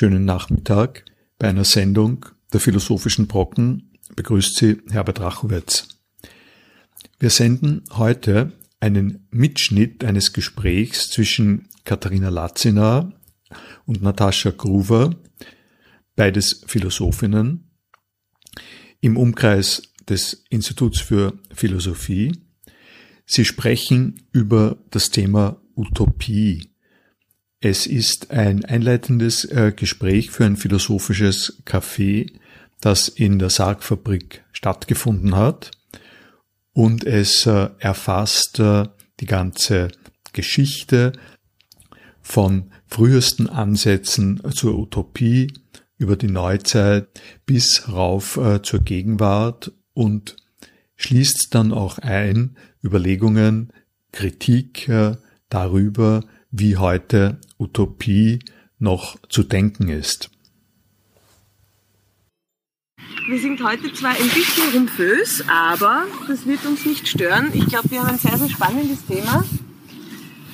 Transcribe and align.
Schönen 0.00 0.24
Nachmittag. 0.24 1.04
Bei 1.38 1.50
einer 1.50 1.64
Sendung 1.64 2.24
der 2.54 2.60
Philosophischen 2.60 3.26
Brocken 3.26 3.98
begrüßt 4.16 4.56
Sie 4.56 4.78
Herbert 4.88 5.20
Rachowitz. 5.20 5.88
Wir 7.18 7.28
senden 7.28 7.84
heute 7.92 8.52
einen 8.80 9.28
Mitschnitt 9.30 10.02
eines 10.02 10.32
Gesprächs 10.32 11.10
zwischen 11.10 11.68
Katharina 11.84 12.30
Latziner 12.30 13.12
und 13.84 14.00
Natascha 14.00 14.52
Gruver 14.52 15.16
beides 16.16 16.62
Philosophinnen, 16.66 17.70
im 19.02 19.18
Umkreis 19.18 19.82
des 20.08 20.46
Instituts 20.48 20.98
für 21.00 21.38
Philosophie. 21.52 22.32
Sie 23.26 23.44
sprechen 23.44 24.22
über 24.32 24.78
das 24.88 25.10
Thema 25.10 25.60
Utopie. 25.76 26.69
Es 27.62 27.86
ist 27.86 28.30
ein 28.30 28.64
einleitendes 28.64 29.44
äh, 29.44 29.72
Gespräch 29.76 30.30
für 30.30 30.46
ein 30.46 30.56
philosophisches 30.56 31.62
Café, 31.66 32.32
das 32.80 33.08
in 33.08 33.38
der 33.38 33.50
Sargfabrik 33.50 34.42
stattgefunden 34.52 35.36
hat. 35.36 35.70
Und 36.72 37.04
es 37.04 37.44
äh, 37.44 37.68
erfasst 37.78 38.60
äh, 38.60 38.84
die 39.20 39.26
ganze 39.26 39.88
Geschichte 40.32 41.12
von 42.22 42.70
frühesten 42.86 43.46
Ansätzen 43.46 44.40
zur 44.54 44.78
Utopie 44.78 45.52
über 45.98 46.16
die 46.16 46.28
Neuzeit 46.28 47.08
bis 47.44 47.88
rauf 47.88 48.38
zur 48.62 48.80
Gegenwart 48.80 49.72
und 49.92 50.36
schließt 50.96 51.48
dann 51.50 51.72
auch 51.72 51.98
ein 51.98 52.56
Überlegungen, 52.82 53.72
Kritik 54.12 54.90
darüber, 55.48 56.24
wie 56.50 56.76
heute 56.76 57.40
Utopie 57.58 58.40
noch 58.78 59.16
zu 59.28 59.42
denken 59.42 59.88
ist. 59.88 60.30
Wir 63.28 63.38
sind 63.38 63.62
heute 63.62 63.92
zwar 63.92 64.10
ein 64.10 64.28
bisschen 64.28 64.72
rumpös, 64.74 65.44
aber 65.48 66.04
das 66.26 66.46
wird 66.46 66.64
uns 66.64 66.84
nicht 66.86 67.06
stören. 67.06 67.50
Ich 67.54 67.66
glaube, 67.66 67.90
wir 67.90 68.00
haben 68.00 68.10
ein 68.10 68.18
sehr, 68.18 68.36
sehr 68.36 68.48
spannendes 68.48 69.04
Thema. 69.06 69.44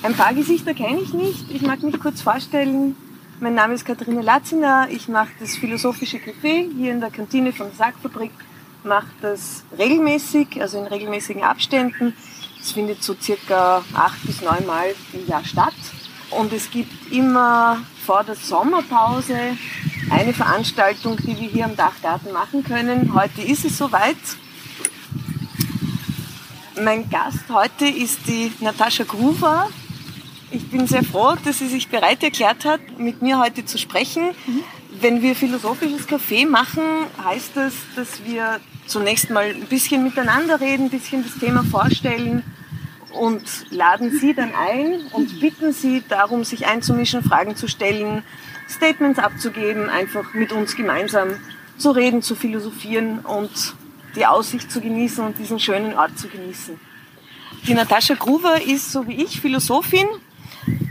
Ein 0.03 0.13
paar 0.13 0.33
Gesichter 0.33 0.73
kenne 0.73 0.99
ich 1.01 1.13
nicht. 1.13 1.49
Ich 1.51 1.61
mag 1.61 1.81
mich 1.81 1.99
kurz 1.99 2.21
vorstellen. 2.21 2.95
Mein 3.39 3.55
Name 3.55 3.73
ist 3.73 3.85
Katharina 3.85 4.21
Latziner. 4.21 4.87
Ich 4.91 5.07
mache 5.07 5.29
das 5.39 5.55
Philosophische 5.55 6.17
Café 6.17 6.71
hier 6.75 6.91
in 6.91 6.99
der 6.99 7.09
Kantine 7.09 7.53
von 7.53 7.67
der 7.67 7.75
Sackfabrik. 7.75 8.31
Mache 8.83 9.07
das 9.21 9.63
regelmäßig, 9.77 10.61
also 10.61 10.79
in 10.79 10.87
regelmäßigen 10.87 11.43
Abständen. 11.43 12.13
Es 12.67 12.73
findet 12.73 13.01
so 13.01 13.15
circa 13.17 13.81
acht 13.93 14.21
bis 14.25 14.41
neun 14.41 14.65
Mal 14.65 14.93
im 15.13 15.25
Jahr 15.25 15.45
statt. 15.45 15.73
Und 16.31 16.51
es 16.51 16.69
gibt 16.69 17.13
immer 17.13 17.81
vor 18.05 18.25
der 18.25 18.35
Sommerpause 18.35 19.55
eine 20.09 20.33
Veranstaltung, 20.33 21.15
die 21.15 21.39
wir 21.39 21.47
hier 21.47 21.63
am 21.63 21.77
Dachgarten 21.77 22.33
machen 22.33 22.65
können. 22.65 23.13
Heute 23.13 23.41
ist 23.41 23.63
es 23.63 23.77
soweit. 23.77 24.17
Mein 26.81 27.09
Gast 27.09 27.45
heute 27.47 27.87
ist 27.87 28.27
die 28.27 28.51
Natascha 28.59 29.05
Gruver. 29.05 29.69
Ich 30.51 30.69
bin 30.69 30.87
sehr 30.87 31.05
froh, 31.05 31.35
dass 31.45 31.59
sie 31.59 31.69
sich 31.69 31.87
bereit 31.87 32.21
erklärt 32.21 32.65
hat, 32.65 32.81
mit 32.99 33.21
mir 33.21 33.39
heute 33.39 33.63
zu 33.63 33.77
sprechen. 33.77 34.31
Mhm. 34.45 34.63
Wenn 34.99 35.21
wir 35.21 35.37
philosophisches 35.37 36.05
Café 36.05 36.45
machen, 36.45 36.83
heißt 37.23 37.51
das, 37.55 37.73
dass 37.95 38.25
wir 38.25 38.59
zunächst 38.87 39.29
mal 39.29 39.45
ein 39.45 39.67
bisschen 39.67 40.03
miteinander 40.03 40.59
reden, 40.59 40.87
ein 40.87 40.89
bisschen 40.89 41.23
das 41.23 41.39
Thema 41.39 41.63
vorstellen 41.63 42.43
und 43.11 43.43
laden 43.71 44.11
Sie 44.19 44.33
dann 44.33 44.53
ein 44.53 45.01
und 45.11 45.39
bitten 45.39 45.73
Sie 45.73 46.03
darum, 46.07 46.43
sich 46.43 46.67
einzumischen, 46.67 47.23
Fragen 47.23 47.55
zu 47.55 47.67
stellen, 47.67 48.23
Statements 48.69 49.19
abzugeben, 49.19 49.89
einfach 49.89 50.33
mit 50.33 50.51
uns 50.51 50.75
gemeinsam 50.75 51.29
zu 51.77 51.91
reden, 51.91 52.21
zu 52.21 52.35
philosophieren 52.35 53.19
und 53.19 53.75
die 54.15 54.25
Aussicht 54.25 54.71
zu 54.71 54.81
genießen 54.81 55.23
und 55.23 55.37
diesen 55.37 55.59
schönen 55.59 55.93
Ort 55.95 56.17
zu 56.17 56.27
genießen. 56.27 56.79
Die 57.65 57.73
Natascha 57.73 58.15
Gruver 58.15 58.61
ist, 58.61 58.91
so 58.91 59.07
wie 59.07 59.23
ich, 59.23 59.39
Philosophin 59.39 60.07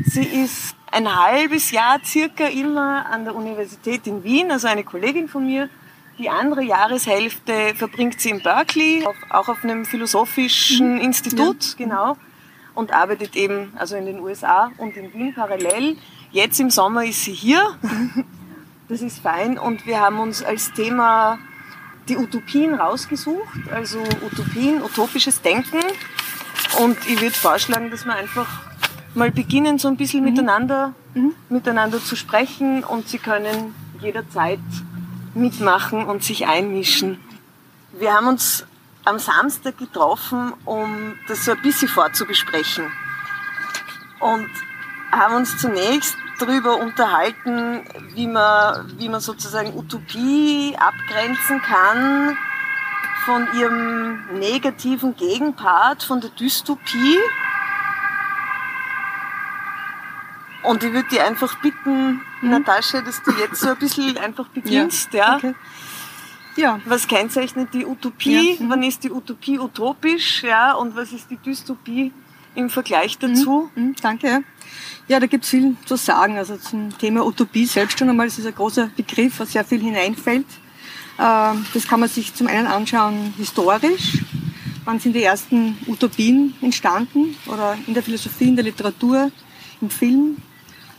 Sie 0.09 0.25
ist 0.25 0.76
ein 0.91 1.15
halbes 1.15 1.72
Jahr 1.72 2.00
circa 2.05 2.47
immer 2.47 3.06
an 3.06 3.25
der 3.25 3.34
Universität 3.34 4.06
in 4.06 4.25
Wien, 4.25 4.50
also 4.50 4.69
eine 4.69 4.84
Kollegin 4.84 5.28
von 5.28 5.44
mir. 5.44 5.69
Die 6.19 6.31
andere 6.31 6.62
Jahreshälfte 6.62 7.75
verbringt 7.75 8.21
sie 8.21 8.31
in 8.31 8.43
Berkeley, 8.43 9.06
auch 9.31 9.49
auf 9.49 9.62
einem 9.62 9.84
philosophischen 9.84 10.94
mhm. 10.94 11.00
Institut, 11.00 11.77
ja. 11.78 11.84
genau, 11.84 12.16
und 12.75 12.93
arbeitet 12.93 13.37
eben 13.37 13.72
also 13.77 13.97
in 13.97 14.06
den 14.06 14.21
USA 14.21 14.71
und 14.78 14.97
in 14.97 15.12
Wien 15.12 15.34
parallel. 15.34 15.97
Jetzt 16.32 16.59
im 16.59 16.71
Sommer 16.71 17.05
ist 17.05 17.25
sie 17.25 17.32
hier. 17.32 17.78
Das 18.88 19.03
ist 19.03 19.19
fein 19.19 19.59
und 19.59 19.84
wir 19.84 19.99
haben 19.99 20.21
uns 20.21 20.44
als 20.44 20.72
Thema 20.72 21.41
die 22.09 22.16
Utopien 22.16 22.75
rausgesucht, 22.75 23.69
also 23.75 23.99
Utopien, 24.25 24.81
utopisches 24.81 25.43
Denken. 25.43 25.81
Und 26.81 26.97
ich 27.09 27.21
würde 27.21 27.34
vorschlagen, 27.34 27.91
dass 27.91 28.05
wir 28.05 28.15
einfach 28.15 28.47
mal 29.16 29.32
beginnen, 29.32 29.81
so 29.81 29.88
ein 29.88 29.97
bisschen 29.97 30.21
mhm. 30.21 30.31
miteinander, 30.31 30.94
mhm. 31.15 31.34
miteinander 31.49 32.00
zu 32.00 32.15
sprechen 32.15 32.84
und 32.84 33.09
Sie 33.09 33.19
können 33.19 33.75
jederzeit 34.00 34.60
mitmachen 35.36 36.04
und 36.04 36.24
sich 36.24 36.47
einmischen. 36.47 37.20
Wir 37.92 38.14
haben 38.14 38.26
uns 38.28 38.66
am 39.04 39.19
Samstag 39.19 39.78
getroffen, 39.78 40.52
um 40.64 41.14
das 41.28 41.44
so 41.44 41.52
ein 41.52 41.62
bisschen 41.62 41.88
vorzubesprechen. 41.88 42.91
Und 44.19 44.50
haben 45.12 45.36
uns 45.36 45.56
zunächst 45.58 46.16
darüber 46.38 46.78
unterhalten, 46.78 47.82
wie 48.14 48.26
man, 48.26 48.98
wie 48.98 49.08
man 49.08 49.20
sozusagen 49.20 49.76
Utopie 49.76 50.76
abgrenzen 50.76 51.62
kann 51.62 52.36
von 53.25 53.46
ihrem 53.58 54.38
negativen 54.38 55.16
Gegenpart, 55.16 56.02
von 56.02 56.20
der 56.20 56.30
Dystopie. 56.30 57.19
Und 60.66 60.82
ich 60.82 60.93
würde 60.93 61.09
dich 61.09 61.21
einfach 61.21 61.60
bitten, 61.60 62.21
mhm. 62.41 62.50
Natascha, 62.50 63.00
dass 63.00 63.22
du 63.22 63.31
jetzt 63.32 63.60
so 63.60 63.69
ein 63.69 63.77
bisschen 63.77 64.19
einfach 64.19 64.49
beginnst, 64.49 65.12
ja. 65.12 65.19
ja. 65.19 65.37
Okay. 65.37 65.54
Ja. 66.56 66.81
Was 66.87 67.06
kennzeichnet 67.06 67.69
die 67.72 67.84
Utopie? 67.84 68.54
Ja. 68.54 68.65
Mhm. 68.65 68.71
Wann 68.71 68.82
ist 68.82 69.05
die 69.05 69.10
Utopie 69.10 69.59
utopisch? 69.59 70.43
Ja, 70.43 70.72
und 70.72 70.97
was 70.97 71.12
ist 71.12 71.31
die 71.31 71.37
Dystopie 71.37 72.12
im 72.55 72.71
Vergleich 72.71 73.19
mhm. 73.21 73.34
dazu? 73.34 73.71
Mhm. 73.75 73.94
Danke. 74.00 74.43
Ja, 75.06 75.21
da 75.21 75.26
gibt 75.26 75.44
es 75.44 75.50
viel 75.50 75.76
zu 75.84 75.97
sagen. 75.97 76.37
Also 76.37 76.56
zum 76.56 76.97
Thema 76.99 77.25
Utopie 77.25 77.66
selbst 77.66 77.99
schon 77.99 78.09
einmal, 78.09 78.26
das 78.26 78.38
ist 78.38 78.47
ein 78.47 78.55
großer 78.55 78.91
Begriff, 78.97 79.38
was 79.38 79.53
sehr 79.53 79.65
viel 79.65 79.81
hineinfällt. 79.81 80.47
Ähm, 81.19 81.65
das 81.72 81.87
kann 81.87 82.00
man 82.00 82.09
sich 82.09 82.34
zum 82.34 82.49
einen 82.49 82.66
anschauen 82.66 83.34
historisch. 83.37 84.19
Wann 84.84 84.99
sind 84.99 85.15
die 85.15 85.22
ersten 85.22 85.78
Utopien 85.87 86.55
entstanden? 86.60 87.37
Oder 87.47 87.76
in 87.87 87.94
der 87.94 88.03
Philosophie, 88.03 88.49
in 88.49 88.56
der 88.56 88.65
Literatur, 88.65 89.31
im 89.81 89.91
Film? 89.91 90.37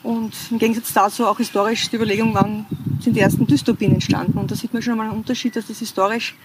Und 0.03 0.33
im 0.51 0.59
Gegensatz 0.59 0.93
dazu 0.93 1.25
auch 1.25 1.37
historisch 1.37 1.89
die 1.89 1.95
Überlegung, 1.95 2.33
wann 2.33 2.65
sind 3.01 3.15
die 3.15 3.19
ersten 3.19 3.45
Dystopien 3.47 3.93
entstanden. 3.93 4.37
Und 4.37 4.51
da 4.51 4.55
sieht 4.55 4.73
man 4.73 4.81
schon 4.81 4.93
einmal 4.93 5.09
einen 5.09 5.17
Unterschied, 5.17 5.55
dass 5.55 5.67
das 5.67 5.79
historisch 5.79 6.35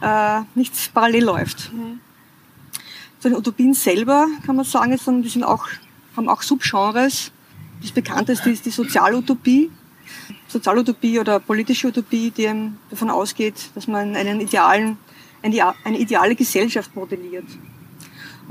äh, 0.00 0.40
nichts 0.54 0.88
parallel 0.88 1.24
läuft. 1.24 1.72
Mhm. 1.72 2.00
Zu 3.20 3.28
den 3.28 3.38
Utopien 3.38 3.74
selber 3.74 4.26
kann 4.44 4.56
man 4.56 4.64
sagen, 4.64 4.98
die 5.22 5.28
sind 5.28 5.44
auch, 5.44 5.68
haben 6.16 6.28
auch 6.28 6.42
Subgenres. 6.42 7.30
Das 7.80 7.92
bekannteste 7.92 8.50
ist 8.50 8.66
die 8.66 8.70
Sozialutopie. 8.70 9.70
Sozialutopie 10.48 11.18
oder 11.18 11.38
politische 11.38 11.88
Utopie, 11.88 12.30
die 12.30 12.50
davon 12.90 13.10
ausgeht, 13.10 13.70
dass 13.74 13.86
man 13.86 14.16
einen 14.16 14.40
idealen, 14.40 14.98
eine 15.42 15.98
ideale 15.98 16.34
Gesellschaft 16.34 16.94
modelliert. 16.94 17.46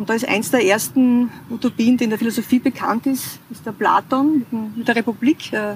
Und 0.02 0.10
da 0.10 0.16
ist 0.16 0.28
eins 0.28 0.50
der 0.50 0.66
ersten 0.66 1.30
Utopien, 1.52 1.96
die 1.96 2.06
in 2.06 2.10
der 2.10 2.18
Philosophie 2.18 2.58
bekannt 2.58 3.06
ist, 3.06 3.38
ist 3.52 3.64
der 3.68 3.72
Platon 3.72 4.48
mit 4.76 4.88
der 4.88 4.96
Republik, 4.96 5.54
äh, 5.54 5.76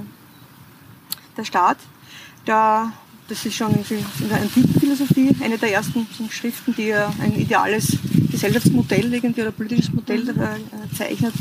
der 1.37 1.43
Staat. 1.43 1.77
Der, 2.47 2.91
das 3.27 3.45
ist 3.45 3.53
schon 3.53 3.71
in 3.75 4.27
der 4.27 4.41
antiken 4.41 4.79
Philosophie 4.79 5.35
eine 5.43 5.59
der 5.59 5.73
ersten 5.73 6.07
Schriften, 6.31 6.73
die 6.75 6.91
ein 6.91 7.35
ideales 7.37 7.99
Gesellschaftsmodell 8.31 9.13
irgendwie 9.13 9.43
oder 9.43 9.51
politisches 9.51 9.93
Modell 9.93 10.27
äh, 10.27 10.95
zeichnet. 10.95 11.35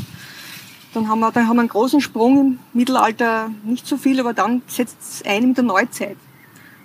Dann 0.93 1.07
haben 1.07 1.21
wir, 1.21 1.31
dann 1.31 1.47
haben 1.47 1.55
wir 1.55 1.61
einen 1.61 1.69
großen 1.69 2.01
Sprung 2.01 2.39
im 2.39 2.59
Mittelalter, 2.73 3.49
nicht 3.63 3.87
so 3.87 3.97
viel, 3.97 4.19
aber 4.19 4.35
dann 4.35 4.61
setzt 4.67 4.97
es 5.01 5.25
ein 5.25 5.47
mit 5.47 5.57
der 5.57 5.63
Neuzeit. 5.63 6.17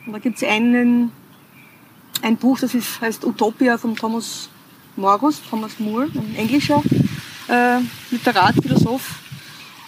Und 0.06 0.14
da 0.14 0.18
gibt 0.18 0.38
es 0.38 0.48
einen, 0.48 1.12
ein 2.22 2.38
Buch, 2.38 2.58
das 2.58 2.74
ist, 2.74 3.02
heißt 3.02 3.22
Utopia 3.26 3.76
von 3.76 3.96
Thomas 3.96 4.48
Morgus, 4.96 5.40
Thomas 5.48 5.78
Moore, 5.78 6.08
ein 6.14 6.34
englischer 6.36 6.82
äh, 7.48 7.78
Literat, 8.10 8.54
Philosoph. 8.62 9.16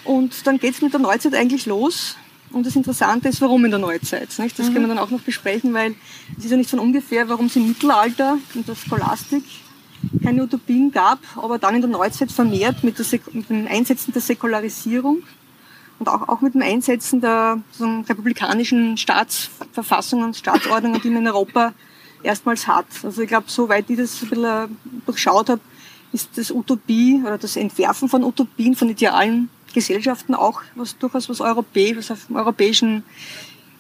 Und 0.05 0.47
dann 0.47 0.59
geht 0.59 0.75
es 0.75 0.83
mit 0.83 0.93
der 0.93 1.01
Neuzeit 1.01 1.35
eigentlich 1.35 1.67
los. 1.67 2.17
Und 2.51 2.67
das 2.67 2.77
Interessante 2.77 3.29
ist, 3.29 3.41
warum 3.41 3.65
in 3.65 3.71
der 3.71 3.81
Neuzeit. 3.81 4.39
Nicht? 4.39 4.59
Das 4.59 4.69
mhm. 4.69 4.75
können 4.75 4.89
wir 4.89 4.95
dann 4.95 5.05
auch 5.05 5.11
noch 5.11 5.21
besprechen, 5.21 5.73
weil 5.73 5.95
es 6.37 6.45
ist 6.45 6.51
ja 6.51 6.57
nicht 6.57 6.71
von 6.71 6.79
ungefähr, 6.79 7.29
warum 7.29 7.47
es 7.47 7.57
im 7.57 7.69
Mittelalter 7.69 8.39
in 8.55 8.65
der 8.67 8.75
Scholastik 8.75 9.45
keine 10.23 10.43
Utopien 10.43 10.91
gab, 10.91 11.21
aber 11.37 11.59
dann 11.59 11.77
in 11.77 11.81
der 11.81 11.91
Neuzeit 11.91 12.33
vermehrt 12.33 12.83
mit, 12.83 12.99
mit 13.33 13.49
dem 13.49 13.69
Einsetzen 13.69 14.13
der 14.13 14.21
Säkularisierung 14.21 15.23
und 15.99 16.09
auch, 16.09 16.29
auch 16.29 16.41
mit 16.41 16.55
dem 16.55 16.63
Einsetzen 16.63 17.21
der 17.21 17.61
so 17.71 17.87
republikanischen 18.09 18.97
Staatsverfassungen, 18.97 20.35
Staatsordnungen, 20.35 21.01
die 21.01 21.11
man 21.11 21.23
in 21.23 21.29
Europa 21.29 21.73
erstmals 22.23 22.67
hat. 22.67 22.87
Also 23.03 23.23
ich 23.23 23.29
glaube, 23.29 23.47
soweit 23.49 23.89
ich 23.89 23.97
das 23.97 24.23
ein 24.23 24.29
bisschen 24.31 24.79
durchschaut 25.07 25.49
habe, 25.49 25.61
ist 26.13 26.31
das 26.37 26.51
Utopie 26.51 27.21
oder 27.25 27.39
das 27.39 27.57
Entwerfen 27.57 28.09
von 28.09 28.23
Utopien, 28.25 28.75
von 28.75 28.89
idealen 28.89 29.49
Gesellschaften 29.73 30.35
auch 30.35 30.61
was 30.75 30.99
durchaus 30.99 31.29
was 31.29 31.41
europäisch, 31.41 31.97
was 31.97 32.11
auf 32.11 32.27
dem 32.27 32.37
europäischen, 32.37 33.05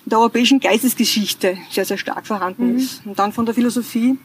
der 0.06 0.19
europäischen 0.19 0.59
Geistesgeschichte 0.59 1.59
sehr, 1.71 1.85
sehr 1.85 1.99
stark 1.99 2.27
vorhanden 2.27 2.73
mhm. 2.73 2.79
ist. 2.79 3.06
Und 3.06 3.19
dann 3.19 3.33
von 3.33 3.44
der 3.44 3.55
Philosophie 3.55 4.19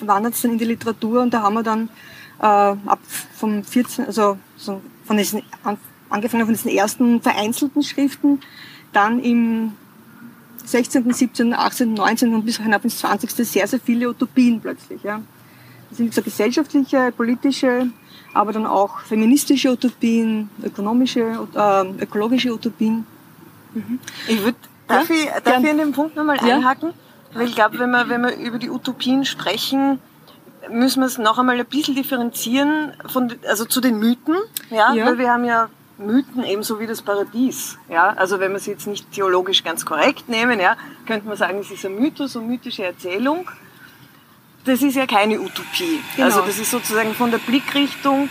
wandert 0.00 0.34
es 0.34 0.42
dann 0.42 0.52
in 0.52 0.58
die 0.58 0.64
Literatur 0.64 1.22
und 1.22 1.32
da 1.32 1.42
haben 1.42 1.54
wir 1.54 1.62
dann 1.62 1.88
äh, 2.40 2.44
ab 2.44 3.00
vom 3.36 3.62
14, 3.62 4.06
also 4.06 4.38
so 4.56 4.80
von 5.04 5.16
diesen, 5.16 5.42
angefangen 6.08 6.46
von 6.46 6.54
diesen 6.54 6.70
ersten 6.70 7.20
vereinzelten 7.20 7.82
Schriften, 7.82 8.40
dann 8.92 9.20
im 9.20 9.72
16., 10.64 11.12
17., 11.12 11.54
18., 11.54 11.94
19. 11.94 12.34
und 12.34 12.44
bis 12.44 12.58
hinab 12.58 12.84
ins 12.84 12.98
20. 12.98 13.30
sehr, 13.30 13.66
sehr 13.66 13.80
viele 13.80 14.08
Utopien 14.08 14.60
plötzlich. 14.60 15.02
Ja. 15.02 15.20
Das 15.90 15.98
sind 15.98 16.12
so 16.14 16.22
gesellschaftliche, 16.22 17.12
politische, 17.16 17.88
aber 18.32 18.52
dann 18.52 18.66
auch 18.66 19.00
feministische 19.00 19.70
Utopien, 19.70 20.50
ökonomische, 20.62 21.46
äh, 21.54 22.02
ökologische 22.02 22.52
Utopien. 22.52 23.06
Mhm. 23.74 24.00
Ich 24.26 24.42
würde, 24.42 24.58
darf, 24.88 25.08
ja? 25.08 25.16
ich, 25.16 25.42
darf 25.44 25.62
ich 25.62 25.70
an 25.70 25.78
dem 25.78 25.92
Punkt 25.92 26.16
nochmal 26.16 26.38
ja? 26.46 26.56
einhaken? 26.56 26.92
Weil 27.32 27.48
ich 27.48 27.54
glaube, 27.54 27.78
wenn 27.78 27.90
wir, 27.90 28.08
wenn 28.08 28.22
wir 28.22 28.36
über 28.36 28.58
die 28.58 28.70
Utopien 28.70 29.24
sprechen, 29.24 29.98
müssen 30.70 31.00
wir 31.00 31.06
es 31.06 31.18
noch 31.18 31.38
einmal 31.38 31.58
ein 31.58 31.66
bisschen 31.66 31.94
differenzieren 31.94 32.92
von, 33.06 33.32
also 33.48 33.64
zu 33.64 33.80
den 33.80 33.98
Mythen, 33.98 34.36
ja? 34.70 34.94
ja. 34.94 35.06
Weil 35.06 35.18
wir 35.18 35.30
haben 35.30 35.44
ja 35.44 35.68
Mythen 35.98 36.44
ebenso 36.44 36.80
wie 36.80 36.86
das 36.86 37.02
Paradies. 37.02 37.78
Ja? 37.88 38.10
Also 38.16 38.40
wenn 38.40 38.50
wir 38.52 38.56
es 38.56 38.66
jetzt 38.66 38.86
nicht 38.86 39.10
theologisch 39.12 39.62
ganz 39.62 39.84
korrekt 39.84 40.28
nehmen, 40.28 40.60
ja, 40.60 40.76
könnte 41.06 41.26
man 41.26 41.36
sagen, 41.36 41.58
es 41.58 41.70
ist 41.70 41.84
ein 41.86 41.98
Mythos 41.98 42.36
und 42.36 42.48
mythische 42.48 42.84
Erzählung. 42.84 43.50
Das 44.64 44.82
ist 44.82 44.96
ja 44.96 45.06
keine 45.06 45.40
Utopie. 45.40 46.00
Genau. 46.16 46.26
Also 46.26 46.40
das 46.42 46.58
ist 46.58 46.70
sozusagen 46.70 47.14
von 47.14 47.30
der 47.30 47.38
Blickrichtung 47.38 48.28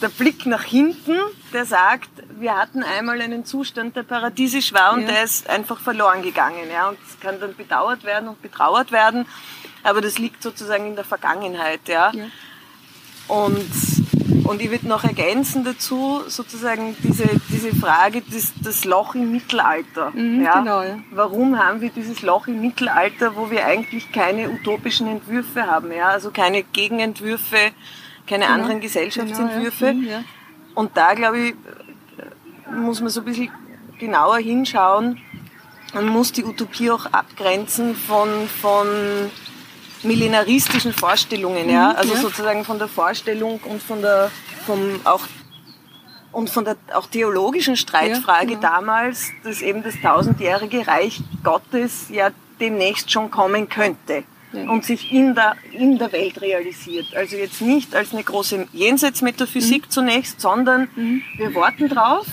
der 0.00 0.08
Blick 0.08 0.46
nach 0.46 0.62
hinten, 0.62 1.16
der 1.52 1.64
sagt, 1.64 2.10
wir 2.38 2.56
hatten 2.56 2.82
einmal 2.82 3.20
einen 3.20 3.44
Zustand, 3.44 3.96
der 3.96 4.04
paradiesisch 4.04 4.72
war 4.72 4.92
und 4.92 5.02
ja. 5.02 5.08
der 5.08 5.24
ist 5.24 5.48
einfach 5.48 5.80
verloren 5.80 6.22
gegangen. 6.22 6.70
Ja? 6.70 6.88
Und 6.88 6.98
es 7.06 7.18
kann 7.20 7.40
dann 7.40 7.54
bedauert 7.56 8.04
werden 8.04 8.28
und 8.28 8.40
betrauert 8.40 8.92
werden, 8.92 9.26
aber 9.82 10.00
das 10.00 10.18
liegt 10.18 10.42
sozusagen 10.42 10.86
in 10.86 10.94
der 10.94 11.04
Vergangenheit. 11.04 11.80
Ja? 11.86 12.12
ja. 12.12 12.26
Und 13.26 13.97
und 14.44 14.60
ich 14.60 14.70
würde 14.70 14.88
noch 14.88 15.04
ergänzen 15.04 15.64
dazu 15.64 16.20
sozusagen 16.26 16.96
diese, 17.02 17.28
diese 17.48 17.74
Frage, 17.74 18.20
des, 18.22 18.52
das 18.62 18.84
Loch 18.84 19.14
im 19.14 19.32
Mittelalter. 19.32 20.10
Mhm, 20.10 20.42
ja? 20.42 20.60
Genau, 20.60 20.82
ja. 20.82 20.98
Warum 21.10 21.58
haben 21.58 21.80
wir 21.80 21.90
dieses 21.90 22.22
Loch 22.22 22.46
im 22.46 22.60
Mittelalter, 22.60 23.36
wo 23.36 23.50
wir 23.50 23.64
eigentlich 23.64 24.12
keine 24.12 24.50
utopischen 24.50 25.06
Entwürfe 25.06 25.66
haben, 25.66 25.92
ja? 25.92 26.08
also 26.08 26.30
keine 26.30 26.62
Gegenentwürfe, 26.62 27.56
keine 28.26 28.44
genau. 28.44 28.56
anderen 28.56 28.80
Gesellschaftsentwürfe. 28.80 29.86
Genau, 29.86 30.10
ja. 30.10 30.24
Und 30.74 30.96
da, 30.96 31.14
glaube 31.14 31.38
ich, 31.38 31.54
muss 32.70 33.00
man 33.00 33.10
so 33.10 33.20
ein 33.20 33.24
bisschen 33.24 33.50
genauer 33.98 34.38
hinschauen. 34.38 35.20
Man 35.94 36.06
muss 36.06 36.32
die 36.32 36.44
Utopie 36.44 36.90
auch 36.90 37.06
abgrenzen 37.06 37.94
von, 37.96 38.28
von 38.60 38.86
millenaristischen 40.02 40.92
Vorstellungen, 40.92 41.68
ja, 41.68 41.90
mhm, 41.90 41.96
also 41.96 42.14
ja. 42.14 42.20
sozusagen 42.20 42.64
von 42.64 42.78
der 42.78 42.88
Vorstellung 42.88 43.60
und 43.64 43.82
von 43.82 44.00
der, 44.02 44.30
vom 44.66 45.00
auch 45.04 45.22
und 46.30 46.50
von 46.50 46.64
der 46.64 46.76
auch 46.94 47.06
theologischen 47.06 47.76
Streitfrage 47.76 48.52
ja, 48.52 48.58
genau. 48.58 48.60
damals, 48.60 49.30
dass 49.44 49.62
eben 49.62 49.82
das 49.82 49.94
tausendjährige 50.00 50.86
Reich 50.86 51.20
Gottes 51.42 52.08
ja 52.10 52.30
demnächst 52.60 53.10
schon 53.10 53.30
kommen 53.30 53.68
könnte 53.68 54.24
ja. 54.52 54.70
und 54.70 54.84
sich 54.84 55.12
in 55.12 55.34
der, 55.34 55.56
in 55.72 55.98
der 55.98 56.12
Welt 56.12 56.40
realisiert. 56.40 57.14
Also 57.14 57.36
jetzt 57.36 57.60
nicht 57.60 57.94
als 57.94 58.12
eine 58.12 58.22
große 58.22 58.66
Jenseitsmetaphysik 58.72 59.86
mhm. 59.86 59.90
zunächst, 59.90 60.40
sondern 60.40 60.88
mhm. 60.94 61.22
wir 61.36 61.54
warten 61.54 61.88
drauf. 61.88 62.26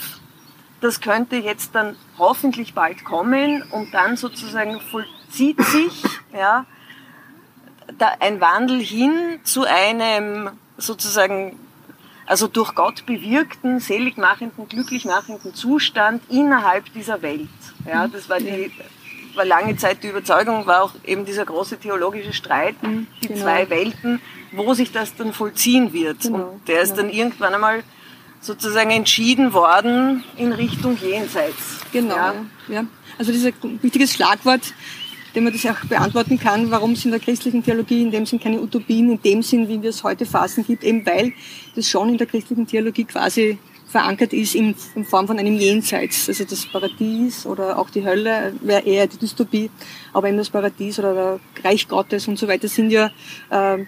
Das 0.81 0.99
könnte 0.99 1.37
jetzt 1.37 1.73
dann 1.73 1.95
hoffentlich 2.17 2.73
bald 2.73 3.03
kommen 3.05 3.63
und 3.71 3.93
dann 3.93 4.17
sozusagen 4.17 4.79
vollzieht 4.81 5.61
sich, 5.61 6.03
ja, 6.33 6.65
ein 8.19 8.41
Wandel 8.41 8.79
hin 8.79 9.39
zu 9.43 9.63
einem 9.63 10.49
sozusagen 10.77 11.57
also 12.25 12.47
durch 12.47 12.73
Gott 12.73 13.05
bewirkten, 13.05 13.79
seligmachenden, 13.79 14.67
glücklichmachenden 14.67 15.53
Zustand 15.53 16.23
innerhalb 16.29 16.91
dieser 16.93 17.21
Welt. 17.21 17.47
Ja, 17.85 18.07
das 18.07 18.29
war 18.29 18.39
die 18.39 18.71
war 19.35 19.45
lange 19.45 19.75
Zeit 19.75 20.03
die 20.03 20.07
Überzeugung, 20.07 20.65
war 20.65 20.83
auch 20.83 20.93
eben 21.05 21.25
dieser 21.25 21.45
große 21.45 21.77
theologische 21.77 22.33
Streit, 22.33 22.81
mhm, 22.81 23.07
die 23.21 23.27
genau. 23.27 23.41
zwei 23.41 23.69
Welten, 23.69 24.21
wo 24.51 24.73
sich 24.73 24.91
das 24.91 25.15
dann 25.15 25.33
vollziehen 25.33 25.93
wird. 25.93 26.21
Genau, 26.21 26.51
Und 26.51 26.67
der 26.67 26.81
ist 26.81 26.95
genau. 26.95 27.03
dann 27.03 27.11
irgendwann 27.11 27.53
einmal 27.53 27.83
sozusagen 28.41 28.91
entschieden 28.91 29.53
worden 29.53 30.23
in 30.37 30.53
Richtung 30.53 30.97
Jenseits. 30.97 31.79
Genau, 31.91 32.15
ja. 32.15 32.33
ja. 32.69 32.85
Also 33.17 33.31
dieses 33.31 33.53
wichtiges 33.81 34.13
Schlagwort 34.13 34.61
dem 35.35 35.43
man 35.43 35.53
das 35.53 35.65
auch 35.65 35.85
beantworten 35.85 36.39
kann, 36.39 36.71
warum 36.71 36.93
es 36.93 37.05
in 37.05 37.11
der 37.11 37.19
christlichen 37.19 37.63
Theologie 37.63 38.01
in 38.01 38.11
dem 38.11 38.25
Sinn 38.25 38.39
keine 38.39 38.61
Utopien 38.61 39.11
in 39.11 39.21
dem 39.21 39.43
Sinn, 39.43 39.67
wie 39.67 39.81
wir 39.81 39.89
es 39.89 40.03
heute 40.03 40.25
fassen, 40.25 40.65
gibt, 40.65 40.83
eben 40.83 41.05
weil 41.05 41.33
das 41.75 41.87
schon 41.87 42.09
in 42.09 42.17
der 42.17 42.27
christlichen 42.27 42.65
Theologie 42.65 43.03
quasi 43.03 43.57
verankert 43.87 44.33
ist 44.33 44.55
in, 44.55 44.75
in 44.95 45.05
Form 45.05 45.27
von 45.27 45.37
einem 45.39 45.57
Jenseits. 45.57 46.27
Also 46.27 46.43
das 46.43 46.65
Paradies 46.65 47.45
oder 47.45 47.77
auch 47.77 47.89
die 47.89 48.03
Hölle 48.03 48.53
wäre 48.61 48.81
eher 48.81 49.07
die 49.07 49.17
Dystopie, 49.17 49.69
aber 50.13 50.27
eben 50.27 50.37
das 50.37 50.49
Paradies 50.49 50.99
oder 50.99 51.13
der 51.13 51.63
Reich 51.63 51.87
Gottes 51.87 52.27
und 52.27 52.37
so 52.37 52.47
weiter 52.47 52.67
sind 52.67 52.89
ja 52.89 53.11
äh, 53.49 53.85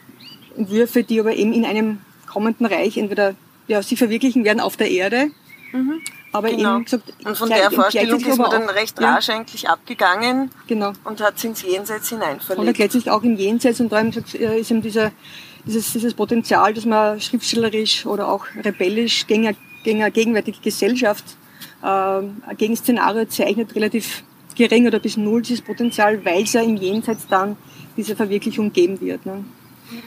Entwürfe, 0.55 1.03
die 1.03 1.19
aber 1.19 1.35
eben 1.35 1.53
in 1.53 1.65
einem 1.65 1.99
kommenden 2.25 2.65
Reich 2.65 2.97
entweder 2.97 3.35
ja, 3.67 3.81
sie 3.81 3.97
verwirklichen 3.97 4.43
werden 4.43 4.59
auf 4.59 4.77
der 4.77 4.89
Erde 4.89 5.31
mhm. 5.73 6.01
Aber 6.31 6.49
genau. 6.49 6.75
eben 6.75 6.85
gesagt, 6.85 7.13
und 7.23 7.37
von 7.37 7.49
der 7.49 7.71
Vorstellung 7.71 8.19
ist 8.19 8.37
man 8.37 8.51
dann 8.51 8.69
recht 8.69 8.99
ja. 8.99 9.15
rasch 9.15 9.29
eigentlich 9.29 9.69
abgegangen 9.69 10.51
genau. 10.67 10.93
und 11.03 11.21
hat 11.21 11.39
sich 11.39 11.49
ins 11.49 11.61
Jenseits 11.61 12.09
hinein 12.09 12.39
verlegt. 12.39 12.59
Und 12.59 12.67
erklärt 12.67 12.91
sich 12.91 13.09
auch 13.09 13.23
im 13.23 13.37
Jenseits 13.37 13.79
und 13.79 13.91
da 13.91 14.01
ist 14.01 14.71
eben 14.71 14.81
dieser, 14.81 15.11
dieses, 15.65 15.93
dieses 15.93 16.13
Potenzial, 16.13 16.73
dass 16.73 16.85
man 16.85 17.19
schriftstellerisch 17.19 18.05
oder 18.05 18.27
auch 18.27 18.45
rebellisch 18.63 19.25
gegen 19.25 19.55
gegen 19.83 20.01
eine 20.01 20.11
gegenwärtige 20.11 20.59
Gesellschaft 20.59 21.23
äh, 21.81 22.21
gegen 22.55 22.75
Szenario 22.75 23.25
zeichnet, 23.25 23.73
relativ 23.73 24.23
gering 24.55 24.85
oder 24.85 24.99
bis 24.99 25.15
null 25.15 25.41
dieses 25.41 25.61
Potenzial, 25.61 26.23
weil 26.25 26.43
es 26.43 26.53
ja 26.53 26.61
im 26.61 26.75
Jenseits 26.75 27.27
dann 27.27 27.55
diese 27.95 28.15
Verwirklichung 28.15 28.73
geben 28.73 28.99
wird. 28.99 29.25
Ne? 29.25 29.45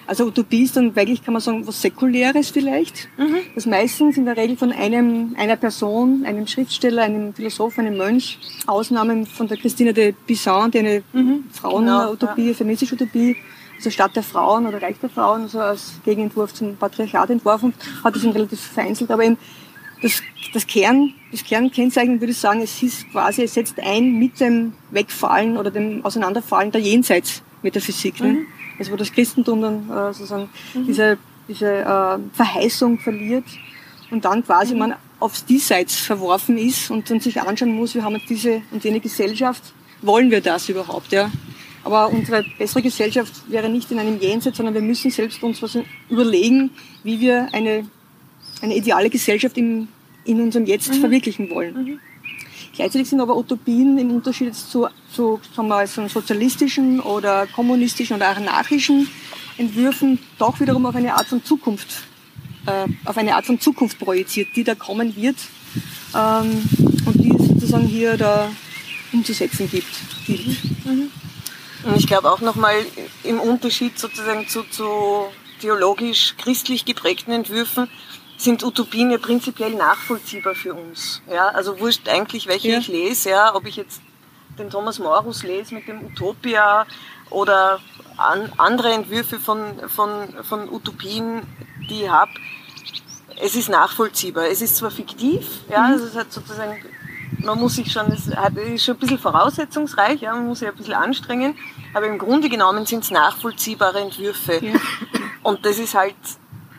Also 0.07 0.27
Utopie 0.27 0.63
ist 0.63 0.77
dann 0.77 0.95
wirklich, 0.95 1.25
kann 1.25 1.33
man 1.33 1.41
sagen, 1.41 1.67
was 1.67 1.81
Säkuläres 1.81 2.51
vielleicht. 2.51 3.09
Mhm. 3.17 3.37
Das 3.55 3.67
meistens 3.67 4.17
in 4.17 4.25
der 4.25 4.37
Regel 4.37 4.57
von 4.57 4.73
einem, 4.73 5.35
einer 5.39 5.57
Person, 5.57 6.25
einem 6.25 6.47
Schriftsteller, 6.47 7.03
einem 7.03 7.35
Philosoph, 7.35 7.79
einem 7.79 7.97
Mönch. 7.97 8.39
Ausnahmen 8.67 9.27
von 9.27 9.49
der 9.49 9.57
Christine 9.57 9.93
de 9.93 10.13
Pizan, 10.27 10.71
die 10.71 10.79
eine 10.81 11.03
mhm. 11.13 11.45
Frauenutopie, 11.53 12.37
genau, 12.37 12.49
ja. 12.49 12.55
feministische 12.55 12.95
Utopie, 12.95 13.37
also 13.77 13.91
Stadt 13.91 14.15
der 14.15 14.23
Frauen 14.23 14.67
oder 14.67 14.83
Reich 14.83 14.97
der 15.01 15.09
Frauen, 15.09 15.43
also 15.43 15.61
als 15.61 15.93
Gegenentwurf 16.05 16.53
zum 16.53 16.77
Patriarchat 16.77 17.31
entworfen, 17.31 17.73
hat 18.05 18.15
das 18.15 18.25
relativ 18.25 18.61
vereinzelt, 18.61 19.11
aber 19.11 19.25
eben 19.25 19.39
das, 20.03 20.23
das 20.53 20.67
Kern, 20.67 21.15
das 21.31 21.45
Kernkennzeichen 21.45 22.21
würde 22.21 22.33
ich 22.33 22.39
sagen, 22.39 22.61
es 22.63 22.83
ist 22.83 23.11
quasi, 23.11 23.43
es 23.43 23.55
setzt 23.55 23.79
ein 23.79 24.19
mit 24.19 24.41
dem 24.41 24.73
Wegfallen 24.91 25.57
oder 25.57 25.71
dem 25.71 26.05
Auseinanderfallen 26.05 26.71
der 26.71 26.81
Jenseitsmetaphysik. 26.81 28.21
Ne? 28.21 28.29
Mhm. 28.29 28.47
Also 28.81 28.91
wo 28.91 28.97
das 28.97 29.13
Christentum 29.13 29.63
dann 29.63 29.89
äh, 29.89 30.13
sozusagen 30.13 30.49
mhm. 30.75 30.87
diese, 30.87 31.19
diese 31.47 31.67
äh, 31.67 32.19
Verheißung 32.33 32.99
verliert 32.99 33.45
und 34.11 34.25
dann 34.25 34.45
quasi 34.45 34.73
mhm. 34.73 34.81
man 34.81 34.95
aufs 35.21 35.45
Diesseits 35.45 35.95
verworfen 35.95 36.59
ist 36.59 36.91
und 36.91 37.09
dann 37.09 37.21
sich 37.21 37.41
anschauen 37.41 37.77
muss, 37.77 37.95
wir 37.95 38.03
haben 38.03 38.17
jetzt 38.17 38.29
diese 38.29 38.63
und 38.73 38.83
jene 38.83 38.99
Gesellschaft, 38.99 39.63
wollen 40.03 40.33
wir 40.33 40.41
das 40.41 40.69
überhaupt, 40.69 41.13
ja? 41.13 41.31
Aber 41.85 42.09
unsere 42.11 42.45
bessere 42.59 42.83
Gesellschaft 42.83 43.33
wäre 43.49 43.69
nicht 43.69 43.91
in 43.91 43.99
einem 43.99 44.19
Jenseits, 44.19 44.57
sondern 44.57 44.75
wir 44.75 44.83
müssen 44.83 45.11
selbst 45.11 45.43
uns 45.43 45.63
was 45.63 45.79
überlegen, 46.11 46.71
wie 47.05 47.21
wir 47.21 47.49
eine 47.53 47.85
eine 48.63 48.77
ideale 48.77 49.11
Gesellschaft 49.11 49.57
im, 49.59 49.89
in 50.25 50.41
unserem 50.41 50.67
Jetzt 50.67 50.93
mhm. 50.95 51.01
verwirklichen 51.01 51.51
wollen. 51.51 52.01
Mhm. 52.81 52.83
Gleichzeitig 52.83 53.09
sind 53.09 53.21
aber 53.21 53.37
Utopien 53.37 53.99
im 53.99 54.11
Unterschied 54.11 54.55
zu, 54.55 54.89
zu 55.15 55.41
sagen 55.55 55.69
wir, 55.69 55.87
so 55.87 56.07
sozialistischen 56.09 57.01
oder 57.01 57.47
kommunistischen 57.47 58.17
oder 58.17 58.29
anarchischen 58.29 59.09
Entwürfen 59.59 60.19
doch 60.39 60.59
wiederum 60.61 60.87
auf 60.87 60.95
eine 60.95 61.15
Art 61.15 61.27
von 61.27 61.45
Zukunft, 61.45 61.89
äh, 62.67 62.87
auf 63.05 63.17
eine 63.17 63.35
Art 63.35 63.47
von 63.47 63.61
Zukunft 63.61 63.99
projiziert, 63.99 64.49
die 64.57 64.65
da 64.65 64.75
kommen 64.75 65.15
wird 65.17 65.37
ähm, 66.15 66.63
und 67.05 67.17
die 67.23 67.31
es 67.31 67.49
sozusagen 67.49 67.87
hier 67.87 68.17
da 68.17 68.51
umzusetzen 69.13 69.69
gibt. 69.71 69.93
Mhm. 70.27 71.11
Und 71.83 71.97
ich 71.97 72.07
glaube 72.07 72.31
auch 72.31 72.41
nochmal 72.41 72.75
im 73.25 73.41
Unterschied 73.41 73.99
sozusagen 73.99 74.47
zu, 74.49 74.63
zu 74.65 75.27
theologisch 75.61 76.35
christlich 76.39 76.85
geprägten 76.85 77.33
Entwürfen 77.33 77.89
sind 78.43 78.65
Utopien 78.65 79.11
ja 79.11 79.19
prinzipiell 79.19 79.75
nachvollziehbar 79.75 80.55
für 80.55 80.75
uns. 80.75 81.23
Ja, 81.31 81.49
also 81.49 81.79
wurscht 81.79 82.09
eigentlich, 82.09 82.47
welche 82.47 82.71
ja. 82.71 82.79
ich 82.79 82.89
lese, 82.89 83.31
ja, 83.31 83.55
ob 83.55 83.67
ich 83.67 83.77
jetzt 83.77 84.01
den 84.59 84.71
Thomas 84.71 84.99
Morus 84.99 85.43
lese 85.43 85.75
mit 85.75 85.89
dem 85.89 86.05
Utopia 86.05 86.87
oder 87.31 87.81
an, 88.17 88.53
andere 88.57 88.93
Entwürfe 88.93 89.39
von, 89.39 89.61
von, 89.89 90.35
von 90.43 90.69
Utopien, 90.69 91.43
die 91.89 92.05
ich 92.05 92.11
habe. 92.11 92.31
Es 93.43 93.55
ist 93.55 93.69
nachvollziehbar. 93.69 94.47
Es 94.49 94.61
ist 94.61 94.77
zwar 94.77 94.91
fiktiv, 94.91 95.47
ja, 95.69 95.81
mhm. 95.81 95.93
also 95.93 96.07
es 96.07 96.17
hat 96.17 96.33
sozusagen, 96.33 96.83
man 97.39 97.59
muss 97.59 97.77
sich 97.77 97.91
schon, 97.91 98.07
es 98.13 98.27
ist 98.27 98.85
schon 98.85 98.97
ein 98.97 99.01
bisschen 99.01 99.19
voraussetzungsreich, 99.19 100.21
ja, 100.21 100.33
man 100.33 100.47
muss 100.47 100.59
sich 100.59 100.69
ein 100.69 100.77
bisschen 100.77 100.95
anstrengen, 100.95 101.57
aber 101.95 102.07
im 102.07 102.19
Grunde 102.19 102.49
genommen 102.49 102.85
sind 102.87 103.05
es 103.05 103.11
nachvollziehbare 103.11 104.01
Entwürfe. 104.01 104.65
Ja. 104.65 104.75
Und 105.43 105.65
das 105.65 105.79
ist 105.79 105.95
halt 105.95 106.17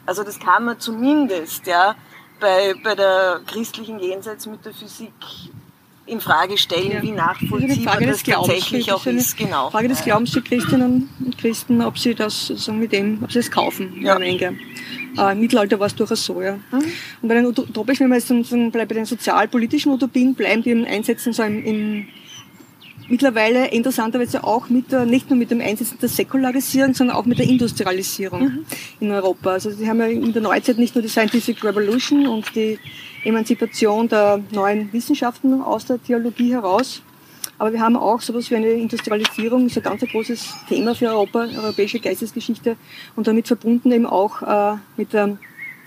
also 0.06 0.24
das 0.24 0.40
kann 0.40 0.66
man 0.66 0.80
zumindest 0.80 1.68
ja, 1.68 1.96
bei, 2.40 2.74
bei 2.84 2.96
der 2.96 3.42
christlichen 3.46 4.00
Jenseitsmetaphysik 4.00 5.14
in 6.08 6.20
Frage 6.20 6.58
stellen, 6.58 6.92
ja. 6.92 7.02
wie 7.02 7.12
nachvollziehbar 7.12 8.00
das, 8.00 8.24
das 8.24 8.36
tatsächlich 8.36 8.92
auch 8.92 9.06
ist. 9.06 9.38
Genau. 9.38 9.70
Frage 9.70 9.88
des 9.88 10.04
Glaubens 10.04 10.32
für 10.32 10.42
Christinnen 10.42 11.10
und 11.24 11.38
Christen, 11.38 11.82
ob 11.82 11.98
sie 11.98 12.16
das 12.16 12.48
sozusagen 12.48 12.80
mit 12.80 12.92
dem, 12.92 13.24
ob 13.24 13.32
sie 13.32 13.40
das 13.40 13.52
kaufen. 13.52 14.02
Ja. 14.02 14.18
Äh, 14.20 15.32
Im 15.32 15.40
Mittelalter 15.40 15.80
war 15.80 15.88
es 15.88 15.96
durchaus 15.96 16.26
so, 16.26 16.42
ja. 16.42 16.56
Mhm. 16.72 16.84
Und 17.22 17.30
bei 17.30 17.36
den 17.36 17.46
utopischen, 17.46 18.10
wenn 18.10 18.10
wir 18.10 18.18
jetzt 18.18 18.74
bei 18.74 18.86
den 18.86 19.06
sozialpolitischen 19.06 19.92
Utopien 19.92 20.34
bleiben, 20.34 20.64
die 20.64 20.86
einsetzen 20.86 21.34
so 21.34 21.44
im, 21.44 21.64
im 21.64 22.08
mittlerweile 23.10 23.68
interessanterweise 23.68 24.44
auch 24.44 24.70
mit 24.70 24.92
der, 24.92 25.06
nicht 25.06 25.30
nur 25.30 25.38
mit 25.38 25.52
dem 25.52 25.62
Einsetzen 25.62 25.98
der 26.02 26.10
Säkularisierung, 26.10 26.94
sondern 26.94 27.16
auch 27.16 27.26
mit 27.26 27.40
der 27.40 27.48
Industrialisierung 27.48 28.42
mhm. 28.42 28.66
in 29.00 29.12
Europa. 29.12 29.52
Also 29.52 29.72
sie 29.72 29.88
haben 29.90 30.00
ja 30.00 30.08
in 30.08 30.34
der 30.34 30.42
Neuzeit 30.42 30.78
nicht 30.78 30.96
nur 30.96 31.02
die 31.02 31.10
Scientific 31.10 31.64
Revolution 31.64 32.28
und 32.28 32.56
die 32.56 32.80
Emanzipation 33.24 34.08
der 34.08 34.42
neuen 34.52 34.92
Wissenschaften 34.94 35.62
aus 35.62 35.86
der 35.86 36.02
Theologie 36.02 36.54
heraus, 36.54 37.02
aber 37.62 37.74
wir 37.74 37.82
haben 37.82 37.96
auch 37.96 38.20
sowas 38.22 38.50
wie 38.50 38.56
eine 38.56 38.72
Industrialisierung, 38.72 39.68
ist 39.68 39.78
ein 39.78 39.84
ganz 39.84 40.02
großes 40.02 40.50
Thema 40.68 40.96
für 40.96 41.10
Europa, 41.10 41.46
europäische 41.46 42.00
Geistesgeschichte 42.00 42.76
und 43.16 43.28
damit 43.28 43.46
verbunden 43.46 43.92
eben 43.92 44.08
auch 44.08 44.42
äh, 44.42 44.78
mit 44.98 45.14
der 45.14 45.38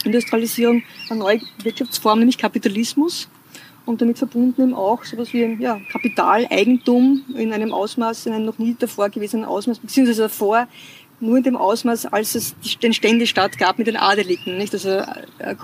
Industrialisierung 0.05 0.85
eine 1.11 1.19
neue 1.19 1.41
Wirtschaftsform, 1.65 2.21
nämlich 2.21 2.39
Kapitalismus 2.39 3.29
und 3.87 4.01
damit 4.01 4.19
verbunden 4.19 4.63
eben 4.63 4.75
auch 4.75 5.05
sowas 5.05 5.33
wie 5.33 5.57
ja, 5.61 5.81
Kapitaleigentum 5.91 7.23
in 7.37 7.53
einem 7.53 7.73
Ausmaß, 7.73 8.27
in 8.27 8.33
einem 8.33 8.47
noch 8.47 8.59
nie 8.59 8.77
davor 8.79 9.11
gewesenen 9.11 9.45
Ausmaß, 9.45 9.79
beziehungsweise 9.79 10.23
davor 10.23 10.69
nur 11.21 11.37
in 11.37 11.43
dem 11.43 11.57
Ausmaß, 11.57 12.07
als 12.07 12.35
es 12.35 12.55
den 12.83 12.93
Ständestaat 12.93 13.59
gab 13.59 13.79
mit 13.79 13.87
den 13.87 13.97
Adeligen. 13.97 14.59
Nicht? 14.59 14.75
Also 14.75 14.91
äh, 15.39 15.55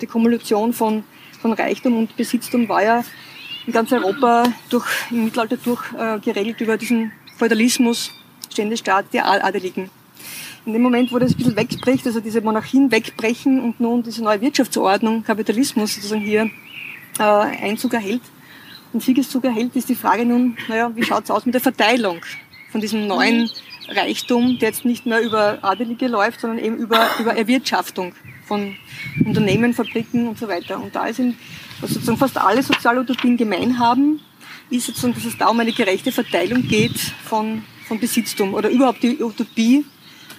die 0.00 0.06
Kumulation 0.06 0.72
von, 0.72 1.04
von 1.40 1.52
Reichtum 1.52 1.96
und 1.96 2.16
Besitztum 2.16 2.68
war 2.68 2.82
ja 2.82 3.04
in 3.66 3.72
ganz 3.72 3.92
Europa 3.92 4.44
durch, 4.70 4.86
im 5.10 5.24
Mittelalter 5.24 5.56
durch 5.56 5.82
äh, 5.94 6.18
geregelt 6.20 6.60
über 6.60 6.76
diesen 6.76 7.12
Feudalismus, 7.36 8.12
Ständestaat 8.50 9.06
der 9.12 9.26
Adeligen. 9.44 9.90
In 10.66 10.72
dem 10.72 10.82
Moment, 10.82 11.12
wo 11.12 11.18
das 11.18 11.32
ein 11.32 11.36
bisschen 11.36 11.56
wegbricht, 11.56 12.06
also 12.06 12.20
diese 12.20 12.40
Monarchien 12.40 12.90
wegbrechen 12.90 13.60
und 13.60 13.80
nun 13.80 14.02
diese 14.02 14.22
neue 14.22 14.40
Wirtschaftsordnung, 14.40 15.22
Kapitalismus 15.22 15.94
sozusagen 15.94 16.20
hier 16.20 16.50
äh, 17.18 17.22
Einzug 17.22 17.94
erhält 17.94 18.22
und 18.92 19.02
Siegeszug 19.02 19.44
erhält, 19.44 19.76
ist 19.76 19.88
die 19.88 19.94
Frage 19.94 20.24
nun, 20.24 20.56
naja, 20.68 20.90
wie 20.94 21.04
schaut's 21.04 21.30
aus 21.30 21.44
mit 21.44 21.54
der 21.54 21.60
Verteilung 21.60 22.20
von 22.70 22.80
diesem 22.80 23.06
neuen 23.06 23.50
Reichtum, 23.88 24.58
der 24.58 24.68
jetzt 24.70 24.84
nicht 24.84 25.06
mehr 25.06 25.20
über 25.20 25.58
Adelige 25.62 26.08
läuft, 26.08 26.40
sondern 26.40 26.58
eben 26.58 26.76
über, 26.76 27.08
über 27.18 27.34
Erwirtschaftung 27.36 28.14
von 28.46 28.76
Unternehmen, 29.24 29.74
Fabriken 29.74 30.28
und 30.28 30.38
so 30.38 30.48
weiter. 30.48 30.80
Und 30.80 30.94
da 30.94 31.06
in, 31.06 31.36
was 31.80 31.90
sozusagen 31.90 32.18
fast 32.18 32.36
alle 32.38 32.62
Sozialutopien 32.62 33.36
gemein 33.36 33.78
haben, 33.78 34.20
ist 34.70 34.86
sozusagen, 34.86 35.14
dass 35.14 35.24
es 35.24 35.38
da 35.38 35.48
um 35.48 35.60
eine 35.60 35.72
gerechte 35.72 36.12
Verteilung 36.12 36.66
geht 36.66 36.98
von, 36.98 37.62
von 37.86 37.98
Besitztum 37.98 38.54
oder 38.54 38.68
überhaupt 38.68 39.02
die 39.02 39.22
Utopie 39.22 39.84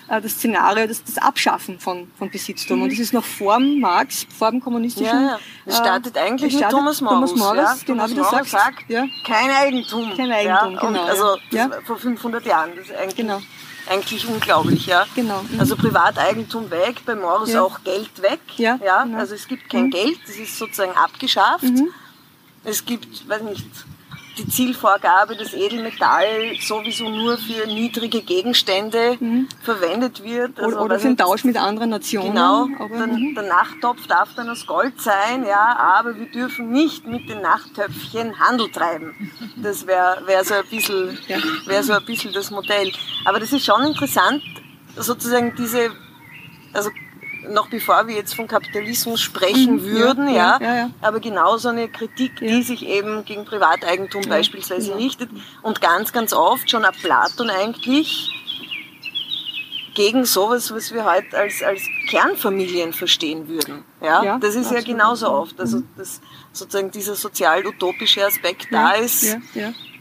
das 0.10 0.32
Szenario, 0.34 0.88
das, 0.88 1.04
das 1.04 1.18
Abschaffen 1.18 1.80
von, 1.80 2.12
von 2.18 2.30
Besitztum. 2.30 2.78
Mhm. 2.78 2.84
Und 2.84 2.92
das 2.92 3.00
ist 3.00 3.14
noch 3.14 3.24
vorm 3.24 3.80
Marx, 3.80 4.26
vorm 4.38 4.60
kommunistischen. 4.60 5.06
Ja, 5.06 5.40
ja. 5.66 5.74
Startet 5.76 6.18
äh, 6.18 6.22
eigentlich 6.22 6.54
startet 6.54 6.72
mit 6.72 6.80
Thomas 6.80 7.02
Morris. 7.02 7.32
Thomas 7.32 7.36
Morris, 7.36 7.64
ja. 7.64 7.76
genau 7.86 8.08
Thomas 8.08 8.12
wie 8.12 8.16
du 8.16 8.24
sagst. 8.24 8.52
sagt, 8.52 8.90
ja. 8.90 9.06
kein 9.26 9.52
Eigentum. 9.52 10.18
Kein 10.18 10.32
Eigentum, 10.32 10.74
ja. 10.74 10.80
genau. 10.80 11.04
also 11.04 11.38
ja. 11.52 11.70
vor 11.86 11.98
500 11.98 12.46
Jahren. 12.46 12.72
Das 12.76 12.86
ist 12.86 12.96
eigentlich, 12.96 13.16
genau. 13.16 13.42
eigentlich 13.88 14.28
unglaublich, 14.28 14.88
ja. 14.88 15.06
Genau. 15.16 15.44
Mhm. 15.48 15.60
Also 15.60 15.76
Privateigentum 15.76 16.72
weg, 16.72 17.02
bei 17.06 17.16
Morris 17.16 17.56
auch 17.56 17.84
Geld 17.84 18.22
weg. 18.22 18.40
Ja, 18.58 18.80
ja. 18.84 19.04
Genau. 19.04 19.20
Also 19.20 19.36
es 19.36 19.48
gibt 19.48 19.70
kein 19.70 19.86
mhm. 19.86 19.92
Geld, 19.92 20.20
das 20.26 20.38
ist 20.38 20.58
sozusagen 20.58 20.94
abgeschafft. 20.98 21.64
Mhm. 21.64 21.90
Es 22.64 22.84
gibt, 22.84 23.30
weiß 23.30 23.44
nicht, 23.44 23.66
die 24.40 24.48
Zielvorgabe, 24.48 25.36
dass 25.36 25.54
Edelmetall 25.54 26.56
sowieso 26.62 27.10
nur 27.10 27.38
für 27.38 27.68
niedrige 27.68 28.22
Gegenstände 28.22 29.18
mhm. 29.20 29.48
verwendet 29.62 30.24
wird. 30.24 30.60
Also, 30.60 30.80
oder, 30.80 31.00
für 31.00 31.08
den 31.08 31.18
Tausch 31.18 31.44
mit 31.44 31.58
anderen 31.58 31.90
Nationen. 31.90 32.32
Genau, 32.32 32.66
der, 32.66 33.08
mhm. 33.08 33.36
der 33.36 33.44
Nachttopf 33.44 34.08
darf 34.08 34.34
dann 34.36 34.50
aus 34.50 34.66
Gold 34.66 35.00
sein, 35.02 35.46
ja, 35.46 35.78
aber 35.78 36.18
wir 36.18 36.28
dürfen 36.28 36.72
nicht 36.72 37.06
mit 37.06 37.30
den 37.30 37.42
Nachttöpfchen 37.42 38.40
Handel 38.40 38.72
treiben. 38.72 39.32
Das 39.58 39.86
wäre 39.86 40.24
wär 40.26 40.44
so, 40.44 40.56
ein 40.56 40.66
bisschen, 40.70 41.18
wär 41.66 41.84
so 41.84 41.94
ein 41.94 42.06
bisschen 42.06 42.34
das 42.34 42.52
Modell. 42.52 42.92
Aber 43.26 43.40
das 43.40 43.52
ist 43.52 43.66
schon 43.66 43.84
interessant, 43.84 44.42
sozusagen 44.96 45.54
diese, 45.56 45.92
also 46.74 46.90
noch 47.50 47.70
bevor 47.70 48.08
wir 48.08 48.16
jetzt 48.16 48.36
von 48.36 48.48
Kapitalismus 48.48 49.22
sprechen 49.22 49.76
mhm, 49.76 49.84
würden, 49.84 50.30
ja, 50.30 50.58
ja, 50.62 50.76
ja, 50.76 50.90
aber 51.02 51.20
genauso 51.20 51.70
eine 51.70 51.88
Kritik, 51.90 52.38
die 52.38 52.64
sich 52.64 52.86
eben 52.86 53.26
gegen 53.26 53.46
Privateigentum 53.46 54.22
beispielsweise 54.28 54.96
richtet 54.96 55.30
und 55.62 55.82
ganz, 55.82 56.12
ganz 56.12 56.34
oft 56.34 56.70
schon 56.70 56.86
ab 56.86 56.96
Platon 57.02 57.50
eigentlich 57.50 58.32
gegen 60.00 60.24
sowas, 60.24 60.74
was 60.74 60.94
wir 60.94 61.04
heute 61.04 61.38
als, 61.38 61.62
als 61.62 61.82
Kernfamilien 62.10 62.94
verstehen 62.94 63.50
würden. 63.50 63.84
Ja, 64.02 64.24
ja 64.24 64.40
das 64.40 64.56
ist 64.56 64.68
absolut. 64.68 64.88
ja 64.88 64.94
genauso 64.94 65.30
oft. 65.30 65.60
Also, 65.60 65.80
mhm. 65.80 65.90
dass 65.98 66.22
sozusagen 66.54 66.92
dieser 66.92 67.16
sozial-utopische 67.16 68.26
Aspekt 68.26 68.68
da 68.72 68.92
ist, 68.92 69.38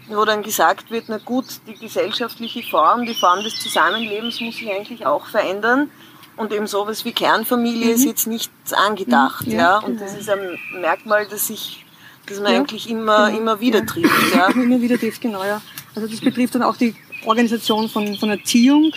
wo 0.07 0.25
dann 0.25 0.43
gesagt 0.43 0.91
wird, 0.91 1.07
na 1.09 1.19
gut, 1.19 1.47
die 1.67 1.75
gesellschaftliche 1.75 2.63
Form, 2.63 3.07
die 3.07 3.15
Form 3.15 3.43
des 3.43 3.61
Zusammenlebens 3.61 4.41
muss 4.41 4.57
sich 4.57 4.71
eigentlich 4.71 5.05
auch 5.05 5.27
verändern. 5.27 5.91
Und 6.39 6.53
eben 6.53 6.67
sowas 6.67 7.05
wie 7.05 7.13
Kernfamilie 7.13 7.87
mhm. 7.87 7.93
ist 7.93 8.05
jetzt 8.05 8.27
nicht 8.27 8.51
angedacht. 8.87 9.47
Mhm. 9.47 9.53
Ja, 9.53 9.59
ja. 9.59 9.79
Und 9.79 10.01
das 10.01 10.17
ist 10.17 10.31
ein 10.31 10.59
Merkmal, 10.81 11.27
das 11.27 11.49
sich 11.49 11.85
das 12.27 12.41
man 12.41 12.53
ja. 12.53 12.59
eigentlich 12.59 12.89
immer, 12.89 13.27
genau. 13.27 13.39
immer 13.39 13.61
wieder 13.61 13.85
trifft. 13.85 14.35
Ja. 14.35 14.49
immer 14.55 14.81
wieder 14.81 14.99
trifft, 14.99 15.21
genau, 15.21 15.45
ja. 15.45 15.61
Also 15.95 16.09
das 16.09 16.21
betrifft 16.21 16.55
dann 16.55 16.63
auch 16.63 16.77
die 16.77 16.95
Organisation 17.25 17.89
von, 17.89 18.17
von 18.17 18.31
Erziehung, 18.31 18.93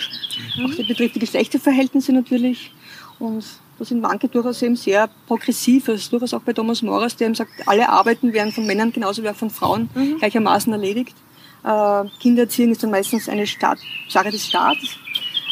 mhm. 0.56 0.66
auch 0.66 0.74
das 0.76 0.86
betrifft 0.86 1.16
die 1.16 1.20
Geschlechterverhältnisse 1.20 2.12
natürlich. 2.12 2.72
Und 3.18 3.44
da 3.78 3.84
sind 3.84 4.00
manche 4.00 4.28
durchaus 4.28 4.62
eben 4.62 4.76
sehr 4.76 5.08
progressiv, 5.26 5.88
also 5.88 6.10
durchaus 6.10 6.34
auch 6.34 6.42
bei 6.42 6.52
Thomas 6.52 6.82
Moras, 6.82 7.16
der 7.16 7.26
eben 7.28 7.34
sagt, 7.34 7.50
alle 7.66 7.88
Arbeiten 7.88 8.32
werden 8.32 8.52
von 8.52 8.66
Männern 8.66 8.92
genauso 8.92 9.22
wie 9.22 9.28
auch 9.28 9.34
von 9.34 9.50
Frauen 9.50 9.88
mhm. 9.94 10.18
gleichermaßen 10.18 10.72
erledigt. 10.72 11.16
Äh, 11.64 12.04
Kindererziehung 12.20 12.72
ist 12.72 12.82
dann 12.82 12.90
meistens 12.90 13.28
eine 13.28 13.46
Staat, 13.46 13.78
Sache 14.08 14.30
des 14.30 14.46
Staates 14.46 14.96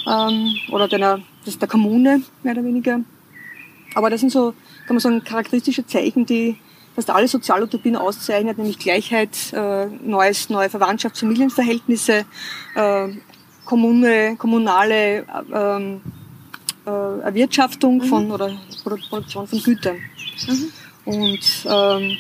ähm, 0.07 0.55
oder 0.71 0.89
der, 0.89 1.21
das 1.45 1.59
der 1.59 1.69
Kommune, 1.69 2.23
mehr 2.43 2.53
oder 2.53 2.65
weniger. 2.65 3.01
Aber 3.95 4.11
das 4.11 4.21
sind 4.21 4.31
so, 4.31 4.53
kann 4.87 4.97
man 4.97 5.01
sagen, 5.01 5.25
charakteristische 5.25 5.87
Zeichen, 5.87 6.27
die 6.27 6.57
fast 6.95 7.11
alle 7.11 7.29
Sozialutopien 7.29 7.97
auszeichnet, 7.97 8.59
nämlich 8.59 8.79
Gleichheit, 8.79 9.53
äh, 9.53 9.87
neues, 9.87 10.51
neue 10.51 10.69
Verwandtschafts- 10.69 11.21
Familienverhältnisse, 11.21 12.25
äh, 12.75 13.09
Kommune, 13.65 14.37
kommunale 14.37 15.25
ähm, 15.53 16.01
äh, 16.87 17.21
Erwirtschaftung 17.21 17.99
mhm. 17.99 18.03
von 18.03 18.31
oder 18.33 18.51
Produktion 18.83 19.47
von 19.47 19.63
Gütern. 19.63 19.97
Mhm. 20.49 20.73
Und, 21.05 21.67
ähm, 21.67 22.17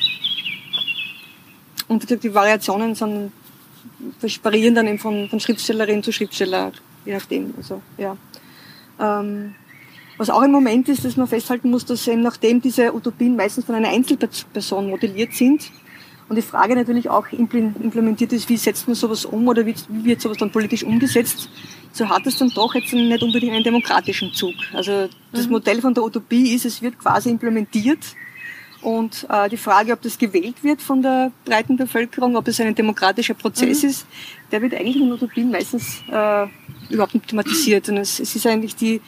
und 1.88 2.24
die 2.24 2.34
Variationen 2.34 2.94
sind, 2.94 3.32
variieren 4.42 4.74
dann 4.74 4.86
eben 4.86 4.98
von, 4.98 5.28
von 5.28 5.40
Schriftstellerin 5.40 6.02
zu 6.02 6.12
Schriftsteller 6.12 6.72
je 7.04 7.14
nachdem. 7.14 7.54
Also, 7.56 7.82
ja. 7.98 8.16
Ähm, 9.00 9.54
Was 10.18 10.28
auch 10.28 10.42
ein 10.42 10.52
Moment 10.52 10.86
ist, 10.90 11.02
dass 11.04 11.16
man 11.16 11.26
festhalten 11.26 11.70
muss, 11.70 11.86
dass 11.86 12.06
eben 12.06 12.20
nachdem 12.20 12.60
diese 12.60 12.94
Utopien 12.94 13.36
meistens 13.36 13.64
von 13.64 13.74
einer 13.74 13.88
Einzelperson 13.88 14.90
modelliert 14.90 15.32
sind 15.32 15.70
und 16.28 16.36
die 16.36 16.42
Frage 16.42 16.74
natürlich 16.74 17.08
auch 17.08 17.26
implementiert 17.32 18.32
ist, 18.34 18.48
wie 18.50 18.58
setzt 18.58 18.86
man 18.86 18.94
sowas 18.94 19.24
um 19.24 19.48
oder 19.48 19.64
wie, 19.64 19.74
wird 19.88 20.20
sowas 20.20 20.36
dann 20.36 20.50
politisch 20.50 20.84
umgesetzt, 20.84 21.48
so 21.92 22.06
hat 22.06 22.26
es 22.26 22.36
dann 22.36 22.50
doch 22.54 22.74
jetzt 22.74 22.92
nicht 22.92 23.22
unbedingt 23.22 23.54
einen 23.54 23.64
demokratischen 23.64 24.30
Zug. 24.34 24.54
Also 24.74 25.08
das 25.32 25.46
mhm. 25.46 25.52
Modell 25.52 25.80
von 25.80 25.94
der 25.94 26.04
Utopie 26.04 26.54
ist, 26.54 26.66
es 26.66 26.82
wird 26.82 26.98
quasi 26.98 27.30
implementiert 27.30 28.14
und 28.82 29.26
äh, 29.28 29.48
die 29.48 29.56
Frage, 29.56 29.92
ob 29.92 30.00
das 30.02 30.16
gewählt 30.16 30.62
wird 30.64 30.80
von 30.80 31.02
der 31.02 31.32
breiten 31.44 31.76
Bevölkerung, 31.76 32.36
ob 32.36 32.48
es 32.48 32.60
ein 32.60 32.74
demokratischer 32.74 33.34
Prozess 33.34 33.82
mhm. 33.82 33.90
ist, 33.90 34.06
der 34.50 34.62
wird 34.62 34.74
eigentlich 34.74 34.96
in 34.96 35.12
Utopien 35.12 35.50
meistens 35.50 36.02
äh, 36.10 36.46
überhaupt 36.88 37.14
nicht 37.14 37.28
thematisiert. 37.28 37.88
Und 37.90 37.98
es, 37.98 38.20
es 38.20 38.34
ist 38.34 38.46
eigentlich 38.46 38.76
die, 38.76 39.00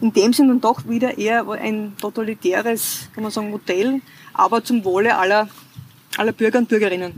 in 0.00 0.12
dem 0.12 0.32
Sinne 0.32 0.50
dann 0.50 0.60
doch 0.60 0.88
wieder 0.88 1.18
eher 1.18 1.48
ein 1.50 1.94
totalitäres, 2.00 3.08
kann 3.14 3.24
man 3.24 3.32
sagen, 3.32 3.50
Modell, 3.50 4.00
aber 4.32 4.62
zum 4.62 4.84
Wohle 4.84 5.16
aller, 5.16 5.48
aller 6.16 6.32
Bürger 6.32 6.58
und 6.58 6.68
Bürgerinnen. 6.68 7.12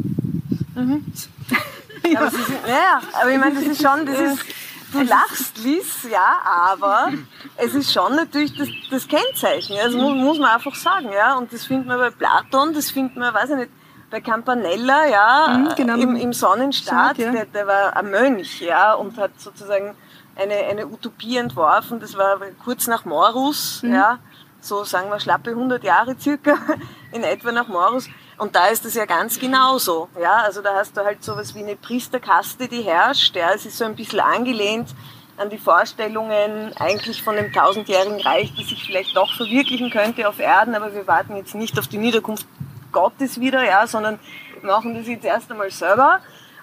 Mhm. 0.74 1.04
ja. 2.10 2.20
Aber, 2.20 2.26
ist, 2.28 2.48
ja, 2.66 3.02
aber 3.20 3.32
ich 3.32 3.38
meine, 3.38 3.54
das 3.54 3.64
ist 3.64 3.82
schon, 3.82 4.06
das 4.06 4.18
ist, 4.18 4.44
du 4.92 5.02
lachst, 5.02 5.58
Liz, 5.58 6.06
ja, 6.10 6.40
aber 6.44 7.12
es 7.56 7.74
ist 7.74 7.92
schon 7.92 8.16
natürlich 8.16 8.56
das, 8.56 8.68
das 8.90 9.08
Kennzeichen. 9.08 9.76
Das 9.76 9.94
muss, 9.94 10.14
muss, 10.14 10.38
man 10.38 10.50
einfach 10.50 10.74
sagen, 10.74 11.10
ja. 11.12 11.36
Und 11.36 11.52
das 11.52 11.66
findet 11.66 11.88
man 11.88 11.98
bei 11.98 12.10
Platon, 12.10 12.74
das 12.74 12.90
findet 12.90 13.16
man, 13.16 13.32
weiß 13.34 13.50
ich 13.50 13.56
nicht, 13.56 13.70
bei 14.10 14.20
Campanella, 14.20 15.06
ja, 15.06 15.48
mhm, 15.48 15.74
genau. 15.76 15.96
im, 15.96 16.16
im 16.16 16.32
Sonnenstaat, 16.32 17.18
ja. 17.18 17.30
der, 17.30 17.46
der 17.46 17.66
war 17.66 17.96
ein 17.96 18.10
Mönch, 18.10 18.60
ja, 18.60 18.94
und 18.94 19.18
hat 19.18 19.32
sozusagen 19.38 19.94
eine, 20.34 20.54
eine 20.54 20.86
Utopie 20.86 21.36
entworfen. 21.36 22.00
Das 22.00 22.16
war 22.16 22.38
kurz 22.64 22.86
nach 22.86 23.04
Morus, 23.04 23.82
mhm. 23.82 23.94
ja, 23.94 24.18
so 24.60 24.84
sagen 24.84 25.10
wir 25.10 25.20
schlappe 25.20 25.50
100 25.50 25.84
Jahre 25.84 26.16
circa, 26.18 26.56
in 27.12 27.22
etwa 27.22 27.52
nach 27.52 27.68
Morus. 27.68 28.08
Und 28.38 28.54
da 28.54 28.66
ist 28.66 28.84
das 28.84 28.94
ja 28.94 29.04
ganz 29.04 29.38
genauso. 29.38 30.08
Ja, 30.20 30.36
also 30.36 30.62
da 30.62 30.74
hast 30.76 30.96
du 30.96 31.04
halt 31.04 31.24
sowas 31.24 31.54
wie 31.54 31.60
eine 31.60 31.74
Priesterkaste, 31.74 32.68
die 32.68 32.82
herrscht. 32.82 33.34
Ja, 33.34 33.52
es 33.52 33.66
ist 33.66 33.76
so 33.76 33.84
ein 33.84 33.96
bisschen 33.96 34.20
angelehnt 34.20 34.88
an 35.36 35.50
die 35.50 35.58
Vorstellungen 35.58 36.72
eigentlich 36.78 37.22
von 37.22 37.36
dem 37.36 37.52
tausendjährigen 37.52 38.20
Reich, 38.20 38.52
das 38.56 38.68
sich 38.68 38.84
vielleicht 38.84 39.16
doch 39.16 39.32
verwirklichen 39.36 39.90
könnte 39.90 40.28
auf 40.28 40.38
Erden, 40.40 40.74
aber 40.74 40.92
wir 40.94 41.06
warten 41.06 41.36
jetzt 41.36 41.54
nicht 41.54 41.78
auf 41.78 41.86
die 41.86 41.98
Niederkunft 41.98 42.46
Gottes 42.90 43.38
wieder, 43.40 43.64
ja, 43.64 43.86
sondern 43.86 44.18
machen 44.62 44.94
das 44.94 45.06
jetzt 45.06 45.24
erst 45.24 45.50
einmal 45.50 45.70
selber. 45.70 46.20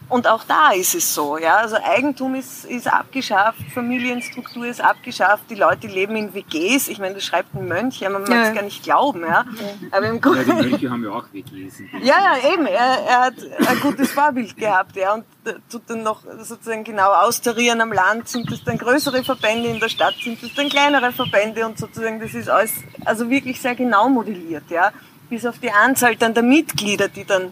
Und 0.08 0.28
auch 0.28 0.44
da 0.44 0.72
ist 0.72 0.94
es 0.94 1.16
so, 1.16 1.38
ja. 1.38 1.56
Also 1.58 1.78
Eigentum 1.78 2.36
ist, 2.36 2.66
ist 2.66 2.88
abgeschafft, 2.88 3.60
Familienstruktur 3.74 4.68
ist 4.68 4.80
abgeschafft, 4.80 5.46
die 5.50 5.56
Leute 5.56 5.88
leben 5.88 6.16
in 6.16 6.34
WGs. 6.34 6.90
Ich 6.90 7.00
meine, 7.00 7.16
das 7.16 7.24
schreibt 7.24 7.56
ein 7.56 7.68
Mönch, 7.68 8.00
ja, 8.00 8.10
man 8.10 8.22
mag 8.24 8.48
es 8.50 8.54
gar 8.54 8.62
nicht 8.62 8.84
glauben, 8.84 9.22
ja. 9.22 9.46
Aber 9.92 10.06
im 10.08 10.22
Grunde. 10.22 10.44
Ja, 10.44 10.62
die 10.62 10.70
Mönche 10.70 10.90
haben 10.92 11.04
ja 11.04 11.10
auch 11.10 11.26
WGs. 11.32 11.80
Ja, 12.04 12.16
ja, 12.24 12.54
eben. 12.54 12.68
Er, 12.68 13.00
er 13.08 13.20
hat 13.22 13.34
ein 13.68 13.80
gutes 13.80 14.12
Vorbild 14.12 14.56
gehabt, 14.58 14.96
ja. 14.96 15.16
Und 15.16 15.26
tut 15.70 15.84
dann 15.88 16.04
noch 16.04 16.22
sozusagen 16.40 16.84
genau 16.84 17.12
austarieren 17.12 17.82
am 17.82 17.92
Land. 17.92 18.28
Sind 18.28 18.52
das 18.52 18.64
dann 18.64 18.78
größere 18.78 19.24
Verbände 19.24 19.70
in 19.70 19.80
der 19.80 19.90
Stadt? 19.90 20.16
Sind 20.24 20.42
das 20.44 20.54
dann 20.54 20.70
kleinere 20.70 21.12
Verbände? 21.12 21.66
Und 21.66 21.80
sozusagen, 21.80 22.20
das 22.20 22.34
ist 22.36 22.50
alles, 22.50 22.74
also 23.06 23.30
wirklich 23.30 23.60
sehr 23.60 23.76
genau 23.76 24.08
modelliert, 24.10 24.70
ja. 24.70 24.92
Bis 25.30 25.48
auf 25.48 25.58
die 25.58 25.72
Anzahl 25.72 26.16
dann 26.16 26.36
der 26.36 26.44
Mitglieder, 26.44 27.08
die 27.08 27.26
dann 27.26 27.52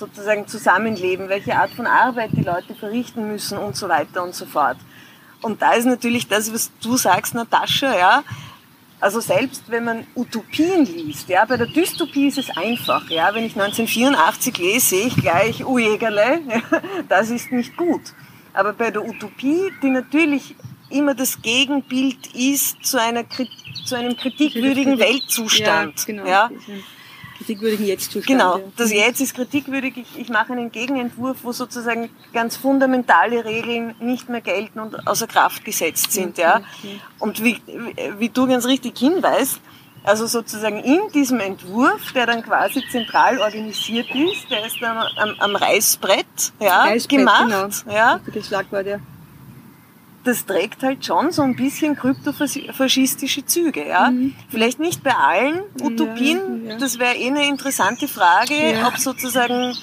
sozusagen 0.00 0.48
zusammenleben, 0.48 1.28
welche 1.28 1.54
Art 1.54 1.70
von 1.70 1.86
Arbeit 1.86 2.30
die 2.32 2.42
Leute 2.42 2.74
verrichten 2.74 3.28
müssen 3.28 3.58
und 3.58 3.76
so 3.76 3.88
weiter 3.88 4.24
und 4.24 4.34
so 4.34 4.46
fort. 4.46 4.78
Und 5.42 5.62
da 5.62 5.72
ist 5.72 5.86
natürlich 5.86 6.26
das, 6.26 6.52
was 6.52 6.72
du 6.82 6.96
sagst, 6.96 7.34
Natascha, 7.34 7.96
ja. 7.96 8.24
Also 8.98 9.20
selbst 9.20 9.62
wenn 9.68 9.84
man 9.84 10.06
Utopien 10.14 10.84
liest, 10.84 11.28
ja, 11.28 11.44
bei 11.46 11.56
der 11.56 11.66
Dystopie 11.66 12.28
ist 12.28 12.38
es 12.38 12.50
einfach, 12.56 13.08
ja. 13.08 13.32
Wenn 13.32 13.44
ich 13.44 13.54
1984 13.54 14.58
lese, 14.58 14.86
sehe 14.86 15.06
ich 15.06 15.16
gleich, 15.16 15.64
oh 15.64 15.78
Jägerle, 15.78 16.40
das 17.08 17.30
ist 17.30 17.52
nicht 17.52 17.76
gut. 17.76 18.02
Aber 18.52 18.72
bei 18.72 18.90
der 18.90 19.04
Utopie, 19.04 19.70
die 19.82 19.90
natürlich 19.90 20.56
immer 20.90 21.14
das 21.14 21.40
Gegenbild 21.40 22.34
ist 22.34 22.84
zu 22.84 23.00
einer, 23.00 23.24
zu 23.84 23.94
einem 23.94 24.16
kritikwürdigen 24.16 24.98
Weltzustand, 24.98 26.00
ja, 26.00 26.04
genau. 26.06 26.26
ja 26.26 26.50
kritikwürdigen 27.50 27.86
Jetzt-Zustand. 27.86 28.26
Genau, 28.26 28.60
das 28.76 28.92
Jetzt 28.92 29.20
ist 29.20 29.34
kritikwürdig. 29.34 29.96
Ich, 29.96 30.18
ich 30.18 30.28
mache 30.28 30.52
einen 30.52 30.70
Gegenentwurf, 30.70 31.38
wo 31.42 31.52
sozusagen 31.52 32.10
ganz 32.32 32.56
fundamentale 32.56 33.44
Regeln 33.44 33.94
nicht 34.00 34.28
mehr 34.28 34.40
gelten 34.40 34.80
und 34.80 35.06
außer 35.06 35.26
Kraft 35.26 35.64
gesetzt 35.64 36.12
sind. 36.12 36.38
Ja? 36.38 36.62
Und 37.18 37.42
wie, 37.42 37.60
wie 38.18 38.28
du 38.28 38.46
ganz 38.46 38.66
richtig 38.66 38.98
hinweist, 38.98 39.60
also 40.02 40.26
sozusagen 40.26 40.82
in 40.82 41.00
diesem 41.12 41.40
Entwurf, 41.40 42.12
der 42.12 42.26
dann 42.26 42.42
quasi 42.42 42.82
zentral 42.90 43.38
organisiert 43.38 44.08
ist, 44.14 44.50
der 44.50 44.66
ist 44.66 44.76
dann 44.80 44.96
am, 44.96 45.34
am 45.38 45.56
Reißbrett, 45.56 46.52
ja, 46.58 46.84
Reißbrett, 46.84 47.18
gemacht. 47.18 47.84
Genau. 47.84 47.94
Ja. 47.94 48.20
Das 48.32 48.46
Schlagwort, 48.46 48.86
ja 48.86 48.98
das 50.24 50.44
trägt 50.44 50.82
halt 50.82 51.04
schon 51.04 51.32
so 51.32 51.42
ein 51.42 51.56
bisschen 51.56 51.96
kryptofaschistische 51.96 53.44
Züge. 53.46 53.86
Ja? 53.88 54.10
Mhm. 54.10 54.34
Vielleicht 54.48 54.78
nicht 54.78 55.02
bei 55.02 55.14
allen 55.14 55.62
Utopien, 55.80 56.66
ja, 56.66 56.72
ja. 56.72 56.78
das 56.78 56.98
wäre 56.98 57.14
eh 57.14 57.28
eine 57.28 57.48
interessante 57.48 58.06
Frage, 58.06 58.74
ja. 58.74 58.86
ob 58.86 58.98
sozusagen 58.98 59.74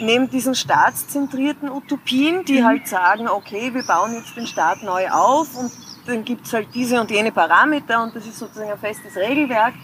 neben 0.00 0.30
diesen 0.30 0.54
staatszentrierten 0.54 1.68
Utopien, 1.68 2.44
die 2.44 2.60
mhm. 2.60 2.66
halt 2.66 2.88
sagen, 2.88 3.28
okay, 3.28 3.74
wir 3.74 3.82
bauen 3.82 4.14
jetzt 4.14 4.36
den 4.36 4.46
Staat 4.46 4.82
neu 4.82 5.08
auf 5.10 5.56
und 5.56 5.72
dann 6.06 6.24
gibt's 6.24 6.52
halt 6.52 6.68
diese 6.74 7.00
und 7.00 7.10
jene 7.10 7.32
Parameter 7.32 8.02
und 8.02 8.14
das 8.14 8.26
ist 8.26 8.38
sozusagen 8.38 8.70
ein 8.70 8.78
festes 8.78 9.16
Regelwerk 9.16 9.74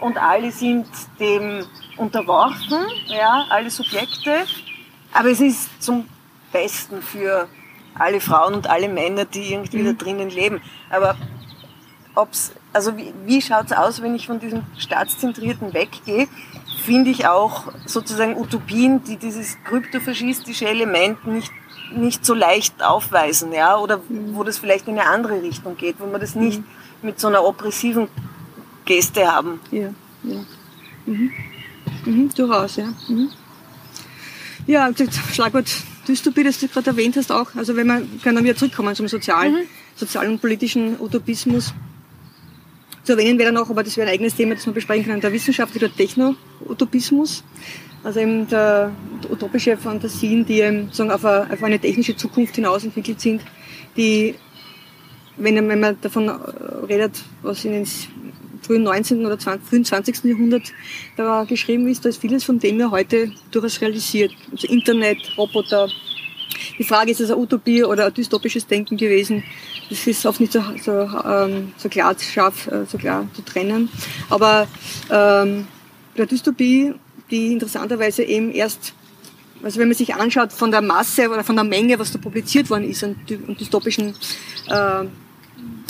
und 0.00 0.18
alle 0.18 0.52
sind 0.52 0.86
dem 1.18 1.64
unterworfen, 1.96 2.78
ja, 3.06 3.46
alle 3.48 3.70
Subjekte, 3.70 4.44
aber 5.12 5.30
es 5.30 5.40
ist 5.40 5.82
zum 5.82 6.06
Besten 6.52 7.02
für 7.02 7.48
alle 7.98 8.20
Frauen 8.20 8.54
und 8.54 8.68
alle 8.68 8.88
Männer, 8.88 9.24
die 9.24 9.52
irgendwie 9.52 9.78
mhm. 9.78 9.84
da 9.86 9.92
drinnen 9.92 10.30
leben. 10.30 10.60
Aber 10.90 11.16
ob's, 12.14 12.52
also 12.72 12.96
wie, 12.96 13.12
wie 13.24 13.40
schaut's 13.40 13.72
aus, 13.72 14.02
wenn 14.02 14.14
ich 14.14 14.26
von 14.26 14.40
diesem 14.40 14.62
Staatszentrierten 14.78 15.74
weggehe? 15.74 16.28
Finde 16.84 17.10
ich 17.10 17.26
auch 17.26 17.72
sozusagen 17.86 18.36
Utopien, 18.36 19.02
die 19.04 19.16
dieses 19.16 19.56
kryptofaschistische 19.64 20.68
Element 20.68 21.26
nicht 21.26 21.52
nicht 21.92 22.24
so 22.24 22.34
leicht 22.34 22.82
aufweisen, 22.82 23.52
ja, 23.52 23.76
oder 23.76 23.98
mhm. 23.98 24.34
wo 24.34 24.42
das 24.42 24.58
vielleicht 24.58 24.88
in 24.88 24.98
eine 24.98 25.08
andere 25.08 25.42
Richtung 25.42 25.76
geht, 25.76 25.96
wo 25.98 26.06
man 26.06 26.20
das 26.20 26.34
nicht 26.34 26.60
mhm. 26.60 26.66
mit 27.02 27.20
so 27.20 27.28
einer 27.28 27.44
oppressiven 27.44 28.08
Geste 28.84 29.30
haben. 29.30 29.60
Ja, 29.70 29.90
ja. 30.22 30.44
Mhm. 31.06 31.30
Mhm, 32.04 32.30
durchaus, 32.34 32.76
ja. 32.76 32.86
Mhm. 33.08 33.30
Ja, 34.66 34.90
das 34.90 35.08
Schlagwort 35.32 35.68
Dystopie, 36.04 36.44
das 36.44 36.60
du 36.60 36.68
gerade 36.68 36.90
erwähnt 36.90 37.16
hast, 37.16 37.32
auch. 37.32 37.54
Also 37.54 37.76
wenn 37.76 37.86
man, 37.86 38.20
können 38.22 38.36
wir 38.38 38.44
wieder 38.44 38.56
zurückkommen 38.56 38.94
zum 38.94 39.08
sozialen, 39.08 39.52
mhm. 39.52 39.66
sozialen 39.96 40.32
und 40.32 40.40
politischen 40.40 41.00
Utopismus. 41.00 41.74
Zu 43.02 43.12
erwähnen 43.12 43.38
wäre 43.38 43.52
dann 43.52 43.62
auch, 43.62 43.68
aber 43.68 43.82
das 43.82 43.96
wäre 43.96 44.08
ein 44.08 44.14
eigenes 44.14 44.34
Thema, 44.34 44.54
das 44.54 44.64
man 44.64 44.74
besprechen 44.74 45.06
kann, 45.06 45.20
der 45.20 45.32
wissenschaftliche 45.32 45.90
Techno-Utopismus. 45.90 47.44
Also 48.02 48.20
eben 48.20 48.48
der, 48.48 48.92
utopische 49.30 49.76
Fantasien, 49.76 50.44
die 50.44 50.60
eben 50.60 50.90
sagen, 50.92 51.10
auf, 51.10 51.24
eine, 51.24 51.52
auf 51.52 51.62
eine 51.62 51.78
technische 51.78 52.16
Zukunft 52.16 52.54
hinaus 52.54 52.84
entwickelt 52.84 53.20
sind, 53.20 53.42
die, 53.96 54.34
wenn, 55.36 55.56
wenn 55.68 55.80
man 55.80 56.00
davon 56.00 56.28
redet, 56.28 57.22
was 57.42 57.64
in 57.64 57.72
den 57.72 57.86
frühen 58.64 58.82
19. 58.82 59.24
oder 59.24 59.38
20, 59.38 59.68
frühen 59.68 59.84
20. 59.84 60.24
Jahrhundert 60.24 60.72
da 61.16 61.44
geschrieben 61.44 61.88
ist, 61.88 62.04
da 62.04 62.08
ist 62.08 62.20
vieles 62.20 62.44
von 62.44 62.58
dem 62.58 62.78
ja 62.80 62.90
heute 62.90 63.30
durchaus 63.50 63.80
realisiert. 63.80 64.32
Also 64.50 64.66
Internet, 64.68 65.18
Roboter. 65.36 65.88
Die 66.78 66.84
Frage 66.84 67.10
ist, 67.10 67.20
ist 67.20 67.26
es 67.26 67.30
eine 67.30 67.40
Utopie 67.40 67.84
oder 67.84 68.06
ein 68.06 68.14
dystopisches 68.14 68.66
Denken 68.66 68.96
gewesen? 68.96 69.44
Das 69.90 70.06
ist 70.06 70.24
oft 70.26 70.40
nicht 70.40 70.52
so, 70.52 70.62
so, 70.82 70.92
ähm, 70.92 71.72
so 71.76 71.88
klar 71.88 72.16
scharf, 72.18 72.66
äh, 72.68 72.84
so 72.86 72.98
klar 72.98 73.28
zu 73.34 73.42
trennen. 73.42 73.88
Aber 74.30 74.66
ähm, 75.10 75.66
bei 76.16 76.26
Dystopie, 76.26 76.94
die 77.30 77.52
interessanterweise 77.52 78.22
eben 78.22 78.50
erst 78.52 78.94
also 79.62 79.80
wenn 79.80 79.88
man 79.88 79.96
sich 79.96 80.14
anschaut 80.14 80.52
von 80.52 80.70
der 80.70 80.82
Masse 80.82 81.30
oder 81.30 81.42
von 81.42 81.56
der 81.56 81.64
Menge, 81.64 81.98
was 81.98 82.12
da 82.12 82.18
publiziert 82.18 82.68
worden 82.68 82.88
ist 82.88 83.02
an 83.02 83.16
dystopischen 83.58 84.14
äh, 84.68 85.00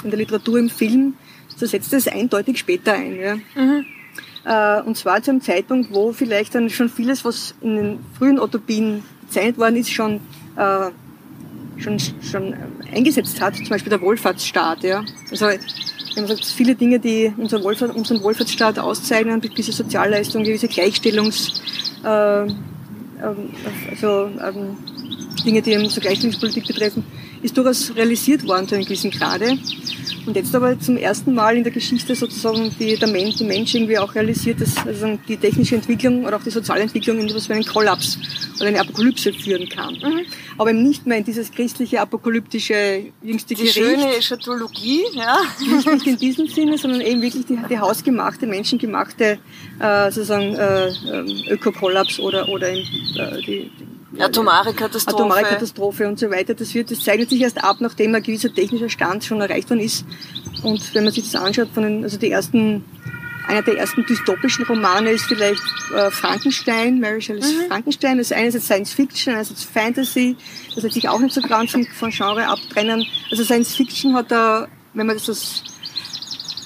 in 0.05 0.11
der 0.11 0.19
Literatur, 0.19 0.59
im 0.61 0.71
Film, 0.71 1.15
so 1.57 1.67
setzt 1.67 1.93
es 1.93 2.09
eindeutig 2.09 2.59
später 2.59 2.95
ein. 2.95 3.19
Ja. 3.19 3.37
Mhm. 3.55 3.87
Äh, 4.45 4.83
und 4.83 4.97
zwar 4.97 5.23
zu 5.23 5.31
einem 5.31 5.41
Zeitpunkt, 5.41 5.93
wo 5.93 6.13
vielleicht 6.13 6.55
dann 6.55 6.69
schon 6.71 6.89
vieles, 6.89 7.25
was 7.25 7.55
in 7.61 7.77
den 7.77 7.99
frühen 8.19 8.39
Utopien 8.39 9.03
bezeichnet 9.23 9.59
worden 9.59 9.77
ist, 9.77 9.91
schon, 9.91 10.21
äh, 10.57 10.91
schon, 11.81 11.99
schon 12.23 12.55
eingesetzt 12.93 13.41
hat, 13.41 13.57
zum 13.57 13.69
Beispiel 13.69 13.91
der 13.91 14.01
Wohlfahrtsstaat. 14.01 14.83
Ja. 14.85 15.05
Also 15.31 15.47
wenn 15.47 16.25
man 16.25 16.27
sagt, 16.27 16.45
viele 16.45 16.75
Dinge, 16.75 17.01
die 17.01 17.33
unseren, 17.37 17.65
Wohlfahrt, 17.65 17.95
unseren 17.95 18.23
Wohlfahrtsstaat 18.23 18.79
auszeichnen, 18.79 19.41
gewisse 19.41 19.73
Sozialleistungen, 19.73 20.47
gewisse 20.47 20.69
Gleichstellungs, 20.69 21.63
äh, 22.05 22.43
ähm, 22.43 22.51
also 23.91 24.27
ähm, 24.27 24.77
Dinge, 25.45 25.63
die 25.63 25.73
eben 25.73 25.89
so 25.89 26.01
Gleichstellungspolitik 26.01 26.67
betreffen, 26.67 27.05
ist 27.43 27.57
durchaus 27.57 27.95
realisiert 27.95 28.47
worden 28.47 28.69
zu 28.69 28.75
einem 28.75 28.85
gewissen 28.85 29.11
Grade. 29.11 29.59
Und 30.27 30.37
jetzt 30.37 30.55
aber 30.55 30.79
zum 30.79 30.97
ersten 30.97 31.35
Mal 31.35 31.57
in 31.57 31.65
der 31.65 31.73
Geschichte 31.73 32.15
sozusagen 32.15 32.75
die, 32.79 32.97
der 32.97 33.09
Mensch, 33.09 33.37
die 33.37 33.45
Mensch 33.45 33.75
irgendwie 33.75 33.99
auch 33.99 34.15
realisiert, 34.15 34.61
dass 34.61 34.75
also 34.87 35.19
die 35.29 35.37
technische 35.37 35.75
Entwicklung 35.75 36.25
oder 36.25 36.37
auch 36.37 36.43
die 36.43 36.51
soziale 36.51 36.83
Entwicklung 36.83 37.19
in 37.19 37.29
etwas 37.29 37.49
wie 37.49 37.53
einen 37.53 37.65
Kollaps 37.65 38.19
oder 38.57 38.69
eine 38.69 38.81
Apokalypse 38.81 39.33
führen 39.33 39.69
kann. 39.69 39.95
Mhm. 39.95 40.21
Aber 40.57 40.71
eben 40.71 40.83
nicht 40.83 41.07
mehr 41.07 41.19
in 41.19 41.25
dieses 41.25 41.51
christliche, 41.51 42.01
apokalyptische, 42.01 43.13
jüngste 43.23 43.55
die 43.55 43.63
Gericht. 43.63 43.75
Schöne 43.75 44.17
Eschatologie, 44.17 45.03
ja. 45.13 45.37
Nicht, 45.61 45.93
nicht 45.93 46.07
in 46.07 46.17
diesem 46.19 46.47
Sinne, 46.47 46.79
sondern 46.79 47.01
eben 47.03 47.21
wirklich 47.21 47.45
die, 47.45 47.59
die 47.69 47.79
hausgemachte, 47.79 48.47
menschengemachte 48.47 49.39
äh, 49.81 50.11
sozusagen 50.11 50.55
äh, 50.55 50.89
ähm, 50.89 51.45
Ökokollaps 51.51 52.19
oder, 52.19 52.49
oder 52.49 52.71
in, 52.71 52.79
äh, 53.19 53.43
die 53.43 53.71
atomare 54.19 54.73
Katastrophe. 54.73 55.17
Atomare 55.17 55.43
Katastrophe 55.43 56.09
und 56.09 56.19
so 56.19 56.31
weiter. 56.31 56.55
Das, 56.55 56.75
wird, 56.75 56.91
das 56.91 57.01
zeichnet 57.01 57.31
sich 57.31 57.41
erst 57.41 57.63
ab, 57.63 57.77
nachdem 57.81 58.15
ein 58.15 58.23
gewisser 58.23 58.53
technischer 58.53 58.89
Stand 58.89 59.25
schon 59.25 59.41
erreicht 59.41 59.71
worden 59.71 59.81
ist. 59.81 60.05
Und 60.63 60.95
wenn 60.95 61.05
man 61.05 61.13
sich 61.13 61.31
das 61.31 61.41
anschaut, 61.41 61.69
von 61.73 61.83
den, 61.83 62.05
also 62.05 62.17
die 62.17 62.31
ersten 62.31 62.85
einer 63.47 63.63
der 63.63 63.77
ersten 63.77 64.05
dystopischen 64.07 64.65
Romane 64.65 65.11
ist 65.11 65.25
vielleicht 65.25 65.63
äh, 65.95 66.11
Frankenstein, 66.11 66.99
Mary 66.99 67.21
Shelley's 67.21 67.53
mhm. 67.53 67.69
Frankenstein. 67.69 68.19
Das 68.19 68.31
ist 68.31 68.37
einerseits 68.37 68.65
Science 68.65 68.93
Fiction, 68.93 69.35
einerseits 69.35 69.65
Fantasy. 69.65 70.37
Das 70.75 70.83
lässt 70.83 70.95
sich 70.95 71.09
auch 71.09 71.21
nicht 71.21 71.35
so 71.35 71.43
ganz 71.43 71.73
von, 71.73 72.11
Genre 72.11 72.47
abtrennen. 72.47 73.07
Also 73.31 73.45
Science 73.45 73.75
Fiction 73.75 74.15
hat 74.15 74.31
da, 74.31 74.67
wenn 74.95 75.07
man 75.07 75.17
das 75.17 75.29
als, 75.29 75.63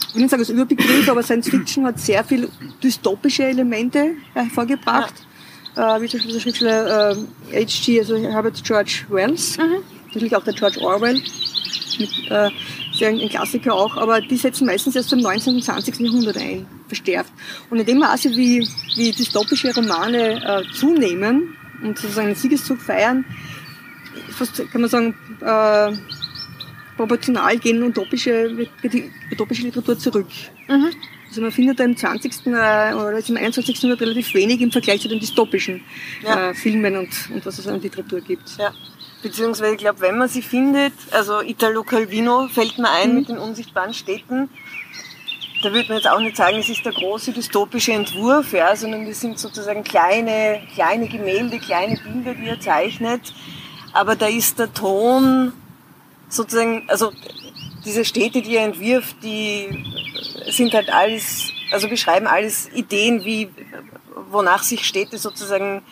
ich 0.09 0.15
will 0.15 0.23
nicht 0.23 0.31
sagen 0.31 0.43
als 0.43 0.51
Überbegriff, 0.51 1.09
aber 1.09 1.23
Science 1.23 1.49
Fiction 1.49 1.85
hat 1.85 1.99
sehr 1.99 2.23
viel 2.25 2.49
dystopische 2.83 3.45
Elemente 3.45 4.13
hervorgebracht. 4.35 5.15
Ja. 5.19 5.28
Äh, 5.79 6.01
wie 6.01 6.09
zum 6.09 6.19
Beispiel 6.19 6.35
der 6.35 6.41
Schriftsteller 6.41 7.12
äh, 7.53 7.64
H.G., 7.64 8.01
also 8.01 8.17
Herbert 8.17 8.64
George 8.64 9.05
Wells. 9.11 9.57
Mhm. 9.59 9.85
Natürlich 10.09 10.35
auch 10.35 10.43
der 10.43 10.55
George 10.55 10.81
Orwell. 10.81 11.14
Mit, 12.01 12.31
äh, 12.31 12.51
sehr 12.93 13.11
ein 13.11 13.29
Klassiker 13.29 13.75
auch, 13.75 13.97
aber 13.97 14.21
die 14.21 14.37
setzen 14.37 14.67
meistens 14.67 14.97
erst 14.97 15.12
im 15.12 15.21
19. 15.21 15.55
und 15.55 15.62
20. 15.62 16.01
Jahrhundert 16.01 16.37
ein, 16.37 16.67
verstärkt. 16.88 17.31
Und 17.71 17.79
in 17.79 17.87
dem 17.87 17.99
Maße, 17.99 18.31
wie, 18.31 18.67
wie 18.97 19.12
dystopische 19.12 19.73
Romane 19.73 20.43
äh, 20.45 20.75
zunehmen 20.75 21.57
und 21.81 21.97
sozusagen 21.97 22.29
einen 22.29 22.37
Siegeszug 22.37 22.81
feiern, 22.81 23.25
fast, 24.31 24.57
kann 24.73 24.81
man 24.81 24.91
sagen, 24.91 25.14
äh, 25.41 25.93
proportional 26.97 27.57
gehen 27.59 27.85
utopische, 27.85 28.69
utopische 29.31 29.62
Literatur 29.62 29.97
zurück. 29.97 30.27
Mhm. 30.67 30.91
Also 31.29 31.43
man 31.43 31.53
findet 31.53 31.79
da 31.79 31.85
im 31.85 31.97
20. 31.97 32.47
Äh, 32.47 32.95
oder 32.95 33.19
im 33.27 33.37
21. 33.37 33.77
Jahrhundert 33.77 34.01
relativ 34.01 34.33
wenig 34.35 34.61
im 34.61 34.73
Vergleich 34.73 35.01
zu 35.01 35.09
den 35.09 35.21
dystopischen 35.21 35.83
ja. 36.23 36.51
äh, 36.51 36.55
Filmen 36.55 36.97
und, 36.97 37.11
und 37.33 37.45
was 37.45 37.59
es 37.59 37.67
an 37.67 37.81
Literatur 37.81 38.21
gibt. 38.21 38.57
Ja. 38.59 38.73
Beziehungsweise, 39.23 39.73
ich 39.73 39.79
glaube, 39.79 40.01
wenn 40.01 40.17
man 40.17 40.29
sie 40.29 40.43
findet, 40.43 40.93
also 41.11 41.41
Italo 41.41 41.83
Calvino 41.83 42.49
fällt 42.49 42.79
mir 42.79 42.91
ein 42.91 43.11
mhm. 43.11 43.17
mit 43.17 43.29
den 43.29 43.38
unsichtbaren 43.38 43.93
Städten, 43.93 44.49
da 45.62 45.73
würde 45.73 45.88
man 45.88 45.97
jetzt 45.99 46.09
auch 46.09 46.21
nicht 46.21 46.37
sagen, 46.37 46.59
es 46.59 46.69
ist 46.69 46.85
der 46.85 46.93
große 46.93 47.33
dystopische 47.33 47.93
Entwurf, 47.93 48.53
ja, 48.53 48.77
sondern 48.77 49.07
das 49.07 49.21
sind 49.21 49.38
sozusagen 49.38 49.83
kleine, 49.83 50.62
kleine 50.73 51.09
Gemälde, 51.09 51.59
kleine 51.59 51.99
Bilder, 51.99 52.35
die 52.35 52.47
er 52.47 52.61
zeichnet. 52.61 53.35
Aber 53.93 54.14
da 54.14 54.29
ist 54.29 54.59
der 54.61 54.73
Ton 54.73 55.53
sozusagen, 56.29 56.85
also 56.87 57.12
diese 57.85 58.05
Städte, 58.05 58.43
die 58.43 58.57
er 58.57 58.64
entwirft, 58.64 59.17
die 59.23 59.85
sind 60.51 60.75
halt 60.75 60.91
alles, 60.91 61.53
also 61.73 61.88
beschreiben 61.88 62.27
alles 62.27 62.69
Ideen, 62.73 63.25
wie, 63.25 63.51
wonach 64.31 64.62
sich 64.62 64.87
Städte 64.87 65.19
sozusagen 65.19 65.83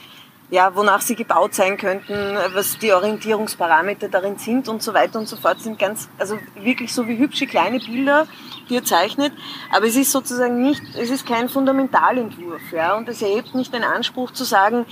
ja, 0.51 0.75
wonach 0.77 1.01
sie 1.01 1.17
gebaut 1.17 1.55
sein 1.55 1.77
könnten, 1.77 2.37
was 2.55 2.79
die 2.79 2.93
Orientierungsparameter 2.93 4.09
darin 4.09 4.39
sind 4.39 4.69
und 4.69 4.83
so 4.83 4.95
weiter 4.95 5.19
und 5.19 5.29
so 5.29 5.37
fort, 5.37 5.61
sind 5.61 5.79
ganz, 5.79 6.09
also 6.19 6.39
wirklich 6.55 6.93
so 6.93 7.09
wie 7.09 7.19
hübsche 7.19 7.47
kleine 7.47 7.81
Bilder, 7.81 8.29
die 8.69 8.77
er 8.77 8.85
zeichnet. 8.85 9.33
Aber 9.73 9.87
es 9.87 9.97
ist 9.97 10.13
sozusagen 10.13 10.63
nicht, 10.63 10.83
es 10.97 11.11
ist 11.11 11.27
kein 11.27 11.49
Fundamentalentwurf, 11.49 12.63
ja, 12.73 12.97
und 12.97 13.09
es 13.09 13.23
erhebt 13.23 13.55
nicht 13.55 13.75
den 13.75 13.83
Anspruch 13.83 14.31
zu 14.31 14.45
sagen, 14.45 14.87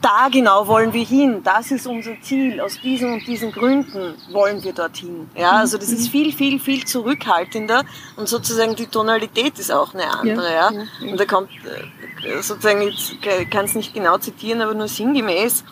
da 0.00 0.28
genau 0.30 0.66
wollen 0.66 0.92
wir 0.92 1.04
hin, 1.04 1.42
das 1.42 1.70
ist 1.70 1.86
unser 1.86 2.20
Ziel, 2.20 2.60
aus 2.60 2.80
diesen 2.80 3.14
und 3.14 3.26
diesen 3.26 3.52
Gründen 3.52 4.14
wollen 4.30 4.62
wir 4.62 4.72
dorthin. 4.72 5.28
Ja, 5.34 5.52
also 5.52 5.76
das 5.76 5.90
ist 5.90 6.08
viel, 6.08 6.32
viel, 6.32 6.60
viel 6.60 6.84
zurückhaltender 6.84 7.84
und 8.16 8.28
sozusagen 8.28 8.76
die 8.76 8.86
Tonalität 8.86 9.58
ist 9.58 9.72
auch 9.72 9.94
eine 9.94 10.08
andere. 10.10 10.52
Ja, 10.52 10.70
ja. 10.70 11.10
Und 11.10 11.18
da 11.18 11.24
kommt 11.24 11.50
äh, 11.64 12.42
sozusagen, 12.42 12.82
jetzt 12.82 13.16
kann 13.50 13.64
es 13.64 13.74
nicht 13.74 13.94
genau 13.94 14.18
zitieren, 14.18 14.60
aber 14.60 14.74
nur 14.74 14.88
sinngemäß, 14.88 15.64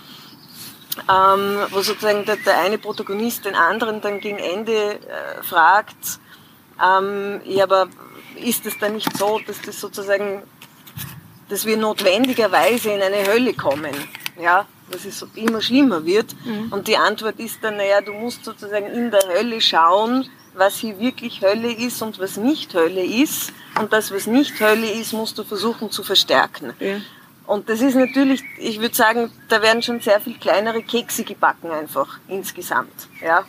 ähm, 1.08 1.58
wo 1.70 1.80
sozusagen 1.82 2.24
der, 2.24 2.36
der, 2.36 2.58
eine 2.58 2.78
Protagonist 2.78 3.44
den 3.44 3.54
anderen 3.54 4.00
dann 4.00 4.20
gegen 4.20 4.38
Ende 4.38 4.94
äh, 4.94 5.42
fragt, 5.42 6.18
ähm, 6.82 7.40
ja, 7.44 7.64
aber 7.64 7.88
ist 8.36 8.66
es 8.66 8.78
dann 8.78 8.94
nicht 8.94 9.16
so, 9.16 9.40
dass 9.46 9.60
das 9.62 9.80
sozusagen 9.80 10.42
dass 11.48 11.66
wir 11.66 11.76
notwendigerweise 11.76 12.90
in 12.90 13.02
eine 13.02 13.26
Hölle 13.26 13.54
kommen. 13.54 13.94
Ja, 14.40 14.66
dass 14.90 15.04
es 15.04 15.24
immer 15.34 15.60
schlimmer 15.60 16.04
wird. 16.04 16.34
Mhm. 16.44 16.72
Und 16.72 16.88
die 16.88 16.96
Antwort 16.96 17.38
ist 17.40 17.58
dann, 17.62 17.76
naja, 17.76 18.00
du 18.00 18.12
musst 18.12 18.44
sozusagen 18.44 18.86
in 18.86 19.10
der 19.10 19.22
Hölle 19.28 19.60
schauen, 19.60 20.28
was 20.54 20.76
hier 20.78 20.98
wirklich 20.98 21.42
Hölle 21.42 21.72
ist 21.72 22.02
und 22.02 22.18
was 22.18 22.36
nicht 22.36 22.74
Hölle 22.74 23.04
ist. 23.04 23.52
Und 23.78 23.92
das, 23.92 24.12
was 24.12 24.26
nicht 24.26 24.58
Hölle 24.60 24.90
ist, 24.90 25.12
musst 25.12 25.38
du 25.38 25.44
versuchen 25.44 25.90
zu 25.90 26.02
verstärken. 26.02 26.72
Ja. 26.80 27.00
Und 27.46 27.68
das 27.68 27.80
ist 27.80 27.94
natürlich, 27.94 28.42
ich 28.58 28.80
würde 28.80 28.94
sagen, 28.94 29.30
da 29.48 29.62
werden 29.62 29.82
schon 29.82 30.00
sehr 30.00 30.20
viel 30.20 30.36
kleinere 30.38 30.82
Kekse 30.82 31.22
gebacken 31.24 31.70
einfach 31.70 32.18
insgesamt. 32.26 33.08
Ja, 33.22 33.44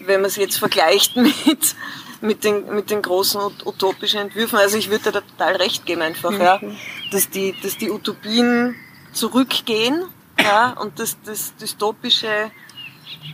wenn 0.00 0.20
man 0.20 0.28
es 0.28 0.36
jetzt 0.36 0.58
vergleicht 0.58 1.16
mit 1.16 1.76
mit 2.20 2.44
den, 2.44 2.74
mit 2.74 2.90
den 2.90 3.02
großen 3.02 3.40
utopischen 3.64 4.20
Entwürfen. 4.20 4.58
Also 4.58 4.78
ich 4.78 4.90
würde 4.90 5.12
da 5.12 5.20
total 5.20 5.56
recht 5.56 5.86
geben 5.86 6.02
einfach, 6.02 6.30
mhm. 6.30 6.40
ja, 6.40 6.60
dass 7.10 7.28
die, 7.28 7.54
dass 7.62 7.76
die 7.76 7.90
Utopien 7.90 8.74
zurückgehen, 9.12 10.04
ja, 10.38 10.72
und 10.80 10.98
dass 10.98 11.16
das 11.24 11.54
Dystopische 11.56 12.50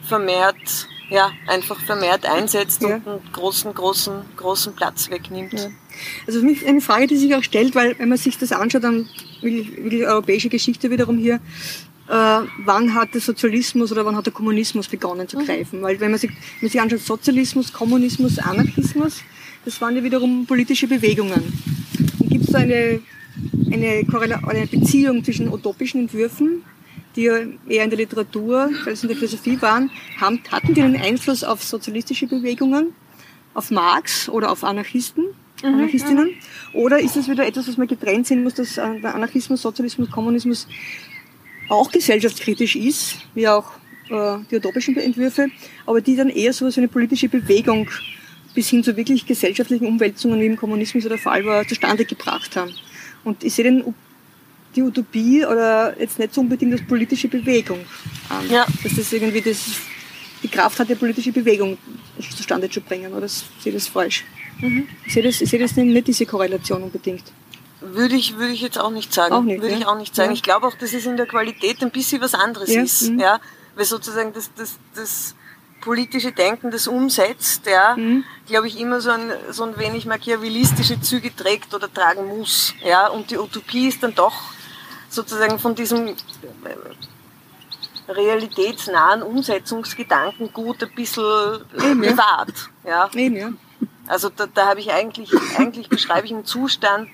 vermehrt, 0.07 0.89
ja, 1.11 1.33
einfach 1.47 1.81
vermehrt 1.81 2.27
einsetzt 2.27 2.83
ja. 2.83 2.97
und 2.97 3.09
einen 3.09 3.33
großen, 3.33 3.75
großen, 3.75 4.13
großen 4.37 4.75
Platz 4.75 5.11
wegnimmt. 5.11 5.53
Ja. 5.55 5.71
Also 6.27 6.41
für 6.41 6.47
mich 6.47 6.67
eine 6.67 6.81
Frage, 6.81 7.07
die 7.07 7.17
sich 7.17 7.35
auch 7.35 7.43
stellt, 7.43 7.75
weil 7.75 7.99
wenn 7.99 8.09
man 8.09 8.19
sich 8.19 8.39
das 8.39 8.53
anschaut, 8.53 8.85
dann 8.85 9.09
will, 9.41 9.67
will 9.77 9.91
die 9.91 10.07
europäische 10.07 10.49
Geschichte 10.49 10.91
wiederum 10.91 11.19
hier, 11.19 11.41
wann 12.13 12.95
hat 12.95 13.15
der 13.15 13.23
Sozialismus 13.23 13.91
oder 13.91 14.05
wann 14.05 14.17
hat 14.17 14.27
der 14.27 14.35
Kommunismus 14.35 14.87
begonnen 14.89 15.29
zu 15.29 15.39
mhm. 15.39 15.47
greifen. 15.47 15.79
Mhm. 15.79 15.83
Weil 15.83 16.01
wenn 16.01 16.11
man 16.11 16.21
sich, 16.21 16.31
wenn 16.31 16.39
man 16.61 16.71
sich 16.71 16.81
anschaut, 16.81 17.01
Sozialismus, 17.01 17.73
Kommunismus, 17.73 18.39
Anarchismus, 18.39 19.23
das 19.65 19.81
waren 19.81 19.97
ja 19.97 20.03
wiederum 20.03 20.45
politische 20.45 20.87
Bewegungen. 20.87 21.53
Und 22.19 22.29
gibt 22.29 22.45
es 22.45 22.53
da 22.53 22.59
eine, 22.59 23.01
eine, 23.71 24.05
eine 24.47 24.67
Beziehung 24.67 25.25
zwischen 25.25 25.51
utopischen 25.51 26.03
Entwürfen, 26.03 26.65
die 27.17 27.23
ja 27.23 27.39
eher 27.69 27.85
in 27.85 27.91
der 27.91 27.99
Literatur, 27.99 28.71
weil 28.85 28.93
es 28.93 29.03
in 29.03 29.09
der 29.09 29.17
Philosophie 29.17 29.61
waren, 29.63 29.91
haben, 30.21 30.41
hatten 30.51 30.75
die 30.75 30.83
einen 30.83 31.01
Einfluss 31.01 31.45
auf 31.45 31.63
sozialistische 31.63 32.27
Bewegungen, 32.27 32.93
auf 33.55 33.71
Marx 33.71 34.29
oder 34.29 34.51
auf 34.51 34.65
Anarchisten? 34.65 35.25
Mhm, 35.63 35.75
Anarchistinnen? 35.75 36.27
Mhm. 36.27 36.79
Oder 36.79 37.01
ist 37.01 37.17
das 37.17 37.29
wieder 37.29 37.47
etwas, 37.47 37.69
was 37.69 37.77
man 37.77 37.87
getrennt 37.87 38.27
sehen 38.27 38.43
muss, 38.43 38.55
dass 38.55 38.77
äh, 38.77 39.01
der 39.01 39.15
Anarchismus, 39.15 39.63
Sozialismus, 39.63 40.11
Kommunismus 40.11 40.67
auch 41.73 41.91
gesellschaftskritisch 41.91 42.77
ist, 42.77 43.17
wie 43.35 43.49
auch 43.49 43.65
äh, 44.11 44.39
die 44.51 44.57
utopischen 44.57 44.97
Entwürfe, 44.97 45.49
aber 45.87 46.01
die 46.01 46.17
dann 46.17 46.29
eher 46.29 46.53
so 46.53 46.71
eine 46.77 46.89
politische 46.89 47.29
Bewegung 47.29 47.89
bis 48.55 48.69
hin 48.69 48.85
zu 48.85 48.95
wirklich 48.97 49.27
gesellschaftlichen 49.27 49.87
Umwälzungen, 49.87 50.39
wie 50.41 50.47
im 50.47 50.57
Kommunismus 50.57 51.05
der 51.05 51.19
Fall 51.19 51.45
war, 51.47 51.67
zustande 51.67 52.05
gebracht 52.05 52.55
haben. 52.57 52.75
Und 53.25 53.43
ich 53.43 53.55
sehe 53.55 53.65
den, 53.65 53.95
die 54.77 54.83
Utopie 54.83 55.45
oder 55.47 55.99
jetzt 55.99 56.19
nicht 56.19 56.35
so 56.35 56.43
unbedingt 56.43 56.73
als 56.73 56.87
politische 56.87 57.29
Bewegung 57.29 57.81
an. 58.29 58.51
Ja. 58.51 58.67
Dass 58.83 58.95
das 58.95 59.13
irgendwie 59.13 59.41
das, 59.41 59.65
die 60.43 60.49
Kraft 60.49 60.79
hat, 60.79 60.91
die 60.91 60.95
politische 60.95 61.33
Bewegung 61.33 61.79
zustande 62.37 62.69
zu 62.69 62.83
bringen. 62.83 63.15
Oder 63.15 63.29
sehe 63.29 63.73
das 63.73 63.87
falsch? 63.89 64.25
Mhm. 64.61 64.87
Ich 65.07 65.15
sehe 65.15 65.23
das, 65.23 65.41
ich 65.41 65.49
sehe 65.49 65.61
das 65.61 65.75
nicht, 65.75 66.07
diese 66.07 66.27
Korrelation 66.27 66.83
unbedingt. 66.83 67.25
Würde 67.83 68.15
ich, 68.15 68.39
würde 68.39 68.53
ich 68.53 68.61
jetzt 68.61 68.79
auch 68.79 68.91
nicht 68.91 69.13
sagen. 69.13 69.35
Auch 69.35 69.43
nicht, 69.43 69.61
würde 69.61 69.75
ja. 69.75 69.81
ich 69.81 69.87
auch 69.87 69.97
nicht 69.97 70.15
sagen. 70.15 70.31
Ja. 70.31 70.35
Ich 70.35 70.43
glaube 70.43 70.67
auch, 70.67 70.75
dass 70.75 70.93
es 70.93 71.05
in 71.05 71.17
der 71.17 71.27
Qualität 71.27 71.83
ein 71.83 71.91
bisschen 71.91 72.21
was 72.23 72.35
anderes 72.35 72.73
ja. 72.73 72.83
ist. 72.83 73.11
Mhm. 73.11 73.21
Ja, 73.21 73.41
weil 73.75 73.85
sozusagen 73.85 74.33
das, 74.33 74.51
das, 74.55 74.79
das 74.95 75.35
politische 75.81 76.33
Denken, 76.33 76.71
das 76.71 76.87
umsetzt, 76.87 77.67
ja, 77.67 77.97
mhm. 77.97 78.25
glaube 78.47 78.69
ich, 78.69 78.79
immer 78.81 79.01
so 79.01 79.11
ein, 79.11 79.33
so 79.51 79.65
ein 79.65 79.77
wenig 79.79 80.07
machiavellistische 80.07 81.01
Züge 81.01 81.35
trägt 81.35 81.75
oder 81.75 81.93
tragen 81.93 82.27
muss. 82.27 82.75
Ja, 82.85 83.09
und 83.09 83.31
die 83.31 83.37
Utopie 83.37 83.89
ist 83.89 84.03
dann 84.03 84.15
doch 84.15 84.35
sozusagen 85.09 85.59
von 85.59 85.75
diesem 85.75 86.09
äh, 86.09 86.15
realitätsnahen 88.09 89.23
Umsetzungsgedanken 89.23 90.53
gut 90.53 90.83
ein 90.83 90.95
bisschen 90.95 91.65
Eben, 91.77 92.01
bewahrt. 92.01 92.71
Ja. 92.85 93.11
Eben, 93.15 93.37
ja. 93.37 93.51
Also 94.07 94.31
da, 94.31 94.47
da 94.47 94.67
habe 94.67 94.81
ich 94.81 94.93
eigentlich, 94.93 95.31
eigentlich 95.57 95.89
beschreibe 95.89 96.27
ich 96.27 96.33
einen 96.33 96.45
Zustand, 96.45 97.09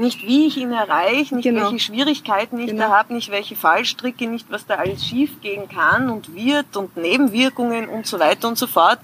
nicht 0.00 0.26
wie 0.26 0.46
ich 0.46 0.56
ihn 0.56 0.72
erreiche, 0.72 1.34
nicht 1.34 1.44
genau. 1.44 1.62
welche 1.62 1.78
Schwierigkeiten 1.78 2.58
ich 2.58 2.68
genau. 2.68 2.88
da 2.88 2.96
habe, 2.96 3.14
nicht 3.14 3.30
welche 3.30 3.54
Fallstricke, 3.54 4.26
nicht 4.26 4.50
was 4.50 4.66
da 4.66 4.76
alles 4.76 5.04
schief 5.04 5.40
gehen 5.40 5.68
kann 5.68 6.10
und 6.10 6.34
wird 6.34 6.76
und 6.76 6.96
Nebenwirkungen 6.96 7.88
und 7.88 8.06
so 8.06 8.18
weiter 8.18 8.48
und 8.48 8.58
so 8.58 8.66
fort, 8.66 8.98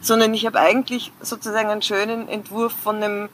sondern 0.00 0.34
ich 0.34 0.46
habe 0.46 0.58
eigentlich 0.58 1.12
sozusagen 1.20 1.68
einen 1.68 1.82
schönen 1.82 2.28
Entwurf 2.28 2.72
von 2.72 2.96
einem, 2.96 3.28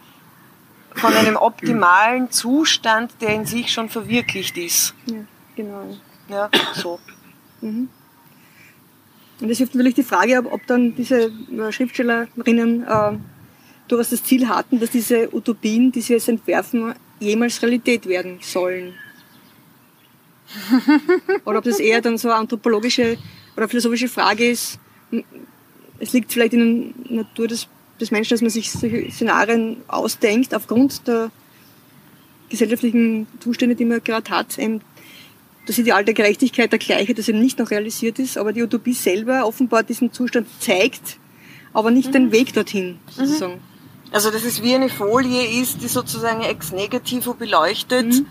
von 0.95 1.15
einem 1.15 1.37
optimalen 1.37 2.31
Zustand, 2.31 3.13
der 3.21 3.31
in 3.31 3.47
sich 3.47 3.73
schon 3.73 3.89
verwirklicht 3.89 4.59
ist. 4.59 4.95
Ja, 5.07 5.17
genau. 5.55 5.97
Ja, 6.29 6.51
so. 6.75 6.99
Mhm. 7.61 7.89
Und 9.41 9.51
es 9.51 9.59
hilft 9.59 9.75
natürlich 9.75 9.95
die 9.95 10.03
Frage, 10.03 10.39
ob, 10.39 10.53
ob 10.53 10.67
dann 10.67 10.95
diese 10.95 11.27
äh, 11.27 11.71
Schriftstellerinnen 11.71 12.85
äh, 12.85 13.13
durchaus 13.89 14.11
das 14.11 14.25
Ziel 14.25 14.49
hatten, 14.49 14.81
dass 14.81 14.91
diese 14.91 15.35
Utopien, 15.35 15.93
die 15.93 16.01
sie 16.01 16.15
jetzt 16.15 16.29
entwerfen, 16.29 16.95
jemals 17.21 17.63
Realität 17.63 18.07
werden 18.07 18.39
sollen. 18.41 18.95
oder 21.45 21.59
ob 21.59 21.65
das 21.65 21.81
eher 21.81 22.01
dann 22.01 22.19
so 22.19 22.29
eine 22.29 22.39
anthropologische 22.39 23.19
oder 23.57 23.69
philosophische 23.69 24.09
Frage 24.09 24.51
ist. 24.51 24.79
Es 25.99 26.13
liegt 26.13 26.33
vielleicht 26.33 26.53
in 26.53 26.95
der 27.05 27.17
Natur 27.25 27.49
des, 27.49 27.69
des 28.01 28.11
Menschen, 28.11 28.31
dass 28.31 28.43
man 28.43 28.51
sich 28.51 28.71
solche 28.71 29.11
Szenarien 29.11 29.79
ausdenkt, 29.89 30.55
aufgrund 30.55 31.07
der 31.09 31.31
gesellschaftlichen 32.49 33.27
Zustände, 33.41 33.75
die 33.75 33.85
man 33.85 34.03
gerade 34.05 34.31
hat, 34.31 34.59
eben 34.59 34.83
das 35.67 35.79
Ideal 35.79 36.05
der 36.05 36.15
Gerechtigkeit, 36.15 36.71
der 36.71 36.79
Gleichheit, 36.79 37.19
das 37.19 37.29
eben 37.29 37.41
nicht 37.41 37.59
noch 37.59 37.71
realisiert 37.71 38.19
ist, 38.19 38.39
aber 38.39 38.53
die 38.53 38.63
Utopie 38.63 38.93
selber 38.93 39.47
offenbar 39.47 39.83
diesen 39.83 40.13
Zustand 40.13 40.47
zeigt, 40.61 41.19
aber 41.73 41.91
nicht 41.91 42.09
mhm. 42.09 42.13
den 42.13 42.33
Weg 42.33 42.53
dorthin, 42.53 42.99
sozusagen. 43.11 43.55
Mhm. 43.55 43.76
Also, 44.13 44.31
dass 44.31 44.45
es 44.45 44.63
wie 44.63 44.75
eine 44.75 44.89
Folie 44.89 45.61
ist, 45.61 45.83
die 45.83 45.89
sozusagen 45.89 46.43
ex 46.43 46.73
negativo 46.73 47.35
beleuchtet, 47.35 48.07
mhm. 48.07 48.27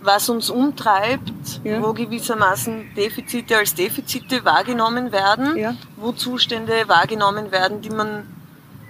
was 0.00 0.28
uns 0.28 0.50
umtreibt, 0.50 1.60
ja. 1.64 1.82
wo 1.82 1.92
gewissermaßen 1.92 2.94
Defizite 2.94 3.56
als 3.56 3.74
Defizite 3.74 4.44
wahrgenommen 4.44 5.12
werden, 5.12 5.56
ja. 5.56 5.76
wo 5.96 6.12
Zustände 6.12 6.88
wahrgenommen 6.88 7.52
werden, 7.52 7.80
die 7.80 7.90
man 7.90 8.26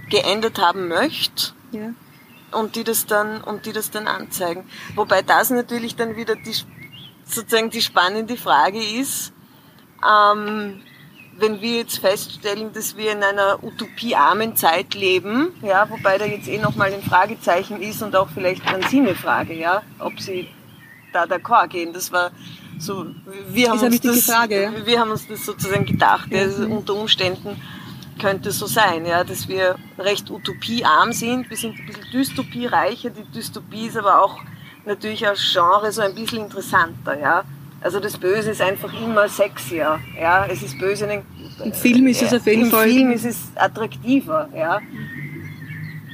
geändert 0.09 0.59
haben 0.61 0.89
möchte. 0.89 1.53
Ja. 1.73 1.91
Und 2.53 2.75
die 2.75 2.83
das 2.83 3.07
dann, 3.07 3.43
und 3.43 3.67
die 3.67 3.73
das 3.73 3.91
dann 3.91 4.09
anzeigen. 4.09 4.65
Wobei 4.97 5.23
das 5.23 5.51
natürlich 5.51 5.95
dann 5.95 6.17
wieder 6.17 6.35
die, 6.35 6.55
sozusagen 7.25 7.71
die 7.71 7.81
spannende 7.81 8.37
Frage 8.37 8.83
ist, 8.83 9.33
ähm, 10.05 10.83
wenn 11.41 11.61
wir 11.61 11.79
jetzt 11.79 11.99
feststellen, 11.99 12.73
dass 12.73 12.97
wir 12.97 13.13
in 13.13 13.23
einer 13.23 13.63
utopiearmen 13.63 14.57
Zeit 14.57 14.95
leben, 14.95 15.55
ja, 15.63 15.89
wobei 15.89 16.19
da 16.19 16.27
jetzt 16.27 16.49
eh 16.49 16.59
nochmal 16.59 16.93
ein 16.93 17.03
Fragezeichen 17.03 17.81
ist 17.81 18.03
und 18.03 18.15
auch 18.15 18.29
vielleicht 18.33 18.67
an 18.67 18.83
Sie 18.89 19.01
eine 19.01 19.15
Frage, 19.15 19.55
ja, 19.55 19.83
ob 19.99 20.21
Sie 20.21 20.49
da 21.13 21.25
d'accord 21.25 21.69
gehen. 21.69 21.93
Das 21.93 22.13
war 22.13 22.31
so, 22.79 23.07
wir 23.49 23.71
haben, 23.71 23.81
uns 23.81 24.01
das, 24.01 24.25
Frage, 24.27 24.63
ja? 24.63 24.87
wir 24.87 25.01
haben 25.01 25.11
uns 25.11 25.27
das 25.27 25.45
sozusagen 25.45 25.87
gedacht, 25.87 26.31
ja, 26.31 26.43
also 26.43 26.65
unter 26.65 26.95
Umständen 26.95 27.61
könnte 28.19 28.51
es 28.51 28.59
so 28.59 28.67
sein, 28.67 29.07
ja, 29.07 29.25
dass 29.25 29.49
wir 29.49 29.77
recht 29.99 30.31
utopiearm 30.31 31.13
sind, 31.13 31.49
wir 31.49 31.57
sind 31.57 31.79
ein 31.79 31.87
bisschen 31.87 32.11
dystopiereicher, 32.13 33.11
die 33.11 33.25
Dystopie 33.25 33.87
ist 33.87 33.97
aber 33.97 34.23
auch 34.23 34.39
natürlich 34.85 35.27
als 35.27 35.41
Genre 35.53 35.91
so 35.91 36.03
ein 36.03 36.15
bisschen 36.15 36.45
interessanter, 36.45 37.19
ja. 37.19 37.45
Also 37.83 37.99
das 37.99 38.19
Böse 38.19 38.51
ist 38.51 38.61
einfach 38.61 38.93
immer 39.01 39.29
sexier. 39.29 39.99
Ja, 40.21 40.47
es 40.47 40.63
ist 40.63 40.79
böse. 40.79 41.07
In, 41.07 41.23
Im 41.65 41.73
Film 41.73 42.07
ist 42.09 42.23
es 42.23 42.35
auf 42.35 42.47
jeden 42.47 42.65
Im 42.65 42.71
Fall. 42.71 42.89
Im 42.89 42.95
Film 42.95 43.13
ist 43.13 43.25
es 43.25 43.39
attraktiver. 43.57 44.49
Ja, 44.55 44.81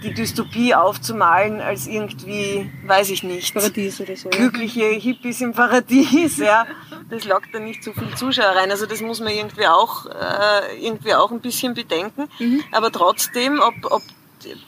die 0.02 0.14
Dystopie 0.14 0.74
aufzumalen 0.74 1.60
als 1.60 1.86
irgendwie, 1.86 2.70
weiß 2.86 3.10
ich 3.10 3.22
nicht, 3.22 3.54
Paradies 3.54 4.00
oder 4.00 4.16
so. 4.16 4.28
Glückliche 4.28 4.84
Hippies 4.84 5.40
im 5.40 5.52
Paradies. 5.52 6.36
Ja, 6.38 6.66
das 7.10 7.24
lockt 7.24 7.54
dann 7.54 7.64
nicht 7.64 7.82
so 7.82 7.92
viel 7.92 8.14
Zuschauer 8.14 8.56
rein. 8.56 8.70
Also 8.70 8.86
das 8.86 9.00
muss 9.00 9.20
man 9.20 9.32
irgendwie 9.32 9.66
auch 9.66 10.06
äh, 10.06 10.84
irgendwie 10.84 11.14
auch 11.14 11.30
ein 11.32 11.40
bisschen 11.40 11.74
bedenken. 11.74 12.28
Mhm. 12.38 12.62
Aber 12.72 12.92
trotzdem, 12.92 13.60
ob, 13.60 13.90
ob 13.90 14.02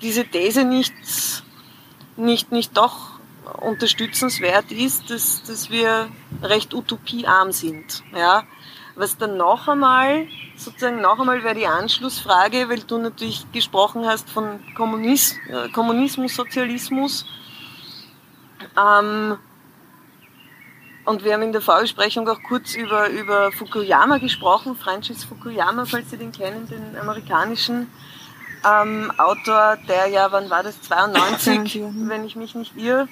diese 0.02 0.24
These 0.24 0.64
nicht 0.64 0.94
nicht 2.16 2.50
nicht 2.50 2.76
doch 2.76 3.17
unterstützenswert 3.61 4.70
ist, 4.72 5.11
dass, 5.11 5.42
dass 5.42 5.70
wir 5.70 6.08
recht 6.42 6.74
utopiearm 6.74 7.52
sind. 7.52 8.02
Ja? 8.14 8.44
Was 8.94 9.16
dann 9.16 9.37
noch 9.37 9.68
einmal, 9.68 10.26
sozusagen 10.56 11.00
noch 11.00 11.20
einmal 11.20 11.42
wäre 11.44 11.54
die 11.54 11.66
Anschlussfrage, 11.66 12.68
weil 12.68 12.80
du 12.80 12.98
natürlich 12.98 13.50
gesprochen 13.52 14.06
hast 14.06 14.28
von 14.28 14.61
Kommunis, 14.76 15.37
äh, 15.48 15.68
Kommunismus, 15.70 16.34
Sozialismus. 16.34 17.24
Ähm, 18.76 19.38
und 21.04 21.24
wir 21.24 21.32
haben 21.32 21.42
in 21.42 21.52
der 21.52 21.62
Vorbesprechung 21.62 22.28
auch 22.28 22.42
kurz 22.46 22.74
über, 22.74 23.08
über 23.08 23.50
Fukuyama 23.52 24.18
gesprochen, 24.18 24.76
Francis 24.76 25.24
Fukuyama, 25.24 25.87
falls 25.87 26.11
Sie 26.11 26.18
den 26.18 26.32
kennen, 26.32 26.68
den 26.68 26.98
amerikanischen 27.00 27.90
ähm, 28.62 29.11
Autor, 29.16 29.78
der 29.88 30.08
ja, 30.08 30.30
wann 30.32 30.50
war 30.50 30.62
das, 30.62 30.82
92, 30.82 31.82
wenn 32.08 32.24
ich 32.24 32.37
mich 32.37 32.54
nicht 32.54 32.76
irre, 32.76 33.08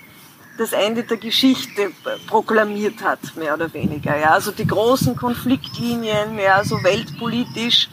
das 0.59 0.73
Ende 0.73 1.03
der 1.05 1.17
Geschichte 1.17 1.93
proklamiert 2.27 3.03
hat, 3.03 3.37
mehr 3.37 3.55
oder 3.55 3.73
weniger. 3.73 4.17
Ja. 4.17 4.31
Also 4.31 4.53
die 4.53 4.67
großen 4.67 5.17
Konfliktlinien, 5.17 6.39
ja, 6.39 6.65
so 6.65 6.83
weltpolitisch, 6.83 7.89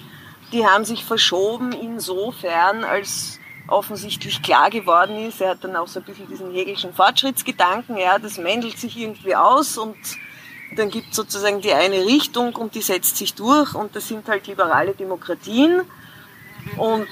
die 0.51 0.65
haben 0.65 0.85
sich 0.85 1.03
verschoben 1.03 1.71
insofern, 1.71 2.83
als 2.83 3.39
offensichtlich 3.67 4.41
klar 4.41 4.69
geworden 4.69 5.15
ist, 5.27 5.41
er 5.41 5.51
hat 5.51 5.63
dann 5.63 5.75
auch 5.75 5.87
so 5.87 5.99
ein 5.99 6.05
bisschen 6.05 6.27
diesen 6.27 6.51
Hegelschen 6.51 6.93
Fortschrittsgedanken, 6.93 7.97
ja, 7.97 8.19
das 8.19 8.37
mändelt 8.37 8.77
sich 8.77 8.97
irgendwie 8.97 9.35
aus 9.35 9.77
und 9.77 9.95
dann 10.75 10.89
gibt 10.89 11.13
sozusagen 11.13 11.61
die 11.61 11.73
eine 11.73 12.05
Richtung 12.05 12.55
und 12.55 12.75
die 12.75 12.81
setzt 12.81 13.17
sich 13.17 13.33
durch 13.33 13.73
und 13.73 13.95
das 13.95 14.07
sind 14.07 14.27
halt 14.27 14.47
liberale 14.47 14.93
Demokratien 14.93 15.81
und 16.77 17.07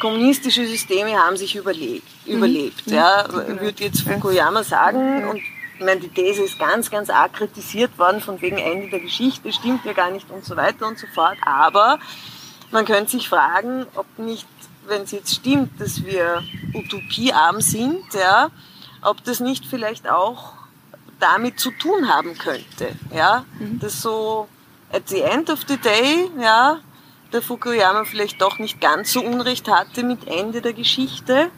kommunistische 0.00 0.66
Systeme 0.66 1.16
haben 1.16 1.36
sich 1.36 1.56
überlebt, 1.56 2.06
mhm. 2.26 2.34
überlebt 2.34 2.86
mhm. 2.86 2.94
ja, 2.94 3.26
würde 3.30 3.84
jetzt 3.84 4.02
Fukuyama 4.02 4.62
sagen. 4.62 5.26
Und 5.28 5.40
ich 5.78 5.84
meine, 5.84 6.00
die 6.00 6.08
These 6.08 6.42
ist 6.42 6.58
ganz, 6.58 6.90
ganz 6.90 7.10
arg 7.10 7.34
kritisiert 7.34 7.96
worden 7.98 8.20
von 8.20 8.40
wegen 8.40 8.58
Ende 8.58 8.90
der 8.90 9.00
Geschichte, 9.00 9.52
stimmt 9.52 9.84
ja 9.84 9.92
gar 9.92 10.10
nicht 10.10 10.30
und 10.30 10.44
so 10.44 10.56
weiter 10.56 10.86
und 10.86 10.98
so 10.98 11.06
fort. 11.14 11.36
Aber 11.42 11.98
man 12.70 12.84
könnte 12.84 13.12
sich 13.12 13.28
fragen, 13.28 13.86
ob 13.94 14.06
nicht, 14.18 14.46
wenn 14.86 15.02
es 15.02 15.12
jetzt 15.12 15.34
stimmt, 15.34 15.80
dass 15.80 16.04
wir 16.04 16.42
utopiearm 16.74 17.60
sind, 17.60 18.02
ja, 18.14 18.50
ob 19.02 19.22
das 19.24 19.40
nicht 19.40 19.66
vielleicht 19.66 20.08
auch 20.08 20.54
damit 21.20 21.58
zu 21.58 21.70
tun 21.70 22.08
haben 22.08 22.36
könnte, 22.36 22.90
ja, 23.14 23.44
mhm. 23.58 23.78
dass 23.80 24.02
so 24.02 24.48
at 24.92 25.08
the 25.08 25.20
end 25.20 25.50
of 25.50 25.60
the 25.68 25.76
day, 25.76 26.30
ja, 26.40 26.80
der 27.32 27.42
Fukuyama 27.42 28.04
vielleicht 28.04 28.40
doch 28.40 28.58
nicht 28.58 28.80
ganz 28.80 29.12
so 29.12 29.22
Unrecht 29.22 29.68
hatte 29.68 30.02
mit 30.02 30.26
Ende 30.26 30.62
der 30.62 30.72
Geschichte, 30.72 31.50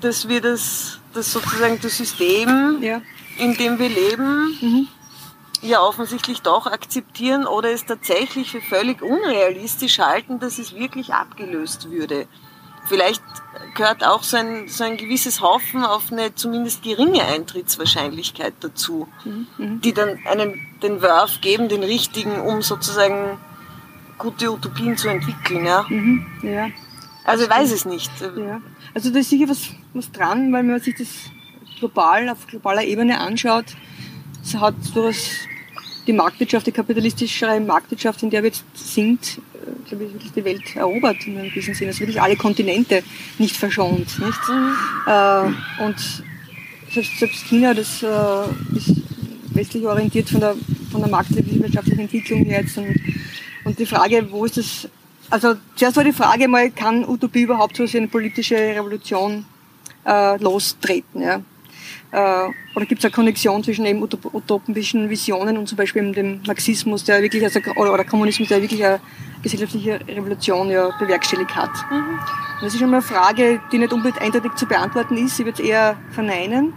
dass 0.00 0.28
wir 0.28 0.40
das, 0.40 0.98
das 1.14 1.32
sozusagen 1.32 1.80
das 1.80 1.96
System, 1.96 2.78
ja. 2.80 3.00
in 3.38 3.54
dem 3.56 3.78
wir 3.78 3.88
leben, 3.88 4.58
mhm. 4.60 4.88
ja 5.62 5.80
offensichtlich 5.80 6.42
doch 6.42 6.66
akzeptieren 6.66 7.46
oder 7.46 7.70
es 7.70 7.86
tatsächlich 7.86 8.50
für 8.50 8.60
völlig 8.60 9.02
unrealistisch 9.02 9.98
halten, 9.98 10.38
dass 10.38 10.58
es 10.58 10.74
wirklich 10.74 11.14
abgelöst 11.14 11.90
würde. 11.90 12.26
Vielleicht 12.88 13.22
gehört 13.74 14.04
auch 14.04 14.22
so 14.22 14.36
ein, 14.36 14.68
so 14.68 14.84
ein 14.84 14.96
gewisses 14.96 15.40
Hoffen 15.40 15.84
auf 15.84 16.12
eine 16.12 16.36
zumindest 16.36 16.84
geringe 16.84 17.24
Eintrittswahrscheinlichkeit 17.24 18.54
dazu, 18.60 19.08
mhm. 19.24 19.46
mhm. 19.58 19.80
die 19.80 19.92
dann 19.92 20.20
einen, 20.24 20.68
den 20.82 21.02
Wurf 21.02 21.40
geben, 21.40 21.68
den 21.68 21.82
richtigen, 21.82 22.40
um 22.40 22.62
sozusagen 22.62 23.38
gute 24.18 24.50
Utopien 24.50 24.96
zu 24.96 25.08
entwickeln. 25.08 25.66
Ja? 25.66 25.84
Mhm, 25.88 26.26
ja. 26.42 26.68
Also 27.24 27.44
ich 27.44 27.50
weiß 27.50 27.72
es 27.72 27.84
nicht. 27.84 28.10
Ja. 28.20 28.60
Also 28.94 29.10
da 29.10 29.18
ist 29.18 29.30
sicher 29.30 29.48
was, 29.48 29.70
was 29.94 30.10
dran, 30.12 30.52
weil 30.52 30.62
wenn 30.62 30.72
man 30.72 30.80
sich 30.80 30.94
das 30.96 31.08
global, 31.78 32.28
auf 32.28 32.46
globaler 32.46 32.84
Ebene 32.84 33.18
anschaut, 33.18 33.66
so 34.42 34.60
hat 34.60 34.74
durchaus 34.94 35.30
die 36.06 36.12
Marktwirtschaft, 36.12 36.66
die 36.66 36.72
kapitalistischere 36.72 37.58
Marktwirtschaft, 37.60 38.22
in 38.22 38.30
der 38.30 38.42
wir 38.42 38.50
jetzt 38.50 38.64
sind, 38.74 39.38
äh, 39.54 39.88
glaube 39.88 40.04
ich, 40.04 40.12
wirklich 40.12 40.32
die 40.32 40.44
Welt 40.44 40.76
erobert 40.76 41.26
in 41.26 41.36
einem 41.36 41.48
gewissen 41.48 41.74
Sinne. 41.74 41.90
Also 41.90 42.00
wirklich 42.00 42.22
alle 42.22 42.36
Kontinente 42.36 43.02
nicht 43.38 43.56
verschont. 43.56 43.98
Nicht? 43.98 44.48
Mhm. 44.48 44.74
Äh, 45.06 45.82
und 45.84 45.96
selbst, 46.92 47.18
selbst 47.18 47.44
China, 47.46 47.74
das 47.74 48.02
äh, 48.02 48.76
ist 48.76 48.94
westlich 49.50 49.84
orientiert 49.84 50.30
von 50.30 50.40
der, 50.40 50.54
von 50.92 51.00
der 51.00 51.10
marktwirtschaftlichen 51.10 52.00
Entwicklung 52.00 52.44
her 52.44 52.60
jetzt 52.60 52.78
und 52.78 52.94
und 53.66 53.78
die 53.78 53.86
Frage, 53.86 54.30
wo 54.30 54.44
ist 54.44 54.56
das, 54.56 54.88
also 55.28 55.54
zuerst 55.74 55.96
war 55.96 56.04
die 56.04 56.12
Frage 56.12 56.46
mal, 56.46 56.70
kann 56.70 57.06
Utopie 57.06 57.42
überhaupt 57.42 57.76
so 57.76 57.84
eine 57.96 58.06
politische 58.06 58.54
Revolution 58.54 59.44
äh, 60.06 60.36
lostreten? 60.40 61.20
Ja? 61.20 61.40
Äh, 62.12 62.48
oder 62.76 62.86
gibt 62.86 63.00
es 63.00 63.04
eine 63.04 63.12
Konnexion 63.12 63.64
zwischen 63.64 63.84
eben 63.84 64.00
utopischen 64.02 65.10
Visionen 65.10 65.58
und 65.58 65.68
zum 65.68 65.76
Beispiel 65.76 66.12
dem 66.12 66.42
Marxismus, 66.46 67.02
der 67.02 67.20
wirklich, 67.22 67.42
also, 67.42 67.58
oder, 67.74 67.92
oder 67.92 68.04
Kommunismus, 68.04 68.48
der 68.48 68.62
wirklich 68.62 68.84
eine 68.84 69.00
gesellschaftliche 69.42 70.00
Revolution 70.06 70.70
ja 70.70 70.88
bewerkstelligt 71.00 71.54
hat? 71.56 71.70
Mhm. 71.90 72.18
Das 72.60 72.72
ist 72.72 72.78
schon 72.78 72.90
mal 72.90 72.98
eine 72.98 73.02
Frage, 73.02 73.60
die 73.72 73.78
nicht 73.78 73.92
unbedingt 73.92 74.22
eindeutig 74.22 74.54
zu 74.54 74.66
beantworten 74.66 75.16
ist. 75.16 75.38
Ich 75.40 75.44
würde 75.44 75.60
es 75.60 75.68
eher 75.68 75.96
verneinen. 76.12 76.72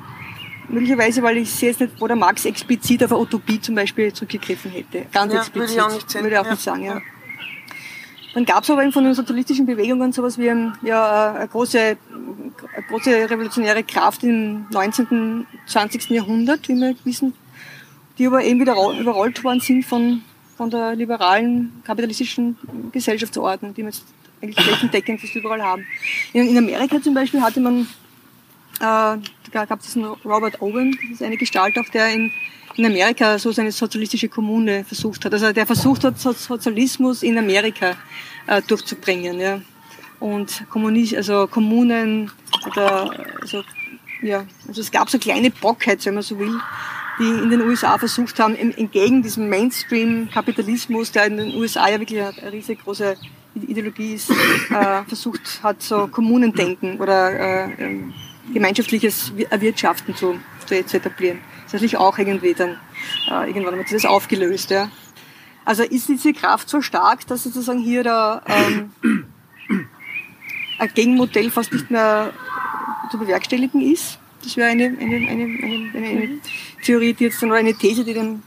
Möglicherweise, 0.69 1.23
weil 1.23 1.37
ich 1.37 1.51
sehe 1.51 1.69
jetzt 1.69 1.81
nicht, 1.81 1.93
wo 1.99 2.07
der 2.07 2.15
Marx 2.15 2.45
explizit 2.45 3.03
auf 3.03 3.11
eine 3.11 3.21
Utopie 3.21 3.59
zum 3.59 3.75
Beispiel 3.75 4.13
zurückgegriffen 4.13 4.71
hätte. 4.71 5.05
Ganz 5.11 5.33
ja, 5.33 5.39
explizit. 5.39 5.69
Würde 5.69 5.73
ich 5.73 5.81
auch 5.81 5.93
nicht, 5.93 6.09
sehen. 6.09 6.23
Würde 6.23 6.35
ich 6.35 6.39
auch 6.39 6.45
ja. 6.45 6.51
nicht 6.51 6.63
sagen, 6.63 6.83
ja. 6.83 7.01
Dann 8.33 8.45
gab 8.45 8.63
es 8.63 8.69
aber 8.69 8.83
eben 8.83 8.91
von 8.91 9.03
den 9.03 9.15
sozialistischen 9.15 9.65
Bewegungen 9.65 10.11
sowas 10.11 10.37
wie 10.37 10.49
ein, 10.49 10.73
ja, 10.83 11.33
eine, 11.33 11.47
große, 11.47 11.79
eine 11.79 11.97
große 12.87 13.29
revolutionäre 13.29 13.83
Kraft 13.83 14.23
im 14.23 14.67
19., 14.69 15.47
20. 15.65 16.09
Jahrhundert, 16.11 16.67
wie 16.69 16.75
wir 16.75 16.95
wissen, 17.03 17.33
die 18.17 18.27
aber 18.27 18.43
eben 18.43 18.59
wieder 18.59 18.75
überrollt 18.99 19.43
worden 19.43 19.61
sind 19.61 19.83
von, 19.83 20.21
von 20.57 20.69
der 20.69 20.95
liberalen 20.95 21.81
kapitalistischen 21.83 22.57
Gesellschaftsordnung, 22.91 23.73
die 23.73 23.81
wir 23.81 23.89
jetzt 23.89 24.05
eigentlich 24.41 24.63
flächendeckend 24.63 25.21
fast 25.21 25.35
überall 25.35 25.61
haben. 25.61 25.85
In, 26.33 26.47
in 26.49 26.57
Amerika 26.57 27.01
zum 27.01 27.15
Beispiel 27.15 27.41
hatte 27.41 27.59
man, 27.59 27.87
äh, 28.79 29.17
gab 29.49 29.79
es 29.79 29.87
diesen 29.87 30.05
Robert 30.05 30.61
Owen, 30.61 30.97
das 31.01 31.19
ist 31.19 31.23
eine 31.23 31.37
Gestalt 31.37 31.77
auch, 31.77 31.89
der 31.89 32.13
in 32.13 32.31
in 32.79 32.85
Amerika 32.85 33.37
so 33.37 33.51
seine 33.51 33.71
sozialistische 33.71 34.29
Kommune 34.29 34.85
versucht 34.85 35.25
hat. 35.25 35.33
Also 35.33 35.51
der 35.51 35.65
versucht 35.65 36.03
hat, 36.03 36.17
Sozialismus 36.17 37.23
in 37.23 37.37
Amerika 37.37 37.95
äh, 38.47 38.61
durchzubringen. 38.61 39.39
Ja. 39.39 39.61
Und 40.19 40.63
Kommunis 40.69 41.13
also 41.13 41.47
Kommunen 41.47 42.31
oder 42.65 43.11
also, 43.41 43.63
ja, 44.21 44.45
also 44.67 44.81
es 44.81 44.91
gab 44.91 45.09
so 45.09 45.19
kleine 45.19 45.51
Brockheads, 45.51 46.05
wenn 46.05 46.15
man 46.15 46.23
so 46.23 46.39
will, 46.39 46.59
die 47.19 47.27
in 47.27 47.49
den 47.49 47.61
USA 47.61 47.97
versucht 47.97 48.39
haben, 48.39 48.55
entgegen 48.55 49.21
diesem 49.21 49.49
Mainstream-Kapitalismus, 49.49 51.11
der 51.11 51.25
in 51.25 51.37
den 51.37 51.55
USA 51.55 51.89
ja 51.89 51.99
wirklich 51.99 52.21
eine 52.21 52.51
riesengroße 52.51 53.17
Ideologie 53.55 54.13
ist, 54.13 54.29
äh, 54.29 55.03
versucht 55.05 55.59
hat, 55.63 55.81
so 55.81 56.07
Kommunendenken 56.07 56.97
oder 56.99 57.31
äh, 57.31 57.73
ähm, 57.77 58.13
gemeinschaftliches 58.53 59.31
Erwirtschaften 59.49 60.15
zu, 60.15 60.39
zu 60.65 60.75
etablieren 60.75 61.39
tatsächlich 61.69 61.97
auch 61.97 62.17
irgendwie 62.17 62.55
dann, 62.55 62.77
äh, 63.29 63.47
irgendwann 63.47 63.77
sich 63.79 63.91
das 63.91 64.05
aufgelöst. 64.05 64.71
Ja. 64.71 64.89
Also 65.65 65.83
ist 65.83 66.09
diese 66.09 66.33
Kraft 66.33 66.67
so 66.67 66.81
stark, 66.81 67.27
dass 67.27 67.43
sozusagen 67.43 67.79
hier 67.79 68.03
da, 68.03 68.41
ähm, 68.47 68.91
ein 70.79 70.89
Gegenmodell 70.95 71.51
fast 71.51 71.71
nicht 71.71 71.91
mehr 71.91 72.33
zu 73.11 73.19
bewerkstelligen 73.19 73.81
ist. 73.81 74.17
Das 74.43 74.57
wäre 74.57 74.69
eine, 74.69 74.85
eine, 74.85 75.15
eine, 75.15 75.43
eine, 75.43 75.91
eine 75.93 76.39
Theorie, 76.83 77.13
die 77.13 77.25
jetzt 77.25 77.41
dann, 77.41 77.51
oder 77.51 77.59
eine 77.59 77.75
These, 77.75 78.03
die 78.03 78.13
dem 78.13 78.41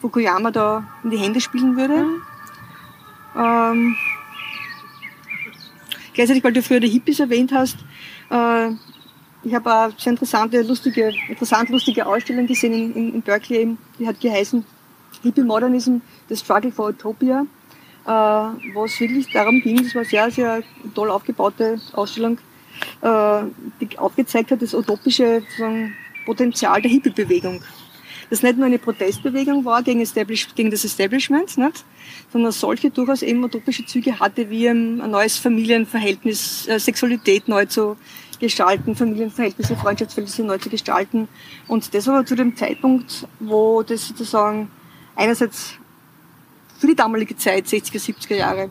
Fukuyama 0.00 0.52
da 0.52 0.86
in 1.02 1.10
die 1.10 1.18
Hände 1.18 1.40
spielen 1.40 1.76
würde. 1.76 2.04
Ähm, 3.36 3.96
gleichzeitig, 6.14 6.44
weil 6.44 6.52
du 6.52 6.62
früher 6.62 6.80
die 6.80 6.90
Hippies 6.90 7.18
erwähnt 7.18 7.50
hast, 7.52 7.78
äh, 8.30 8.70
ich 9.42 9.54
habe 9.54 9.72
eine 9.72 9.92
sehr 9.96 10.12
interessante, 10.12 10.62
lustige, 10.62 11.12
interessant 11.28 11.68
lustige 11.70 12.06
Ausstellung 12.06 12.46
gesehen 12.46 12.72
in, 12.72 12.94
in, 12.94 13.14
in 13.14 13.22
Berkeley, 13.22 13.60
eben, 13.60 13.78
die 13.98 14.06
hat 14.06 14.20
geheißen 14.20 14.64
Hippie 15.22 15.42
Modernism, 15.42 15.96
The 16.28 16.36
Struggle 16.36 16.72
for 16.72 16.88
Utopia, 16.88 17.46
äh, 18.06 18.10
wo 18.10 18.84
es 18.84 18.98
wirklich 19.00 19.30
darum 19.32 19.60
ging, 19.60 19.82
das 19.82 19.94
war 19.94 20.02
eine 20.02 20.10
sehr, 20.10 20.30
sehr 20.30 20.62
toll 20.94 21.10
aufgebaute 21.10 21.80
Ausstellung, 21.92 22.38
äh, 23.00 23.42
die 23.80 23.98
aufgezeigt 23.98 24.50
hat, 24.50 24.62
das 24.62 24.74
utopische 24.74 25.42
Potenzial 26.24 26.82
der 26.82 26.90
Hippie-Bewegung. 26.90 27.62
Das 28.30 28.42
nicht 28.42 28.58
nur 28.58 28.66
eine 28.66 28.78
Protestbewegung 28.78 29.64
war 29.64 29.82
gegen, 29.82 30.00
Establish 30.00 30.48
gegen 30.54 30.70
das 30.70 30.84
Establishment, 30.84 31.56
nicht? 31.56 31.84
sondern 32.30 32.52
solche 32.52 32.90
durchaus 32.90 33.22
eben 33.22 33.42
utopische 33.42 33.86
Züge 33.86 34.20
hatte, 34.20 34.50
wie 34.50 34.68
ein 34.68 34.96
neues 34.96 35.38
Familienverhältnis, 35.38 36.68
äh, 36.68 36.78
Sexualität 36.78 37.48
neu 37.48 37.64
zu 37.64 37.96
gestalten, 38.38 38.94
Familienverhältnisse, 38.94 39.76
Freundschaftsverhältnisse 39.76 40.44
neu 40.44 40.58
zu 40.58 40.70
gestalten. 40.70 41.28
Und 41.66 41.92
das 41.94 42.08
aber 42.08 42.24
zu 42.24 42.34
dem 42.34 42.56
Zeitpunkt, 42.56 43.26
wo 43.40 43.82
das 43.82 44.08
sozusagen 44.08 44.70
einerseits 45.16 45.74
für 46.78 46.86
die 46.86 46.94
damalige 46.94 47.36
Zeit, 47.36 47.66
60er, 47.66 48.00
70er 48.00 48.36
Jahre, 48.36 48.70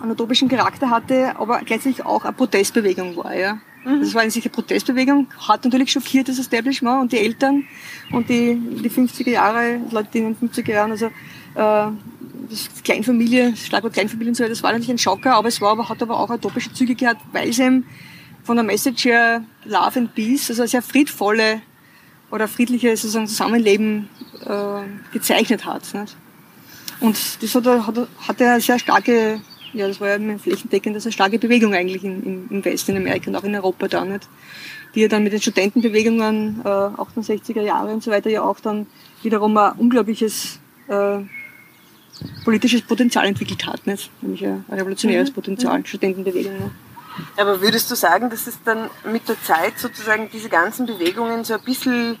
einen 0.00 0.12
utopischen 0.12 0.48
Charakter 0.48 0.90
hatte, 0.90 1.34
aber 1.38 1.60
gleichzeitig 1.64 2.04
auch 2.04 2.24
eine 2.24 2.32
Protestbewegung 2.32 3.16
war. 3.16 3.34
Ja. 3.34 3.58
Mhm. 3.84 4.00
Das 4.00 4.14
war 4.14 4.22
eine 4.22 4.30
sicher 4.30 4.48
Protestbewegung, 4.48 5.28
hat 5.46 5.64
natürlich 5.64 5.92
schockiert 5.92 6.28
das 6.28 6.38
Establishment 6.38 7.00
und 7.00 7.12
die 7.12 7.18
Eltern 7.18 7.64
und 8.12 8.28
die, 8.28 8.54
die 8.54 8.90
50er 8.90 9.30
Jahre, 9.30 9.80
Leute 9.90 10.18
in 10.18 10.34
den 10.34 10.50
50er 10.50 10.70
Jahren, 10.70 10.90
also 10.92 11.06
äh, 11.06 11.90
Kleinfamilie, 12.84 13.50
das 13.50 13.66
Schlagwort 13.66 13.92
Kleinfamilie 13.92 14.30
und 14.30 14.34
so, 14.34 14.46
das 14.46 14.62
war 14.62 14.72
natürlich 14.72 14.90
ein 14.90 14.98
Schocker, 14.98 15.34
aber 15.34 15.48
es 15.48 15.60
war 15.60 15.88
hat 15.88 16.02
aber 16.02 16.18
auch 16.18 16.30
utopische 16.30 16.72
Züge 16.72 16.94
gehabt, 16.94 17.22
weil 17.32 17.48
es 17.48 17.58
eben 17.58 17.84
von 18.44 18.56
der 18.56 18.64
Message 18.64 19.04
her 19.04 19.44
Love 19.64 19.98
and 19.98 20.14
Peace, 20.14 20.48
also 20.48 20.62
eine 20.62 20.68
sehr 20.68 20.82
friedvolle 20.82 21.60
oder 22.30 22.48
friedliche 22.48 22.96
sozusagen 22.96 23.26
Zusammenleben 23.26 24.08
äh, 24.44 25.12
gezeichnet 25.12 25.64
hat. 25.64 25.82
Nicht? 25.94 26.16
Und 27.00 27.42
das 27.42 27.54
hat, 27.54 27.66
hat, 27.66 28.08
hatte 28.26 28.50
eine 28.50 28.60
sehr 28.60 28.78
starke, 28.78 29.40
ja, 29.72 29.86
das 29.86 30.00
war 30.00 30.08
ja 30.08 30.14
eine 30.14 30.38
flächendeckende, 30.38 31.00
eine 31.00 31.12
starke 31.12 31.38
Bewegung 31.38 31.74
eigentlich 31.74 32.02
im, 32.04 32.48
im 32.50 32.64
Westen, 32.64 32.92
in 32.92 32.98
Amerika 32.98 33.30
und 33.30 33.36
auch 33.36 33.44
in 33.44 33.54
Europa 33.54 33.88
da 33.88 34.04
nicht. 34.04 34.28
Die 34.94 35.00
ja 35.00 35.08
dann 35.08 35.22
mit 35.22 35.32
den 35.32 35.40
Studentenbewegungen, 35.40 36.62
äh, 36.64 36.68
68er 36.68 37.60
Jahre 37.60 37.92
und 37.92 38.02
so 38.02 38.10
weiter, 38.10 38.30
ja 38.30 38.42
auch 38.42 38.60
dann 38.60 38.86
wiederum 39.22 39.56
ein 39.56 39.72
unglaubliches 39.72 40.58
äh, 40.88 41.18
politisches 42.44 42.82
Potenzial 42.82 43.26
entwickelt 43.26 43.66
hat, 43.66 43.86
nicht? 43.86 44.10
nämlich 44.22 44.44
ein 44.44 44.64
revolutionäres 44.70 45.30
mhm. 45.30 45.34
Potenzial, 45.34 45.78
mhm. 45.78 45.84
Studentenbewegung. 45.84 46.58
Ne? 46.58 46.70
Aber 47.36 47.60
würdest 47.60 47.90
du 47.90 47.94
sagen, 47.94 48.30
dass 48.30 48.46
es 48.46 48.58
dann 48.64 48.90
mit 49.10 49.28
der 49.28 49.40
Zeit 49.42 49.78
sozusagen 49.78 50.28
diese 50.32 50.48
ganzen 50.48 50.86
Bewegungen 50.86 51.44
so 51.44 51.54
ein 51.54 51.62
bisschen, 51.64 52.18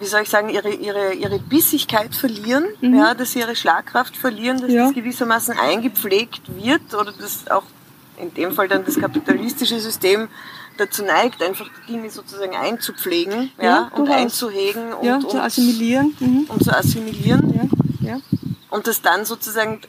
wie 0.00 0.06
soll 0.06 0.22
ich 0.22 0.28
sagen, 0.28 0.48
ihre, 0.48 0.70
ihre, 0.70 1.14
ihre 1.14 1.38
Bissigkeit 1.38 2.14
verlieren, 2.14 2.64
mhm. 2.80 2.96
ja, 2.96 3.14
dass 3.14 3.32
sie 3.32 3.40
ihre 3.40 3.56
Schlagkraft 3.56 4.16
verlieren, 4.16 4.60
dass 4.60 4.72
ja. 4.72 4.86
das 4.86 4.94
gewissermaßen 4.94 5.58
eingepflegt 5.58 6.42
wird 6.56 6.94
oder 6.94 7.12
dass 7.12 7.48
auch 7.50 7.64
in 8.20 8.34
dem 8.34 8.52
Fall 8.52 8.68
dann 8.68 8.84
das 8.84 8.98
kapitalistische 8.98 9.78
System 9.78 10.28
dazu 10.76 11.04
neigt, 11.04 11.42
einfach 11.42 11.68
die 11.86 11.92
Dinge 11.92 12.10
sozusagen 12.10 12.54
einzupflegen 12.54 13.50
ja, 13.58 13.64
ja 13.64 13.90
und 13.94 14.08
einzuhegen 14.08 14.92
und, 14.92 15.06
ja, 15.06 15.20
zu 15.20 15.40
assimilieren. 15.40 16.16
Mhm. 16.18 16.46
Und 16.48 16.64
zu 16.64 16.76
assimilieren. 16.76 17.70
Ja, 18.00 18.10
ja. 18.10 18.20
Und 18.70 18.86
dass 18.86 19.02
dann 19.02 19.24
sozusagen 19.24 19.80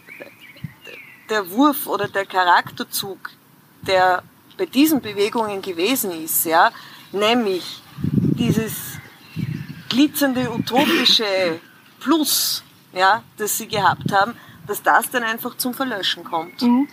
der 1.29 1.49
Wurf 1.51 1.87
oder 1.87 2.07
der 2.07 2.25
Charakterzug, 2.25 3.31
der 3.81 4.23
bei 4.57 4.65
diesen 4.65 5.01
Bewegungen 5.01 5.61
gewesen 5.61 6.11
ist, 6.23 6.45
ja, 6.45 6.71
nämlich 7.11 7.81
dieses 8.11 8.73
glitzernde 9.89 10.51
utopische 10.51 11.59
Plus, 11.99 12.63
ja, 12.93 13.23
das 13.37 13.57
sie 13.57 13.67
gehabt 13.67 14.11
haben, 14.11 14.33
dass 14.67 14.81
das 14.81 15.09
dann 15.09 15.23
einfach 15.23 15.57
zum 15.57 15.73
Verlöschen 15.73 16.23
kommt, 16.23 16.61
mhm. 16.61 16.87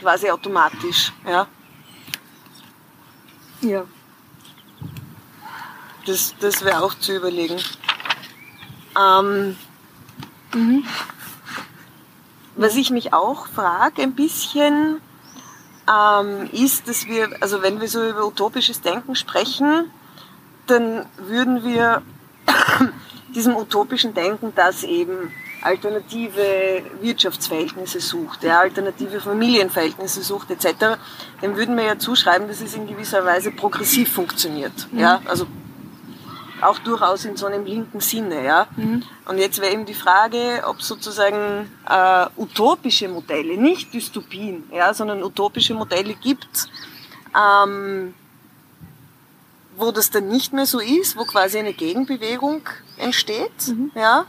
quasi 0.00 0.30
automatisch, 0.30 1.12
ja. 1.26 1.46
Ja. 3.62 3.84
Das, 6.04 6.34
das 6.38 6.62
wäre 6.62 6.82
auch 6.82 6.94
zu 6.94 7.16
überlegen. 7.16 7.58
Ähm, 8.98 9.56
mhm. 10.52 10.84
Was 12.56 12.76
ich 12.76 12.90
mich 12.90 13.12
auch 13.12 13.46
frage 13.46 14.02
ein 14.02 14.14
bisschen, 14.14 15.00
ähm, 15.88 16.48
ist, 16.52 16.88
dass 16.88 17.06
wir, 17.06 17.28
also 17.40 17.62
wenn 17.62 17.80
wir 17.80 17.88
so 17.88 18.06
über 18.08 18.26
utopisches 18.26 18.80
Denken 18.80 19.14
sprechen, 19.14 19.90
dann 20.66 21.06
würden 21.18 21.64
wir 21.64 22.02
diesem 23.34 23.56
utopischen 23.56 24.14
Denken, 24.14 24.52
das 24.54 24.82
eben 24.82 25.32
alternative 25.62 26.82
Wirtschaftsverhältnisse 27.00 28.00
sucht, 28.00 28.44
ja, 28.44 28.60
alternative 28.60 29.20
Familienverhältnisse 29.20 30.22
sucht 30.22 30.50
etc., 30.50 30.98
dann 31.40 31.56
würden 31.56 31.76
wir 31.76 31.84
ja 31.84 31.98
zuschreiben, 31.98 32.48
dass 32.48 32.60
es 32.60 32.74
in 32.74 32.86
gewisser 32.86 33.24
Weise 33.24 33.50
progressiv 33.50 34.12
funktioniert. 34.12 34.88
Mhm. 34.92 35.00
Ja, 35.00 35.22
also 35.24 35.46
auch 36.64 36.78
durchaus 36.78 37.24
in 37.24 37.36
so 37.36 37.46
einem 37.46 37.64
linken 37.64 38.00
Sinne. 38.00 38.44
Ja? 38.44 38.66
Mhm. 38.76 39.02
Und 39.26 39.38
jetzt 39.38 39.60
wäre 39.60 39.72
eben 39.72 39.86
die 39.86 39.94
Frage, 39.94 40.62
ob 40.66 40.82
sozusagen 40.82 41.70
äh, 41.88 42.26
utopische 42.36 43.08
Modelle, 43.08 43.56
nicht 43.56 43.92
Dystopien, 43.92 44.64
ja, 44.72 44.94
sondern 44.94 45.22
utopische 45.22 45.74
Modelle 45.74 46.14
gibt, 46.14 46.68
ähm, 47.36 48.14
wo 49.76 49.90
das 49.90 50.10
dann 50.10 50.28
nicht 50.28 50.52
mehr 50.52 50.66
so 50.66 50.78
ist, 50.78 51.16
wo 51.16 51.24
quasi 51.24 51.58
eine 51.58 51.72
Gegenbewegung 51.72 52.62
entsteht. 52.96 53.68
Mhm. 53.68 53.90
Ja? 53.94 54.26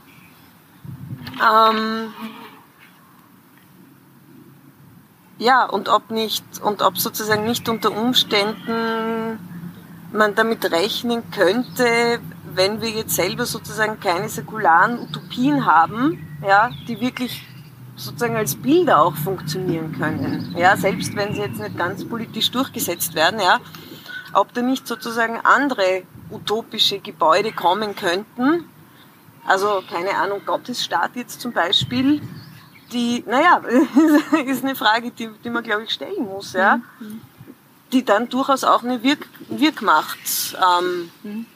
Ähm, 1.40 2.12
ja, 5.38 5.64
und 5.66 5.88
ob 5.88 6.10
nicht, 6.10 6.44
und 6.62 6.82
ob 6.82 6.98
sozusagen 6.98 7.44
nicht 7.44 7.68
unter 7.68 7.90
Umständen 7.92 9.38
man 10.12 10.34
damit 10.34 10.70
rechnen 10.70 11.30
könnte, 11.30 12.20
wenn 12.56 12.80
wir 12.80 12.90
jetzt 12.90 13.14
selber 13.14 13.44
sozusagen 13.44 14.00
keine 14.00 14.28
säkularen 14.28 14.98
Utopien 14.98 15.66
haben, 15.66 16.26
ja, 16.46 16.70
die 16.88 17.00
wirklich 17.00 17.46
sozusagen 17.96 18.36
als 18.36 18.56
Bilder 18.56 19.00
auch 19.02 19.14
funktionieren 19.14 19.92
können, 19.92 20.54
ja, 20.56 20.76
selbst 20.76 21.14
wenn 21.14 21.34
sie 21.34 21.42
jetzt 21.42 21.60
nicht 21.60 21.76
ganz 21.76 22.04
politisch 22.04 22.50
durchgesetzt 22.50 23.14
werden, 23.14 23.40
ja, 23.40 23.60
ob 24.32 24.52
da 24.54 24.62
nicht 24.62 24.86
sozusagen 24.86 25.38
andere 25.44 26.02
utopische 26.30 26.98
Gebäude 26.98 27.52
kommen 27.52 27.94
könnten, 27.94 28.64
also 29.46 29.82
keine 29.88 30.16
Ahnung, 30.16 30.40
Gottesstaat 30.44 31.14
jetzt 31.14 31.40
zum 31.40 31.52
Beispiel, 31.52 32.20
die, 32.92 33.22
naja, 33.26 33.62
ist 34.46 34.64
eine 34.64 34.74
Frage, 34.74 35.10
die, 35.10 35.28
die 35.44 35.50
man, 35.50 35.62
glaube 35.62 35.84
ich, 35.84 35.90
stellen 35.90 36.24
muss, 36.24 36.54
ja, 36.54 36.80
mhm. 37.00 37.20
die 37.92 38.04
dann 38.04 38.28
durchaus 38.28 38.64
auch 38.64 38.82
eine 38.82 39.02
Wirk 39.02 39.28
Wirkmacht 39.48 40.56
ähm, 40.56 41.10
mhm. 41.22 41.46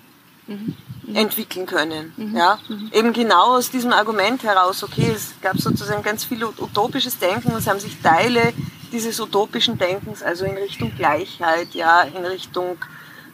Mhm. 0.51 1.16
entwickeln 1.16 1.66
können. 1.66 2.12
Mhm. 2.16 2.36
Ja? 2.36 2.59
Mhm. 2.68 2.90
Eben 2.92 3.12
genau 3.12 3.57
aus 3.57 3.70
diesem 3.70 3.92
Argument 3.92 4.42
heraus, 4.42 4.82
okay, 4.82 5.12
es 5.14 5.34
gab 5.40 5.59
sozusagen 5.59 6.03
ganz 6.03 6.24
viel 6.24 6.44
utopisches 6.44 7.18
Denken, 7.18 7.53
es 7.57 7.66
haben 7.66 7.80
sich 7.80 8.01
Teile 8.01 8.53
dieses 8.92 9.20
utopischen 9.20 9.78
Denkens, 9.78 10.22
also 10.22 10.44
in 10.44 10.57
Richtung 10.57 10.92
Gleichheit, 10.96 11.74
ja, 11.74 12.03
in 12.03 12.24
Richtung 12.24 12.76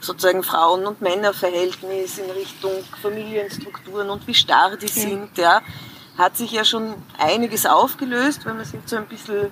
sozusagen 0.00 0.42
Frauen- 0.42 0.86
und 0.86 1.00
Männerverhältnis, 1.00 2.18
in 2.18 2.30
Richtung 2.30 2.72
Familienstrukturen 3.00 4.10
und 4.10 4.26
wie 4.26 4.34
starr 4.34 4.76
die 4.76 4.88
sind, 4.88 5.36
ja, 5.38 5.62
hat 6.18 6.36
sich 6.36 6.52
ja 6.52 6.64
schon 6.64 6.94
einiges 7.18 7.66
aufgelöst, 7.66 8.44
wenn 8.44 8.56
wir 8.56 8.62
es 8.62 8.72
jetzt 8.72 8.90
so 8.90 8.96
ein 8.96 9.06
bisschen 9.06 9.50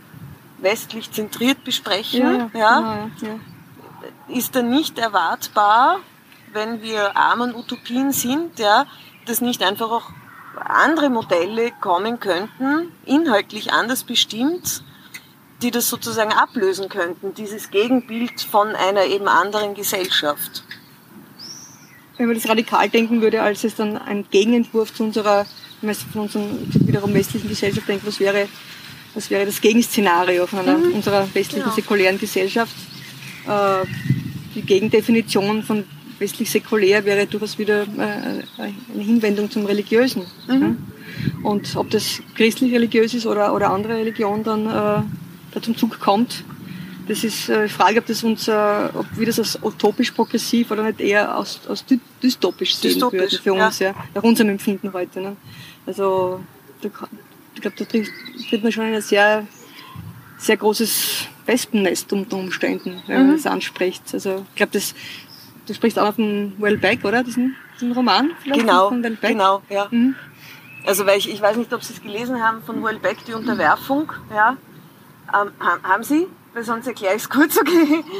westlich 0.58 1.10
zentriert 1.10 1.64
besprechen. 1.64 2.50
Ja, 2.54 2.58
ja. 2.58 3.10
Genau, 3.18 3.32
ja. 3.32 4.34
Ist 4.34 4.54
dann 4.54 4.70
nicht 4.70 4.98
erwartbar, 4.98 6.00
wenn 6.54 6.82
wir 6.82 7.16
armen 7.16 7.54
Utopien 7.54 8.12
sind, 8.12 8.58
ja, 8.58 8.86
dass 9.26 9.40
nicht 9.40 9.62
einfach 9.62 9.90
auch 9.90 10.10
andere 10.56 11.10
Modelle 11.10 11.72
kommen 11.80 12.20
könnten, 12.20 12.92
inhaltlich 13.04 13.72
anders 13.72 14.04
bestimmt, 14.04 14.82
die 15.62 15.70
das 15.70 15.88
sozusagen 15.88 16.32
ablösen 16.32 16.88
könnten, 16.88 17.34
dieses 17.34 17.70
Gegenbild 17.70 18.40
von 18.40 18.74
einer 18.74 19.04
eben 19.04 19.28
anderen 19.28 19.74
Gesellschaft. 19.74 20.62
Wenn 22.16 22.26
man 22.26 22.36
das 22.36 22.48
radikal 22.48 22.88
denken 22.88 23.20
würde, 23.20 23.42
als 23.42 23.64
es 23.64 23.74
dann 23.74 23.98
ein 23.98 24.24
Gegenentwurf 24.30 24.94
zu 24.94 25.02
unserer, 25.02 25.46
wenn 25.80 25.88
man 25.88 25.96
von 25.96 26.22
unserer 26.22 26.44
wiederum 26.86 27.12
westlichen 27.12 27.48
Gesellschaft 27.48 27.88
denkt, 27.88 28.06
was 28.06 28.20
wäre, 28.20 28.48
was 29.14 29.30
wäre 29.30 29.46
das 29.46 29.60
Gegenszenario 29.60 30.46
von 30.46 30.60
einer, 30.60 30.78
mhm. 30.78 30.94
unserer 30.94 31.26
westlichen 31.34 31.64
genau. 31.64 31.74
säkulären 31.74 32.18
Gesellschaft? 32.18 32.74
Äh, 33.48 33.86
die 34.54 34.62
Gegendefinition 34.62 35.64
von 35.64 35.84
westlich-säkulär 36.24 37.04
wäre 37.04 37.26
durchaus 37.26 37.58
wieder 37.58 37.82
äh, 37.82 38.42
eine 38.58 39.02
Hinwendung 39.02 39.50
zum 39.50 39.66
Religiösen. 39.66 40.24
Mhm. 40.48 40.78
Und 41.42 41.76
ob 41.76 41.90
das 41.90 42.22
christlich-religiös 42.34 43.14
ist 43.14 43.26
oder, 43.26 43.54
oder 43.54 43.70
andere 43.70 43.94
Religion 43.94 44.42
dann 44.42 44.66
äh, 44.66 45.02
da 45.52 45.62
zum 45.62 45.76
Zug 45.76 46.00
kommt, 46.00 46.44
das 47.06 47.22
ist 47.22 47.50
äh, 47.50 47.68
Frage, 47.68 47.98
ob 47.98 48.06
das 48.06 48.24
uns, 48.24 48.48
ob 48.48 49.06
wir 49.16 49.26
das 49.26 49.38
als 49.38 49.58
utopisch-progressiv 49.62 50.70
oder 50.70 50.84
nicht 50.84 51.00
eher 51.00 51.34
als, 51.36 51.60
als 51.68 51.84
dystopisch 52.22 52.74
sehen 52.76 52.92
dystopisch, 52.92 53.20
würden 53.20 53.38
für 53.42 53.52
uns, 53.52 53.78
ja. 53.78 53.90
ja, 53.90 53.94
nach 54.14 54.22
unserem 54.22 54.50
Empfinden 54.50 54.92
heute. 54.92 55.20
Ne? 55.20 55.36
Also 55.86 56.40
ich 56.82 57.60
glaube, 57.60 57.76
da 57.76 57.84
tritt, 57.84 58.62
man 58.62 58.72
schon 58.72 58.86
in 58.88 58.94
ein 58.94 59.02
sehr, 59.02 59.46
sehr 60.38 60.56
großes 60.56 61.26
Wespennest 61.46 62.10
unter 62.12 62.38
Umständen, 62.38 63.02
wenn 63.06 63.20
mhm. 63.20 63.26
man 63.26 63.36
das 63.36 63.46
anspricht. 63.46 64.02
Also 64.12 64.46
ich 64.50 64.56
glaube, 64.56 64.72
das 64.72 64.94
du 65.66 65.74
sprichst 65.74 65.98
auch 65.98 66.14
von 66.14 66.54
Wellbeck, 66.58 67.04
oder? 67.04 67.22
Diesen, 67.22 67.56
diesen 67.74 67.92
Roman 67.92 68.30
vielleicht 68.42 68.60
genau, 68.60 68.88
von 68.88 69.02
Wellbeck? 69.02 69.30
Genau, 69.30 69.62
ja. 69.68 69.88
Mhm. 69.90 70.14
Also 70.86 71.06
weil 71.06 71.18
ich, 71.18 71.30
ich 71.30 71.40
weiß 71.40 71.56
nicht, 71.56 71.72
ob 71.72 71.82
Sie 71.82 71.94
es 71.94 72.02
gelesen 72.02 72.42
haben 72.42 72.62
von 72.62 72.82
Wellbeck, 72.84 73.24
die 73.26 73.32
Unterwerfung. 73.32 74.12
Ja. 74.34 74.56
Ähm, 75.34 75.50
haben 75.60 76.04
Sie? 76.04 76.26
Weil 76.52 76.62
sonst 76.62 76.86
erkläre 76.86 77.16
ich 77.16 77.22
es 77.22 77.30
kurz, 77.30 77.58
okay. 77.58 78.04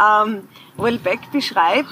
Ähm, 0.00 0.48
Wellbeck 0.78 1.30
beschreibt, 1.32 1.88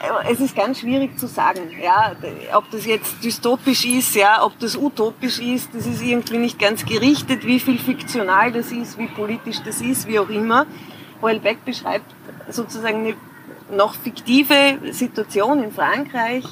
äh, 0.00 0.32
es 0.32 0.40
ist 0.40 0.56
ganz 0.56 0.80
schwierig 0.80 1.18
zu 1.18 1.28
sagen, 1.28 1.70
ja, 1.80 2.12
ob 2.54 2.68
das 2.70 2.84
jetzt 2.84 3.22
dystopisch 3.22 3.84
ist, 3.84 4.14
ja, 4.16 4.44
ob 4.44 4.58
das 4.58 4.76
utopisch 4.76 5.38
ist, 5.38 5.70
das 5.72 5.86
ist 5.86 6.02
irgendwie 6.02 6.38
nicht 6.38 6.58
ganz 6.58 6.84
gerichtet, 6.84 7.46
wie 7.46 7.60
viel 7.60 7.78
fiktional 7.78 8.50
das 8.52 8.72
ist, 8.72 8.98
wie 8.98 9.06
politisch 9.06 9.60
das 9.64 9.80
ist, 9.80 10.08
wie 10.08 10.18
auch 10.18 10.28
immer. 10.28 10.66
Wellbeck 11.20 11.64
beschreibt 11.64 12.12
sozusagen 12.50 13.00
eine 13.00 13.14
noch 13.70 13.94
fiktive 13.94 14.78
Situation 14.92 15.62
in 15.62 15.72
Frankreich. 15.72 16.44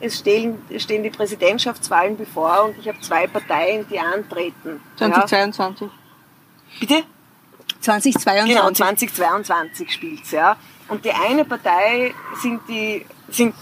Es 0.00 0.18
stehen, 0.18 0.58
stehen 0.78 1.02
die 1.02 1.10
Präsidentschaftswahlen 1.10 2.16
bevor 2.16 2.64
und 2.64 2.78
ich 2.78 2.88
habe 2.88 3.00
zwei 3.00 3.26
Parteien, 3.26 3.86
die 3.88 3.98
antreten. 3.98 4.80
2022. 4.96 5.88
Ja. 5.88 5.92
Bitte? 6.80 7.04
2022. 7.80 8.54
Genau, 8.54 8.70
2022 8.70 9.92
spielt's, 9.92 10.30
ja. 10.32 10.56
Und 10.88 11.04
die 11.04 11.12
eine 11.12 11.44
Partei 11.44 12.14
sind 12.40 12.60
die, 12.68 13.06
sind 13.28 13.54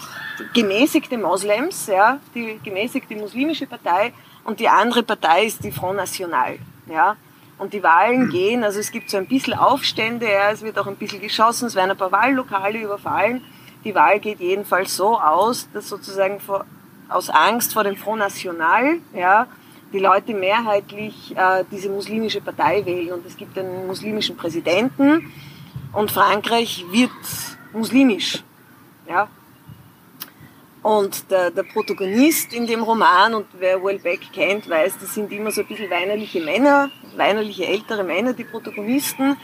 gemäßigte 0.53 1.17
Moslems, 1.17 1.87
ja, 1.87 2.19
die 2.35 2.59
gemäßigte 2.63 3.15
muslimische 3.15 3.67
Partei 3.67 4.13
und 4.45 4.61
die 4.61 4.69
andere 4.69 5.03
Partei 5.03 5.45
ist 5.45 5.63
die 5.63 5.71
Front 5.71 5.97
National, 5.97 6.59
ja. 6.87 7.17
Und 7.59 7.73
die 7.73 7.83
Wahlen 7.83 8.29
gehen, 8.31 8.65
also 8.65 8.81
es 8.81 8.91
gibt 8.91 9.11
so 9.11 9.17
ein 9.17 9.27
bisschen 9.27 9.55
Aufstände, 9.55 10.27
ja, 10.27 10.51
es 10.51 10.63
wird 10.63 10.79
auch 10.79 10.87
ein 10.87 10.97
bisschen 10.97 11.21
geschossen, 11.21 11.67
es 11.67 11.75
werden 11.75 11.93
ein 11.93 11.97
paar 11.97 12.13
Wahllokale 12.13 12.81
überfallen. 12.81 13.43
Die 13.85 13.95
Wahl 13.95 14.19
geht 14.19 14.41
jedenfalls 14.41 14.97
so 14.97 15.19
aus, 15.19 15.69
dass 15.73 15.89
sozusagen 15.89 16.41
vor, 16.41 16.65
aus 17.09 17.29
Angst 17.29 17.75
vor 17.75 17.85
dem 17.85 17.97
Front 17.97 18.21
National, 18.21 18.99
ja, 19.15 19.47
die 19.93 19.99
Leute 19.99 20.35
mehrheitlich 20.35 21.37
äh, 21.37 21.65
diese 21.71 21.89
muslimische 21.89 22.41
Partei 22.41 22.85
wählen. 22.85 23.13
Und 23.13 23.27
es 23.27 23.37
gibt 23.37 23.57
einen 23.59 23.87
muslimischen 23.87 24.37
Präsidenten 24.37 25.33
und 25.93 26.11
Frankreich 26.11 26.85
wird 26.91 27.11
muslimisch. 27.73 28.43
Ja, 29.09 29.29
und 30.85 31.31
der, 31.31 31.51
der 31.51 31.63
Protagonist 31.63 32.53
in 32.53 32.67
dem 32.67 32.83
Roman, 32.83 33.33
und 33.33 33.47
wer 33.59 33.83
Wellbeck 33.83 34.21
kennt, 34.35 34.69
weiß, 34.69 34.99
das 35.01 35.15
sind 35.15 35.33
immer 35.33 35.51
so 35.51 35.63
ein 35.63 35.67
bisschen 35.67 35.89
weinerliche 35.89 36.43
Männer, 36.43 36.91
weinerliche 37.17 37.67
ältere 37.67 38.05
Männer, 38.05 38.35
die 38.35 38.45
Protagonisten, 38.45 39.35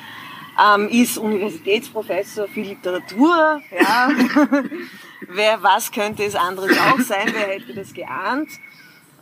ähm, 0.62 0.88
ist 0.88 1.16
Universitätsprofessor 1.16 2.46
für 2.46 2.60
Literatur, 2.60 3.58
ja. 3.70 4.10
wer, 5.28 5.62
was 5.62 5.90
könnte 5.90 6.24
es 6.24 6.34
anderes 6.34 6.76
auch 6.78 7.00
sein, 7.00 7.30
wer 7.32 7.54
hätte 7.54 7.72
das 7.72 7.94
geahnt? 7.94 8.50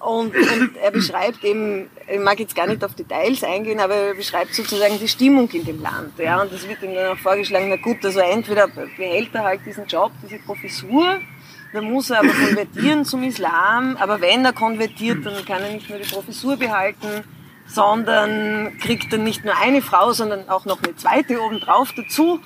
Und, 0.00 0.34
und 0.34 0.76
er 0.76 0.90
beschreibt 0.90 1.44
eben, 1.44 1.88
ich 2.12 2.18
mag 2.18 2.40
jetzt 2.40 2.56
gar 2.56 2.66
nicht 2.66 2.82
auf 2.82 2.94
Details 2.94 3.44
eingehen, 3.44 3.78
aber 3.78 3.94
er 3.94 4.14
beschreibt 4.14 4.54
sozusagen 4.54 4.98
die 4.98 5.08
Stimmung 5.08 5.48
in 5.50 5.64
dem 5.64 5.80
Land. 5.80 6.18
Ja, 6.18 6.42
und 6.42 6.52
es 6.52 6.68
wird 6.68 6.82
ihm 6.82 6.94
dann 6.94 7.12
auch 7.12 7.18
vorgeschlagen, 7.18 7.68
na 7.68 7.76
gut, 7.76 8.04
also 8.04 8.18
entweder 8.18 8.66
behält 8.66 9.30
er 9.34 9.44
halt 9.44 9.60
diesen 9.64 9.86
Job, 9.86 10.10
diese 10.24 10.38
Professur, 10.40 11.20
dann 11.72 11.90
muss 11.90 12.10
er 12.10 12.20
aber 12.20 12.28
konvertieren 12.28 13.04
zum 13.04 13.22
Islam. 13.22 13.96
Aber 13.98 14.20
wenn 14.20 14.44
er 14.44 14.52
konvertiert, 14.52 15.24
dann 15.24 15.44
kann 15.44 15.62
er 15.62 15.72
nicht 15.72 15.88
nur 15.90 15.98
die 15.98 16.08
Professur 16.08 16.56
behalten, 16.56 17.24
sondern 17.66 18.78
kriegt 18.78 19.12
dann 19.12 19.24
nicht 19.24 19.44
nur 19.44 19.56
eine 19.56 19.82
Frau, 19.82 20.12
sondern 20.12 20.48
auch 20.48 20.64
noch 20.64 20.82
eine 20.82 20.96
zweite 20.96 21.42
obendrauf 21.42 21.92
dazu. 21.92 22.40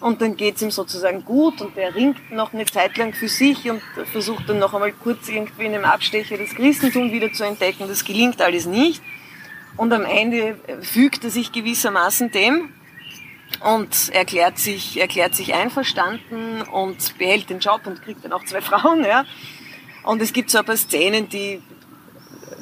Und 0.00 0.22
dann 0.22 0.36
geht's 0.36 0.62
ihm 0.62 0.70
sozusagen 0.70 1.24
gut 1.24 1.60
und 1.60 1.76
er 1.76 1.92
ringt 1.92 2.30
noch 2.30 2.52
eine 2.52 2.66
Zeit 2.66 2.96
lang 2.96 3.12
für 3.14 3.28
sich 3.28 3.68
und 3.68 3.82
versucht 4.12 4.48
dann 4.48 4.60
noch 4.60 4.72
einmal 4.72 4.92
kurz 4.92 5.28
irgendwie 5.28 5.66
in 5.66 5.74
einem 5.74 5.84
Abstecher 5.84 6.38
das 6.38 6.54
Christentum 6.54 7.10
wieder 7.10 7.32
zu 7.32 7.44
entdecken. 7.44 7.88
Das 7.88 8.04
gelingt 8.04 8.40
alles 8.40 8.66
nicht. 8.66 9.02
Und 9.76 9.92
am 9.92 10.04
Ende 10.04 10.56
fügt 10.82 11.24
er 11.24 11.30
sich 11.30 11.50
gewissermaßen 11.50 12.30
dem 12.30 12.72
und 13.60 14.10
erklärt 14.10 14.58
sich, 14.58 15.00
erklärt 15.00 15.34
sich 15.34 15.54
einverstanden 15.54 16.62
und 16.62 17.18
behält 17.18 17.50
den 17.50 17.58
Job 17.58 17.82
und 17.86 18.02
kriegt 18.02 18.24
dann 18.24 18.32
auch 18.32 18.44
zwei 18.44 18.60
Frauen, 18.62 19.04
ja. 19.04 19.24
Und 20.04 20.22
es 20.22 20.32
gibt 20.32 20.50
so 20.50 20.58
ein 20.58 20.64
paar 20.64 20.76
Szenen, 20.76 21.28
die, 21.28 21.60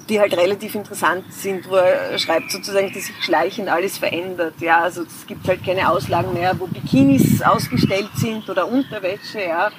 die 0.09 0.19
halt 0.19 0.37
relativ 0.37 0.75
interessant 0.75 1.33
sind, 1.33 1.69
wo 1.69 1.77
er 1.77 2.19
schreibt 2.19 2.51
sozusagen, 2.51 2.93
dass 2.93 3.05
sich 3.05 3.17
schleichend 3.23 3.69
alles 3.69 3.99
verändert, 3.99 4.55
ja. 4.61 4.81
Also 4.81 5.03
es 5.03 5.27
gibt 5.27 5.47
halt 5.47 5.65
keine 5.65 5.89
Auslagen 5.91 6.33
mehr, 6.33 6.59
wo 6.59 6.67
Bikinis 6.67 7.43
ausgestellt 7.43 8.11
sind 8.17 8.49
oder 8.49 8.67
Unterwäsche, 8.67 9.43
ja. 9.43 9.71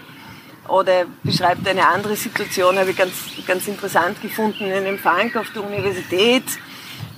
Oder 0.67 1.05
beschreibt 1.23 1.67
eine 1.67 1.87
andere 1.87 2.15
Situation, 2.15 2.77
habe 2.77 2.91
ich 2.91 2.97
ganz, 2.97 3.13
ganz 3.47 3.67
interessant 3.67 4.21
gefunden, 4.21 4.65
in 4.65 4.73
einem 4.73 4.99
Funk 4.99 5.35
auf 5.37 5.49
der 5.53 5.63
Universität 5.63 6.43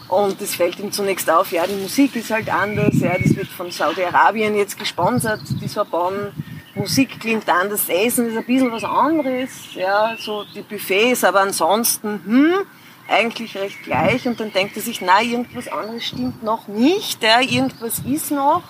und 0.09 0.41
es 0.41 0.55
fällt 0.55 0.79
ihm 0.79 0.91
zunächst 0.91 1.29
auf, 1.29 1.51
ja, 1.51 1.65
die 1.65 1.81
Musik 1.81 2.15
ist 2.15 2.31
halt 2.31 2.51
anders, 2.51 2.99
ja, 2.99 3.17
das 3.17 3.35
wird 3.35 3.47
von 3.47 3.71
Saudi-Arabien 3.71 4.55
jetzt 4.55 4.77
gesponsert, 4.77 5.41
die 5.61 5.67
Sorbonne. 5.67 6.33
Musik 6.75 7.19
klingt 7.19 7.47
anders, 7.47 7.87
Essen 7.89 8.27
ist 8.27 8.37
ein 8.37 8.45
bisschen 8.45 8.71
was 8.71 8.83
anderes, 8.83 9.49
ja, 9.73 10.15
so 10.17 10.43
die 10.55 10.61
Buffets, 10.61 11.23
aber 11.23 11.41
ansonsten, 11.41 12.21
hm, 12.25 12.65
eigentlich 13.09 13.55
recht 13.57 13.83
gleich. 13.83 14.27
Und 14.27 14.39
dann 14.39 14.51
denkt 14.51 14.75
er 14.77 14.81
sich, 14.81 15.01
na, 15.01 15.21
irgendwas 15.21 15.67
anderes 15.67 16.05
stimmt 16.05 16.43
noch 16.43 16.67
nicht, 16.67 17.21
ja, 17.23 17.41
irgendwas 17.41 17.99
ist 17.99 18.31
noch. 18.31 18.63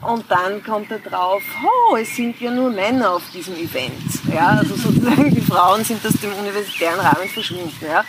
Und 0.00 0.24
dann 0.28 0.64
kommt 0.64 0.90
er 0.90 0.98
drauf, 0.98 1.42
oh, 1.64 1.96
es 1.96 2.16
sind 2.16 2.40
ja 2.40 2.50
nur 2.50 2.70
Männer 2.70 3.12
auf 3.12 3.22
diesem 3.32 3.54
Event. 3.54 3.92
Ja, 4.32 4.48
also 4.58 4.74
sozusagen 4.74 5.32
die 5.32 5.40
Frauen 5.40 5.84
sind 5.84 6.04
aus 6.04 6.14
dem 6.14 6.32
universitären 6.34 6.98
Rahmen 6.98 7.28
verschwunden. 7.28 7.72
Ja. 7.80 8.04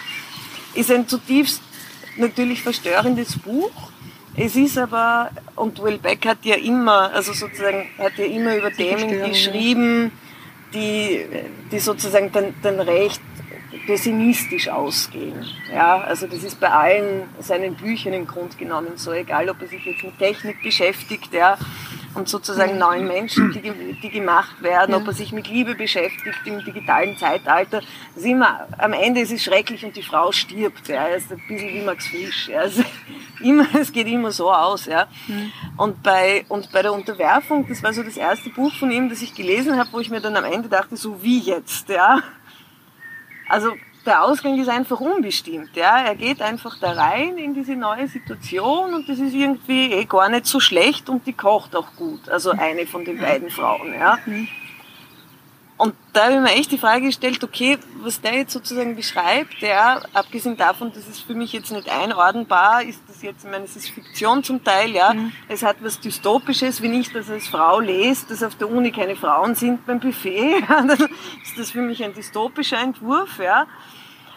Ist 0.73 0.89
ein 0.89 1.07
zutiefst 1.07 1.61
natürlich 2.18 2.61
verstörendes 2.61 3.38
Buch. 3.38 3.91
Es 4.36 4.55
ist 4.55 4.78
aber, 4.78 5.30
und 5.55 5.82
Will 5.82 5.99
Beck 5.99 6.26
hat 6.26 6.43
ja 6.43 6.55
immer, 6.55 7.11
also 7.14 7.34
sozusagen, 7.34 7.88
hat 7.99 8.18
ja 8.18 8.26
immer 8.26 8.55
über 8.57 8.72
Themen 8.72 9.24
geschrieben, 9.30 10.11
die, 10.74 11.26
die 11.72 11.80
sozusagen 11.80 12.32
dann, 12.32 12.53
dann 12.64 12.80
recht 12.80 13.22
pessimistisch 13.86 14.70
ausgehen. 14.70 15.45
Ja, 15.72 16.01
also 16.01 16.28
das 16.28 16.43
ist 16.43 16.59
bei 16.59 16.70
allen 16.70 17.24
seinen 17.39 17.76
Büchern 17.76 18.14
im 18.14 18.26
Grunde 18.26 18.55
genommen 18.55 18.93
so, 18.95 19.11
egal 19.11 19.49
ob 19.49 19.61
er 19.61 19.68
sich 19.68 19.86
jetzt 19.86 20.03
mit 20.03 20.18
Technik 20.18 20.61
beschäftigt, 20.64 21.34
ja, 21.34 21.57
und 22.16 22.30
sozusagen 22.30 22.78
neuen 22.78 23.07
Menschen, 23.07 23.51
die, 23.51 23.93
die 24.01 24.09
gemacht 24.09 24.61
werden, 24.61 24.93
ob 24.95 25.07
er 25.07 25.14
sich 25.14 25.32
mit 25.32 25.47
Liebe 25.47 25.76
beschäftigt 25.76 26.39
im 26.45 26.64
digitalen 26.64 27.18
Zeitalter. 27.18 27.80
Das 27.80 28.24
ist 28.24 28.26
immer, 28.26 28.68
am 28.78 28.93
Ende 28.93 29.22
ist 29.22 29.32
es 29.32 29.43
schrecklich 29.43 29.86
und 29.86 29.95
die 29.95 30.03
Frau 30.03 30.32
stirbt. 30.32 30.88
Ja. 30.88 31.07
Er 31.07 31.18
ist 31.18 31.32
ein 31.32 31.41
bisschen 31.47 31.74
wie 31.74 31.82
Max 31.82 32.07
Frisch. 32.07 32.49
Ja. 32.49 32.61
Also 32.61 32.84
immer, 33.41 33.66
es 33.74 33.91
geht 33.91 34.07
immer 34.07 34.32
so 34.32 34.51
aus. 34.51 34.86
Ja. 34.86 35.07
Und, 35.78 36.03
bei, 36.03 36.45
und 36.49 36.72
bei 36.72 36.82
der 36.82 36.93
Unterwerfung, 36.93 37.68
das 37.68 37.82
war 37.82 37.93
so 37.93 38.03
das 38.03 38.18
erste 38.18 38.49
Buch 38.49 38.74
von 38.76 38.91
ihm, 38.91 39.09
das 39.09 39.22
ich 39.22 39.34
gelesen 39.34 39.78
habe, 39.78 39.89
wo 39.91 39.99
ich 39.99 40.09
mir 40.09 40.22
dann 40.22 40.36
am 40.36 40.45
Ende 40.45 40.70
dachte, 40.70 40.95
so 40.95 41.24
wie 41.24 41.39
jetzt. 41.39 41.89
Ja. 41.89 42.22
Also 43.49 43.74
der 44.06 44.24
Ausgang 44.24 44.60
ist 44.60 44.70
einfach 44.70 44.99
unbestimmt. 44.99 45.76
Ja? 45.76 45.99
Er 45.99 46.16
geht 46.16 46.41
einfach 46.41 46.78
da 46.80 46.91
rein 46.91 47.38
in 47.38 47.54
diese 47.54 47.76
neue 47.76 48.08
Situation 48.08 48.93
und 48.93 49.08
das 49.08 49.20
ist 49.20 49.34
irgendwie 49.34 49.91
eh 49.91 50.06
gar 50.06 50.30
nicht 50.30 50.45
so 50.45 50.60
schlecht 50.60 51.10
und 51.10 51.26
die 51.26 51.34
kocht 51.34 51.76
auch 51.76 51.95
gut. 51.95 52.30
Also 52.30 52.51
eine 52.51 52.86
von 52.86 53.06
den 53.06 53.18
beiden 53.20 53.49
Frauen. 53.49 53.93
Ja? 53.93 54.18
Mhm. 54.26 54.47
Und 55.76 55.95
da 56.14 56.26
habe 56.26 56.36
ich 56.36 56.39
mir 56.39 56.51
echt 56.51 56.72
die 56.72 56.78
Frage 56.78 57.08
gestellt, 57.08 57.43
okay, 57.43 57.80
was 58.01 58.22
der 58.22 58.36
jetzt 58.36 58.54
sozusagen 58.54 58.95
beschreibt, 58.95 59.60
ja, 59.60 60.01
abgesehen 60.14 60.56
davon, 60.56 60.93
dass 60.93 61.08
es 61.08 61.20
für 61.20 61.34
mich 61.34 61.51
jetzt 61.51 61.72
nicht 61.72 61.89
einordnbar 61.89 62.84
ist, 62.84 63.01
das 63.08 63.24
jetzt, 63.24 63.43
ich 63.43 63.51
meine, 63.51 63.66
es 63.66 63.76
ist 63.76 63.89
Fiktion 63.89 64.43
zum 64.43 64.64
Teil, 64.64 64.91
ja, 64.91 65.14
mhm. 65.14 65.34
es 65.49 65.64
hat 65.64 65.78
was 65.82 65.99
Dystopisches, 65.99 66.82
wenn 66.82 66.93
ich 66.93 67.12
das 67.12 67.30
als 67.30 67.47
Frau 67.47 67.80
lese, 67.80 68.28
dass 68.30 68.43
auf 68.43 68.56
der 68.56 68.70
Uni 68.70 68.91
keine 68.91 69.16
Frauen 69.16 69.56
sind 69.56 69.86
beim 69.86 69.99
Buffet, 69.99 70.64
dann 70.70 70.89
ist 70.89 71.58
das 71.58 71.72
für 71.72 71.82
mich 71.82 72.04
ein 72.04 72.14
dystopischer 72.14 72.80
Entwurf, 72.80 73.39
ja. 73.39 73.66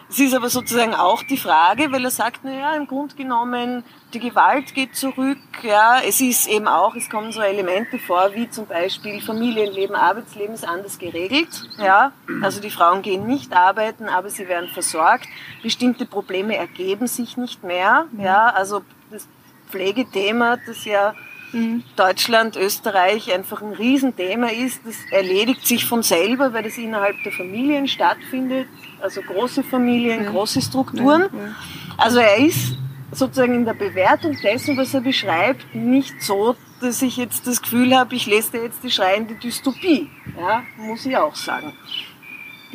Es 0.09 0.19
ist 0.19 0.33
aber 0.33 0.49
sozusagen 0.49 0.93
auch 0.93 1.21
die 1.23 1.37
Frage, 1.37 1.91
weil 1.91 2.05
er 2.05 2.11
sagt, 2.11 2.39
na 2.43 2.51
ja, 2.51 2.75
im 2.75 2.87
Grunde 2.87 3.15
genommen, 3.15 3.83
die 4.13 4.19
Gewalt 4.19 4.73
geht 4.73 4.95
zurück, 4.95 5.37
ja, 5.63 5.99
es 5.99 6.21
ist 6.21 6.47
eben 6.47 6.67
auch, 6.67 6.95
es 6.95 7.09
kommen 7.09 7.33
so 7.33 7.41
Elemente 7.41 7.99
vor, 7.99 8.31
wie 8.33 8.49
zum 8.49 8.67
Beispiel 8.67 9.21
Familienleben, 9.21 9.97
Arbeitsleben 9.97 10.55
ist 10.55 10.65
anders 10.65 10.97
geregelt, 10.97 11.49
ja, 11.77 12.13
also 12.41 12.61
die 12.61 12.69
Frauen 12.69 13.01
gehen 13.01 13.27
nicht 13.27 13.53
arbeiten, 13.53 14.07
aber 14.07 14.29
sie 14.29 14.47
werden 14.47 14.69
versorgt, 14.69 15.27
bestimmte 15.61 16.05
Probleme 16.05 16.55
ergeben 16.55 17.07
sich 17.07 17.35
nicht 17.35 17.63
mehr, 17.63 18.05
ja, 18.17 18.47
also 18.47 18.83
das 19.11 19.27
Pflegethema, 19.69 20.57
das 20.65 20.85
ja 20.85 21.13
mhm. 21.51 21.83
Deutschland, 21.95 22.55
Österreich 22.55 23.33
einfach 23.33 23.61
ein 23.61 23.73
Riesenthema 23.73 24.47
ist. 24.47 24.81
Das 24.85 24.95
erledigt 25.11 25.65
sich 25.65 25.85
von 25.85 26.03
selber, 26.03 26.53
weil 26.53 26.63
das 26.63 26.77
innerhalb 26.77 27.21
der 27.23 27.31
Familien 27.31 27.87
stattfindet. 27.87 28.67
Also 29.01 29.21
große 29.21 29.63
Familien, 29.63 30.23
ja. 30.23 30.31
große 30.31 30.61
Strukturen. 30.61 31.21
Ja, 31.31 31.39
ja. 31.39 31.55
Also 31.97 32.19
er 32.19 32.37
ist 32.37 32.77
sozusagen 33.11 33.55
in 33.55 33.65
der 33.65 33.73
Bewertung 33.73 34.37
dessen, 34.41 34.77
was 34.77 34.93
er 34.93 35.01
beschreibt, 35.01 35.73
nicht 35.73 36.21
so, 36.21 36.55
dass 36.81 37.01
ich 37.01 37.17
jetzt 37.17 37.47
das 37.47 37.61
Gefühl 37.61 37.95
habe, 37.95 38.15
ich 38.15 38.25
lese 38.25 38.51
da 38.53 38.57
jetzt 38.59 38.83
die 38.83 38.91
schreiende 38.91 39.35
Dystopie. 39.35 40.09
Ja, 40.37 40.63
muss 40.77 41.05
ich 41.05 41.17
auch 41.17 41.35
sagen. 41.35 41.73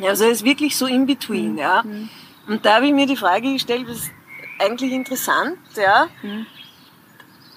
Also 0.01 0.25
er 0.25 0.31
ist 0.31 0.43
wirklich 0.43 0.75
so 0.75 0.85
in 0.85 1.05
between, 1.05 1.57
ja. 1.57 1.83
Und 2.47 2.65
da 2.65 2.75
habe 2.75 2.87
ich 2.87 2.93
mir 2.93 3.05
die 3.05 3.15
Frage 3.15 3.53
gestellt, 3.53 3.85
was 3.87 3.97
ist 3.97 4.11
eigentlich 4.59 4.91
interessant, 4.91 5.57
ja. 5.75 6.07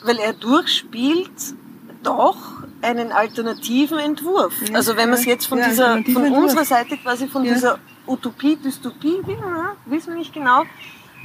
Weil 0.04 0.18
er 0.18 0.32
durchspielt 0.34 1.30
doch 2.02 2.36
einen 2.82 3.10
alternativen 3.10 3.98
Entwurf. 3.98 4.54
Also 4.72 4.96
wenn 4.96 5.10
man 5.10 5.18
es 5.18 5.24
jetzt 5.24 5.46
von 5.46 5.60
dieser, 5.60 6.02
von 6.04 6.30
unserer 6.32 6.64
Seite 6.64 6.96
quasi 6.98 7.26
von 7.26 7.42
dieser 7.42 7.78
Utopie, 8.06 8.56
Dystopie, 8.56 9.20
wissen 9.86 10.12
wir 10.12 10.18
nicht 10.18 10.32
genau, 10.32 10.64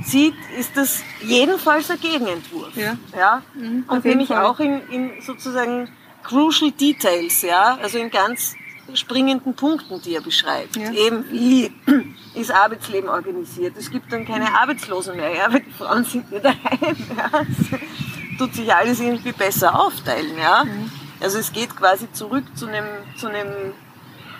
sieht, 0.03 0.36
ist 0.57 0.75
das 0.75 1.03
jedenfalls 1.21 1.91
ein 1.91 1.99
Gegenentwurf. 1.99 2.75
Ja. 2.75 2.97
ja? 3.15 3.41
Mhm, 3.53 3.86
Und 3.88 4.05
nämlich 4.05 4.32
auch 4.32 4.59
in, 4.59 4.82
in 4.89 5.21
sozusagen 5.21 5.89
crucial 6.23 6.71
details, 6.71 7.41
ja, 7.41 7.77
also 7.82 7.97
in 7.97 8.09
ganz 8.09 8.55
springenden 8.93 9.53
Punkten, 9.53 10.01
die 10.01 10.15
er 10.15 10.21
beschreibt. 10.21 10.75
Ja. 10.75 10.91
Eben 10.91 11.25
wie 11.32 11.71
ist 12.36 12.51
Arbeitsleben 12.51 13.09
organisiert. 13.09 13.77
Es 13.77 13.89
gibt 13.89 14.11
dann 14.11 14.25
keine 14.25 14.53
Arbeitslosen 14.59 15.15
mehr, 15.15 15.34
ja, 15.34 15.53
weil 15.53 15.61
die 15.61 15.71
Frauen 15.71 16.03
sind 16.03 16.29
nicht 16.32 16.43
daheim. 16.45 16.97
Ja 17.15 17.29
tut 18.41 18.55
sich 18.55 18.73
alles 18.73 18.99
irgendwie 18.99 19.34
besser 19.34 19.79
aufteilen. 19.79 20.38
Ja? 20.38 20.63
Mhm. 20.63 20.91
Also 21.19 21.38
es 21.38 21.51
geht 21.53 21.75
quasi 21.75 22.11
zurück 22.11 22.43
zu 22.55 22.67
einem, 22.67 22.88
zu 23.15 23.27
einem 23.27 23.73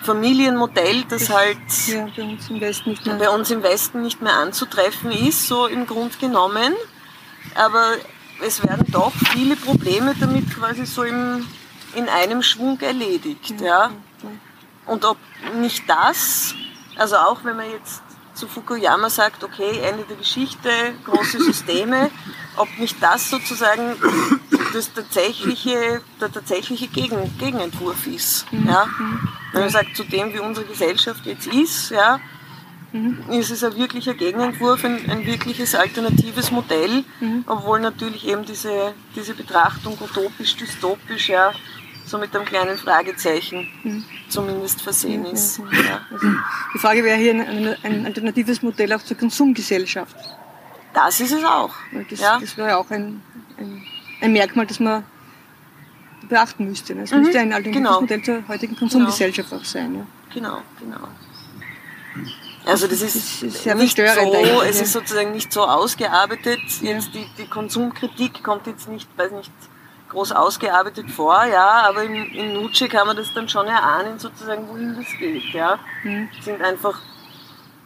Familienmodell, 0.02 1.04
das, 1.08 1.26
das 1.26 1.36
halt 1.36 1.58
ja, 1.86 2.06
bei, 2.16 2.22
uns 2.22 2.50
im 2.50 2.60
Westen 2.60 2.90
nicht 2.90 3.06
mehr. 3.06 3.14
bei 3.16 3.30
uns 3.30 3.50
im 3.50 3.62
Westen 3.62 4.02
nicht 4.02 4.20
mehr 4.22 4.34
anzutreffen 4.34 5.12
ist, 5.12 5.46
so 5.46 5.66
im 5.66 5.86
Grund 5.86 6.18
genommen. 6.18 6.74
Aber 7.54 7.94
es 8.44 8.62
werden 8.62 8.86
doch 8.90 9.12
viele 9.32 9.56
Probleme 9.56 10.14
damit 10.18 10.50
quasi 10.54 10.86
so 10.86 11.04
im, 11.04 11.46
in 11.94 12.08
einem 12.08 12.42
Schwung 12.42 12.80
erledigt. 12.80 13.60
Ja. 13.60 13.90
Und 14.86 15.04
ob 15.04 15.16
nicht 15.60 15.88
das, 15.88 16.54
also 16.96 17.16
auch 17.16 17.44
wenn 17.44 17.56
man 17.56 17.70
jetzt 17.70 18.02
zu 18.34 18.48
Fukuyama 18.48 19.10
sagt, 19.10 19.44
okay, 19.44 19.78
Ende 19.82 20.04
der 20.04 20.16
Geschichte, 20.16 20.70
große 21.04 21.42
Systeme, 21.44 22.10
ob 22.56 22.68
nicht 22.78 22.96
das 23.00 23.30
sozusagen 23.30 23.94
das 24.72 24.92
tatsächliche, 24.92 26.00
der 26.20 26.32
tatsächliche 26.32 26.88
Gegen, 26.88 27.36
Gegenentwurf 27.38 28.06
ist. 28.06 28.50
Mhm. 28.52 28.68
Ja? 28.68 28.86
Wenn 29.52 29.62
man 29.62 29.70
sagt, 29.70 29.96
zu 29.96 30.04
dem, 30.04 30.32
wie 30.32 30.40
unsere 30.40 30.66
Gesellschaft 30.66 31.26
jetzt 31.26 31.46
ist, 31.46 31.90
ja, 31.90 32.20
mhm. 32.92 33.24
ist 33.30 33.50
es 33.50 33.62
ein 33.64 33.76
wirklicher 33.76 34.14
Gegenentwurf, 34.14 34.84
ein, 34.84 35.10
ein 35.10 35.26
wirkliches 35.26 35.74
alternatives 35.74 36.50
Modell, 36.50 37.04
mhm. 37.20 37.44
obwohl 37.46 37.80
natürlich 37.80 38.26
eben 38.26 38.44
diese, 38.44 38.94
diese 39.14 39.34
Betrachtung 39.34 39.96
utopisch, 40.00 40.56
dystopisch, 40.56 41.28
ja, 41.28 41.52
so 42.04 42.18
mit 42.18 42.34
einem 42.34 42.44
kleinen 42.44 42.76
Fragezeichen 42.76 43.68
mhm. 43.82 44.04
zumindest 44.28 44.82
versehen 44.82 45.24
ist. 45.24 45.58
Ja. 45.58 46.00
Also 46.10 46.26
die 46.74 46.78
Frage 46.78 47.04
wäre 47.04 47.16
hier 47.16 47.32
ein, 47.32 47.76
ein, 47.82 48.06
alternatives 48.06 48.62
Modell 48.62 48.92
auch 48.92 49.02
zur 49.02 49.16
Konsumgesellschaft. 49.16 50.16
Das 50.92 51.20
ist 51.20 51.32
es 51.32 51.44
auch. 51.44 51.74
Das, 52.10 52.20
ja. 52.20 52.38
das 52.38 52.56
wäre 52.56 52.76
auch 52.76 52.90
ein, 52.90 53.22
ein, 53.56 53.82
ein, 54.22 54.32
Merkmal, 54.32 54.66
das 54.66 54.80
man 54.80 55.04
beachten 56.28 56.66
müsste. 56.68 56.94
Es 56.94 57.10
mhm. 57.10 57.20
müsste 57.20 57.40
ein 57.40 57.52
alternatives 57.52 57.76
genau. 57.76 58.00
Modell 58.00 58.22
zur 58.22 58.48
heutigen 58.48 58.76
Konsumgesellschaft 58.76 59.50
genau. 59.50 59.60
auch 59.60 59.64
sein. 59.64 59.94
Ja. 59.94 60.06
Genau, 60.34 60.62
genau. 60.78 61.08
Also 62.64 62.86
das 62.86 63.02
ist, 63.02 63.42
das 63.42 63.66
ist 63.66 63.74
nicht 63.74 63.96
so, 63.96 64.62
es 64.62 64.80
ist 64.80 64.92
sozusagen 64.92 65.32
nicht 65.32 65.52
so 65.52 65.62
ausgearbeitet. 65.62 66.60
Jetzt 66.80 67.12
die, 67.12 67.26
die 67.36 67.46
Konsumkritik 67.46 68.42
kommt 68.44 68.68
jetzt 68.68 68.88
nicht, 68.88 69.08
weiß 69.16 69.32
nicht, 69.32 69.50
groß 70.12 70.32
ausgearbeitet 70.32 71.10
vor, 71.10 71.44
ja, 71.44 71.82
aber 71.88 72.04
in, 72.04 72.14
in 72.14 72.52
Nutsche 72.52 72.88
kann 72.88 73.06
man 73.06 73.16
das 73.16 73.32
dann 73.32 73.48
schon 73.48 73.66
erahnen, 73.66 74.18
sozusagen, 74.18 74.68
wohin 74.68 74.94
das 74.94 75.06
geht, 75.18 75.52
ja. 75.54 75.78
Mhm. 76.04 76.28
Es 76.38 76.44
sind 76.44 76.62
einfach 76.62 77.00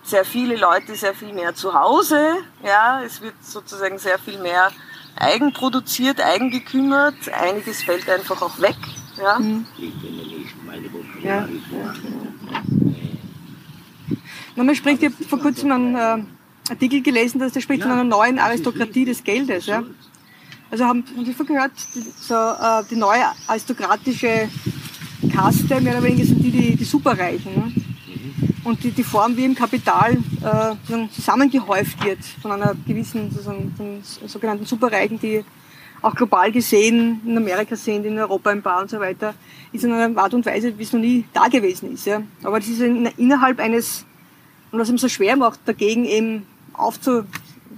sehr 0.03 0.25
viele 0.25 0.57
Leute 0.57 0.95
sehr 0.95 1.15
viel 1.15 1.33
mehr 1.33 1.55
zu 1.55 1.73
Hause, 1.73 2.39
ja, 2.65 3.03
es 3.03 3.21
wird 3.21 3.35
sozusagen 3.41 3.99
sehr 3.99 4.19
viel 4.19 4.39
mehr 4.39 4.71
eigenproduziert, 5.17 6.21
eigengekümmert, 6.21 7.33
einiges 7.33 7.83
fällt 7.83 8.09
einfach 8.09 8.41
auch 8.43 8.61
weg, 8.61 8.77
ja. 9.19 9.39
Mhm. 9.39 9.67
ja. 11.23 11.49
Man 14.57 14.75
spricht, 14.75 15.03
ich 15.03 15.13
habe 15.13 15.25
vor 15.25 15.39
kurzem 15.39 15.73
einen 15.73 15.95
äh, 15.95 16.71
Artikel 16.71 17.03
gelesen, 17.03 17.39
dass 17.39 17.53
der 17.53 17.61
spricht 17.61 17.83
von 17.83 17.93
einer 17.93 18.05
neuen 18.05 18.39
Aristokratie 18.39 19.05
des 19.05 19.23
Geldes. 19.23 19.67
Ja? 19.67 19.83
Also 20.71 20.85
haben, 20.85 21.05
haben 21.15 21.25
Sie 21.25 21.35
vorhin 21.35 21.57
gehört, 21.57 21.73
so, 22.21 22.35
äh, 22.35 22.83
die 22.91 22.97
neue 22.97 23.25
aristokratische 23.47 24.49
Kaste, 25.33 25.81
mehr 25.81 25.95
oder 25.95 26.03
weniger 26.05 26.25
sind 26.25 26.43
die, 26.43 26.51
die, 26.51 26.77
die 26.77 26.85
Superreichen. 26.85 27.55
Ne? 27.55 27.73
Und 28.65 28.83
die, 28.83 28.91
die 28.91 29.05
Form, 29.05 29.37
wie 29.37 29.45
im 29.45 29.55
Kapital 29.55 30.17
äh, 30.43 31.07
zusammengehäuft 31.13 32.05
wird 32.05 32.19
von 32.43 32.53
einer 32.53 32.75
gewissen 32.87 33.31
sozusagen, 33.31 33.73
von 33.77 34.29
sogenannten 34.29 34.67
Superreichen, 34.67 35.19
die 35.21 35.45
auch 36.03 36.15
global 36.15 36.53
gesehen 36.53 37.21
in 37.25 37.37
Amerika 37.37 37.77
sind, 37.77 38.05
in 38.05 38.19
Europa 38.19 38.51
ein 38.51 38.63
paar 38.63 38.83
und 38.83 38.91
so 38.91 39.01
weiter, 39.01 39.35
ist 39.73 39.85
in 39.85 39.93
einer 39.93 40.21
Art 40.21 40.35
und 40.35 40.45
Weise, 40.45 40.77
wie 40.79 40.83
es 40.83 40.93
noch 40.93 41.01
nie 41.01 41.25
da 41.33 41.49
gewesen 41.49 41.95
ist. 41.95 42.07
Ja. 42.07 42.23
Aber 42.43 42.59
das 42.59 42.69
ist 42.69 42.81
in, 42.81 43.07
innerhalb 43.17 43.59
eines, 43.61 44.05
und 44.71 44.79
was 44.79 44.91
ihm 44.91 44.99
so 44.99 45.09
schwer 45.09 45.37
macht, 45.37 45.61
dagegen 45.65 46.05
eben 46.05 46.47
aufzu, 46.75 47.25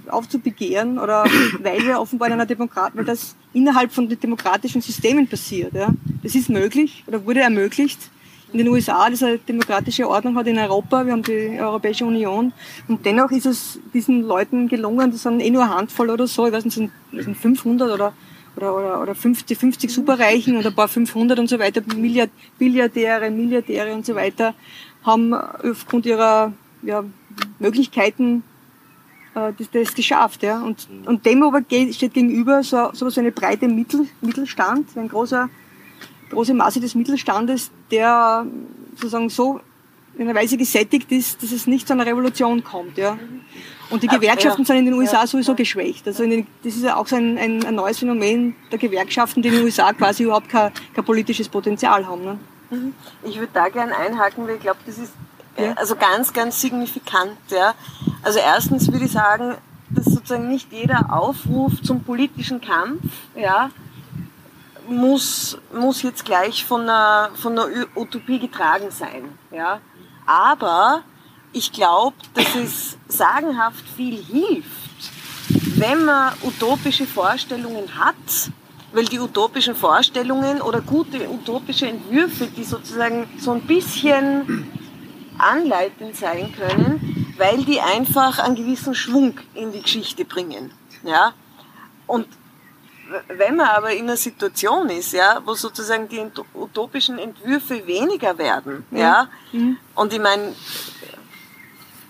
aufzubegehren 0.09 0.99
oder 0.99 1.23
weil 1.61 1.81
wir 1.85 1.99
offenbar 1.99 2.27
in 2.27 2.33
einer 2.33 2.45
Demokrat, 2.45 2.95
weil 2.95 3.05
das 3.05 3.35
innerhalb 3.53 3.91
von 3.91 4.09
demokratischen 4.09 4.81
Systemen 4.81 5.27
passiert. 5.27 5.73
Ja. 5.73 5.89
Das 6.23 6.35
ist 6.35 6.49
möglich 6.49 7.03
oder 7.07 7.25
wurde 7.25 7.41
ermöglicht 7.41 8.09
in 8.51 8.59
den 8.59 8.67
USA, 8.67 9.09
das 9.09 9.23
eine 9.23 9.37
demokratische 9.37 10.07
Ordnung 10.07 10.35
hat 10.35 10.47
in 10.47 10.57
Europa, 10.57 11.05
wir 11.05 11.13
haben 11.13 11.23
die 11.23 11.59
Europäische 11.59 12.05
Union 12.05 12.51
und 12.87 13.05
dennoch 13.05 13.31
ist 13.31 13.45
es 13.45 13.79
diesen 13.93 14.23
Leuten 14.23 14.67
gelungen, 14.67 15.11
das 15.11 15.23
sind 15.23 15.39
eh 15.39 15.49
nur 15.49 15.63
eine 15.63 15.75
Handvoll 15.75 16.09
oder 16.09 16.27
so, 16.27 16.47
ich 16.47 16.53
weiß 16.53 16.65
nicht, 16.65 16.89
das 17.11 17.25
sind 17.25 17.37
500 17.37 17.91
oder 17.91 18.13
oder, 18.55 18.75
oder, 18.75 19.01
oder 19.01 19.15
50, 19.15 19.57
50 19.57 19.89
Superreichen 19.91 20.57
oder 20.57 20.69
ein 20.69 20.75
paar 20.75 20.87
500 20.87 21.39
und 21.39 21.47
so 21.47 21.59
weiter, 21.59 21.81
Milliard, 21.95 22.29
Milliardäre, 22.57 23.29
Milliardäre 23.29 23.93
und 23.93 24.05
so 24.05 24.15
weiter, 24.15 24.53
haben 25.03 25.33
aufgrund 25.33 26.05
ihrer 26.05 26.53
ja, 26.81 27.03
Möglichkeiten 27.59 28.43
äh, 29.35 29.53
das, 29.57 29.69
das 29.71 29.93
geschafft. 29.93 30.43
Ja. 30.43 30.61
Und, 30.61 30.87
und 31.05 31.25
dem 31.25 31.43
aber 31.43 31.61
steht 31.91 32.13
gegenüber 32.13 32.63
so, 32.63 32.89
so 32.93 33.07
eine 33.19 33.31
breite 33.31 33.67
Mittel, 33.67 34.07
Mittelstand, 34.21 34.97
ein 34.97 35.09
großer, 35.09 35.49
große 36.29 36.53
Masse 36.53 36.79
des 36.79 36.95
Mittelstandes, 36.95 37.71
der 37.91 38.45
sozusagen 38.95 39.29
so 39.29 39.61
in 40.17 40.27
einer 40.27 40.37
Weise 40.37 40.57
gesättigt 40.57 41.11
ist, 41.11 41.41
dass 41.41 41.51
es 41.51 41.65
nicht 41.65 41.87
zu 41.87 41.93
einer 41.93 42.05
Revolution 42.05 42.63
kommt. 42.63 42.97
Ja. 42.97 43.17
Und 43.89 44.03
die 44.03 44.07
Gewerkschaften 44.07 44.65
sind 44.65 44.77
in 44.77 44.85
den 44.85 44.93
USA 44.93 45.25
sowieso 45.25 45.55
geschwächt. 45.55 46.05
Also 46.07 46.23
den, 46.23 46.45
das 46.63 46.75
ist 46.75 46.83
ja 46.83 46.97
auch 46.97 47.07
so 47.07 47.15
ein, 47.15 47.37
ein, 47.37 47.65
ein, 47.65 47.75
neues 47.75 47.99
Phänomen 47.99 48.55
der 48.71 48.77
Gewerkschaften, 48.77 49.41
die 49.41 49.47
in 49.47 49.55
den 49.55 49.63
USA 49.63 49.93
quasi 49.93 50.23
überhaupt 50.23 50.49
kein, 50.49 50.71
kein 50.93 51.05
politisches 51.05 51.49
Potenzial 51.49 52.05
haben. 52.05 52.23
Ne? 52.23 52.39
Mhm. 52.69 52.93
Ich 53.23 53.39
würde 53.39 53.51
da 53.53 53.69
gerne 53.69 53.95
einhaken, 53.95 54.45
weil 54.47 54.55
ich 54.55 54.61
glaube, 54.61 54.79
das 54.85 54.97
ist 54.97 55.13
ja. 55.57 55.73
also 55.73 55.95
ganz, 55.95 56.33
ganz 56.33 56.61
signifikant. 56.61 57.37
Ja. 57.49 57.73
Also 58.21 58.39
erstens 58.39 58.91
würde 58.91 59.05
ich 59.05 59.11
sagen, 59.11 59.55
dass 59.89 60.05
sozusagen 60.05 60.49
nicht 60.49 60.71
jeder 60.71 61.11
Aufruf 61.11 61.81
zum 61.81 62.03
politischen 62.03 62.61
Kampf 62.61 63.01
ja, 63.35 63.71
muss, 64.89 65.57
muss 65.73 66.01
jetzt 66.01 66.25
gleich 66.25 66.65
von 66.65 66.81
einer, 66.81 67.31
von 67.35 67.57
einer 67.57 67.69
Utopie 67.95 68.39
getragen 68.39 68.91
sein. 68.91 69.37
Ja. 69.51 69.79
Aber 70.25 71.03
ich 71.51 71.71
glaube, 71.71 72.15
dass 72.33 72.55
es 72.55 72.97
sagenhaft 73.07 73.83
viel 73.95 74.23
hilft, 74.23 74.67
wenn 75.77 76.05
man 76.05 76.33
utopische 76.43 77.07
Vorstellungen 77.07 77.87
hat, 77.97 78.15
weil 78.91 79.05
die 79.05 79.19
utopischen 79.19 79.75
Vorstellungen 79.75 80.61
oder 80.61 80.81
gute 80.81 81.29
utopische 81.29 81.87
Entwürfe, 81.87 82.47
die 82.47 82.63
sozusagen 82.63 83.27
so 83.39 83.51
ein 83.51 83.61
bisschen 83.61 84.67
anleitend 85.37 86.15
sein 86.15 86.53
können, 86.53 87.33
weil 87.37 87.63
die 87.63 87.79
einfach 87.79 88.39
einen 88.39 88.55
gewissen 88.55 88.93
Schwung 88.93 89.39
in 89.53 89.71
die 89.71 89.81
Geschichte 89.81 90.25
bringen. 90.25 90.71
Ja? 91.03 91.33
Und 92.05 92.27
wenn 93.27 93.55
man 93.55 93.67
aber 93.67 93.91
in 93.91 94.03
einer 94.03 94.17
Situation 94.17 94.89
ist, 94.89 95.13
ja, 95.13 95.41
wo 95.45 95.53
sozusagen 95.53 96.07
die 96.07 96.25
utopischen 96.53 97.17
Entwürfe 97.17 97.85
weniger 97.87 98.37
werden, 98.37 98.85
ja, 98.91 99.27
mhm. 99.51 99.77
und 99.95 100.13
ich 100.13 100.19
meine, 100.19 100.53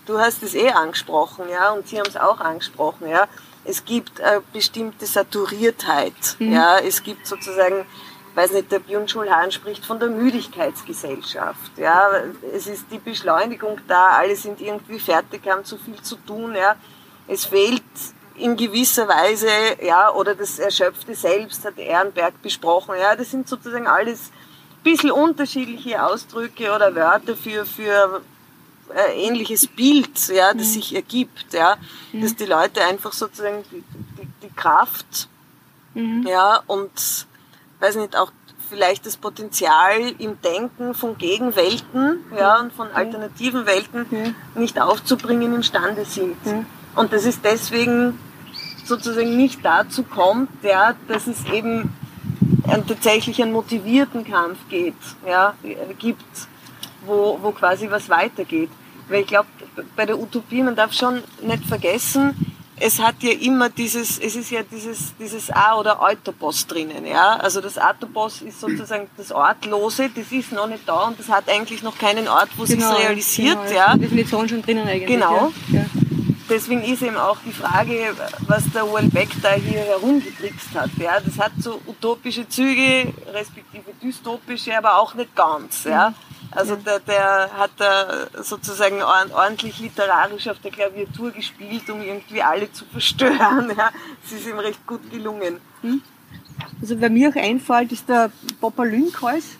du 0.06 0.18
hast 0.18 0.42
es 0.42 0.54
eh 0.54 0.70
angesprochen, 0.70 1.44
ja, 1.50 1.70
und 1.70 1.88
Sie 1.88 1.98
haben 1.98 2.08
es 2.08 2.16
auch 2.16 2.40
angesprochen, 2.40 3.08
ja. 3.08 3.28
Es 3.64 3.84
gibt 3.84 4.20
eine 4.20 4.42
bestimmte 4.52 5.06
Saturiertheit, 5.06 6.36
mhm. 6.38 6.52
ja. 6.52 6.78
Es 6.78 7.02
gibt 7.02 7.26
sozusagen, 7.26 7.86
weiß 8.34 8.52
nicht, 8.52 8.72
der 8.72 8.80
Byung-Chul 8.80 9.30
Han 9.30 9.52
spricht 9.52 9.84
von 9.84 10.00
der 10.00 10.08
Müdigkeitsgesellschaft, 10.08 11.72
ja. 11.76 12.10
Es 12.52 12.66
ist 12.66 12.86
die 12.90 12.98
Beschleunigung 12.98 13.78
da, 13.86 14.10
alle 14.10 14.36
sind 14.36 14.60
irgendwie 14.60 14.98
fertig, 14.98 15.46
haben 15.46 15.64
zu 15.64 15.78
viel 15.78 16.00
zu 16.02 16.16
tun, 16.16 16.54
ja. 16.54 16.76
Es 17.28 17.44
fehlt 17.44 17.82
in 18.40 18.56
gewisser 18.56 19.06
Weise, 19.08 19.48
ja, 19.82 20.10
oder 20.12 20.34
das 20.34 20.58
Erschöpfte 20.58 21.14
selbst 21.14 21.64
hat 21.64 21.78
Ehrenberg 21.78 22.40
besprochen, 22.42 22.94
ja. 23.00 23.14
Das 23.16 23.30
sind 23.30 23.48
sozusagen 23.48 23.86
alles 23.86 24.30
ein 24.30 24.82
bisschen 24.82 25.10
unterschiedliche 25.10 26.02
Ausdrücke 26.02 26.74
oder 26.74 26.94
Wörter 26.94 27.36
für, 27.36 27.66
für 27.66 28.22
äh, 28.94 29.26
ähnliches 29.26 29.66
Bild, 29.66 30.28
ja, 30.28 30.52
das 30.52 30.68
mhm. 30.68 30.72
sich 30.72 30.94
ergibt, 30.94 31.52
ja, 31.52 31.76
mhm. 32.12 32.22
dass 32.22 32.34
die 32.34 32.46
Leute 32.46 32.82
einfach 32.84 33.12
sozusagen 33.12 33.64
die, 33.70 33.84
die, 34.18 34.28
die 34.42 34.54
Kraft, 34.54 35.28
mhm. 35.94 36.26
ja, 36.26 36.62
und 36.66 37.26
weiß 37.80 37.96
nicht, 37.96 38.16
auch 38.16 38.32
vielleicht 38.68 39.04
das 39.04 39.16
Potenzial 39.16 40.14
im 40.18 40.40
Denken 40.42 40.94
von 40.94 41.18
Gegenwelten, 41.18 42.24
ja, 42.36 42.60
und 42.60 42.72
von 42.72 42.88
alternativen 42.92 43.66
Welten 43.66 44.34
nicht 44.54 44.80
aufzubringen 44.80 45.54
imstande 45.54 46.04
sind. 46.04 46.36
Und 46.94 47.12
das 47.12 47.24
ist 47.24 47.40
deswegen 47.44 48.18
sozusagen 48.86 49.36
nicht 49.36 49.64
dazu 49.64 50.02
kommt, 50.02 50.50
ja, 50.62 50.94
dass 51.08 51.26
es 51.26 51.44
eben 51.46 51.92
einen, 52.66 52.86
tatsächlich 52.86 53.42
einen 53.42 53.52
motivierten 53.52 54.24
Kampf 54.24 54.58
geht, 54.68 54.94
ja, 55.26 55.54
gibt, 55.98 56.24
wo, 57.04 57.38
wo 57.40 57.50
quasi 57.52 57.90
was 57.90 58.08
weitergeht. 58.08 58.70
Weil 59.08 59.22
ich 59.22 59.26
glaube, 59.26 59.48
bei 59.96 60.06
der 60.06 60.18
Utopie, 60.18 60.62
man 60.62 60.76
darf 60.76 60.92
schon 60.92 61.22
nicht 61.42 61.64
vergessen, 61.64 62.34
es 62.80 62.98
hat 62.98 63.16
ja 63.22 63.32
immer 63.32 63.68
dieses, 63.68 64.18
es 64.18 64.34
ist 64.36 64.50
ja 64.50 64.62
dieses, 64.62 65.14
dieses 65.18 65.50
A 65.50 65.78
oder 65.78 66.00
Autopos 66.00 66.66
drinnen, 66.66 67.04
ja. 67.06 67.36
Also 67.36 67.60
das 67.60 67.78
Autopos 67.78 68.40
ist 68.40 68.60
sozusagen 68.60 69.08
das 69.16 69.30
Ortlose, 69.30 70.10
das 70.14 70.32
ist 70.32 70.52
noch 70.52 70.66
nicht 70.66 70.88
da 70.88 71.08
und 71.08 71.18
das 71.18 71.28
hat 71.28 71.48
eigentlich 71.48 71.82
noch 71.82 71.98
keinen 71.98 72.26
Ort, 72.26 72.48
wo 72.56 72.64
genau, 72.64 72.94
sich 72.94 73.04
realisiert, 73.04 73.58
genau, 73.66 73.76
ja. 73.76 73.94
Die 73.94 74.00
Definition 74.00 74.48
schon 74.48 74.62
drinnen 74.62 74.88
eigentlich. 74.88 75.08
Genau. 75.08 75.52
Ja. 75.68 75.84
Deswegen 76.50 76.82
ist 76.82 77.00
eben 77.02 77.16
auch 77.16 77.38
die 77.46 77.52
Frage, 77.52 78.14
was 78.48 78.64
der 78.72 78.82
Welbeck 78.92 79.28
da 79.40 79.52
hier 79.52 79.80
herumgetrickst 79.80 80.74
hat. 80.74 80.90
Ja, 80.98 81.20
das 81.20 81.38
hat 81.38 81.52
so 81.60 81.80
utopische 81.86 82.48
Züge, 82.48 83.14
respektive 83.32 83.92
dystopische, 84.02 84.76
aber 84.76 84.98
auch 84.98 85.14
nicht 85.14 85.34
ganz. 85.36 85.84
Ja. 85.84 86.10
Mhm. 86.10 86.14
Also 86.52 86.74
der, 86.74 86.98
der 86.98 87.50
hat 87.56 87.70
da 87.76 88.26
sozusagen 88.42 89.00
ordentlich 89.02 89.78
literarisch 89.78 90.48
auf 90.48 90.58
der 90.58 90.72
Klaviatur 90.72 91.30
gespielt, 91.30 91.88
um 91.88 92.02
irgendwie 92.02 92.42
alle 92.42 92.70
zu 92.72 92.84
verstören. 92.86 93.72
Ja. 93.76 93.90
Es 94.24 94.32
ist 94.32 94.48
ihm 94.48 94.58
recht 94.58 94.84
gut 94.86 95.08
gelungen. 95.10 95.60
Hm? 95.82 96.02
Also 96.80 97.00
wer 97.00 97.10
mir 97.10 97.30
auch 97.30 97.36
einfällt, 97.36 97.92
ist 97.92 98.08
der 98.08 98.32
Papa 98.60 98.82
Lynkhals. 98.82 99.56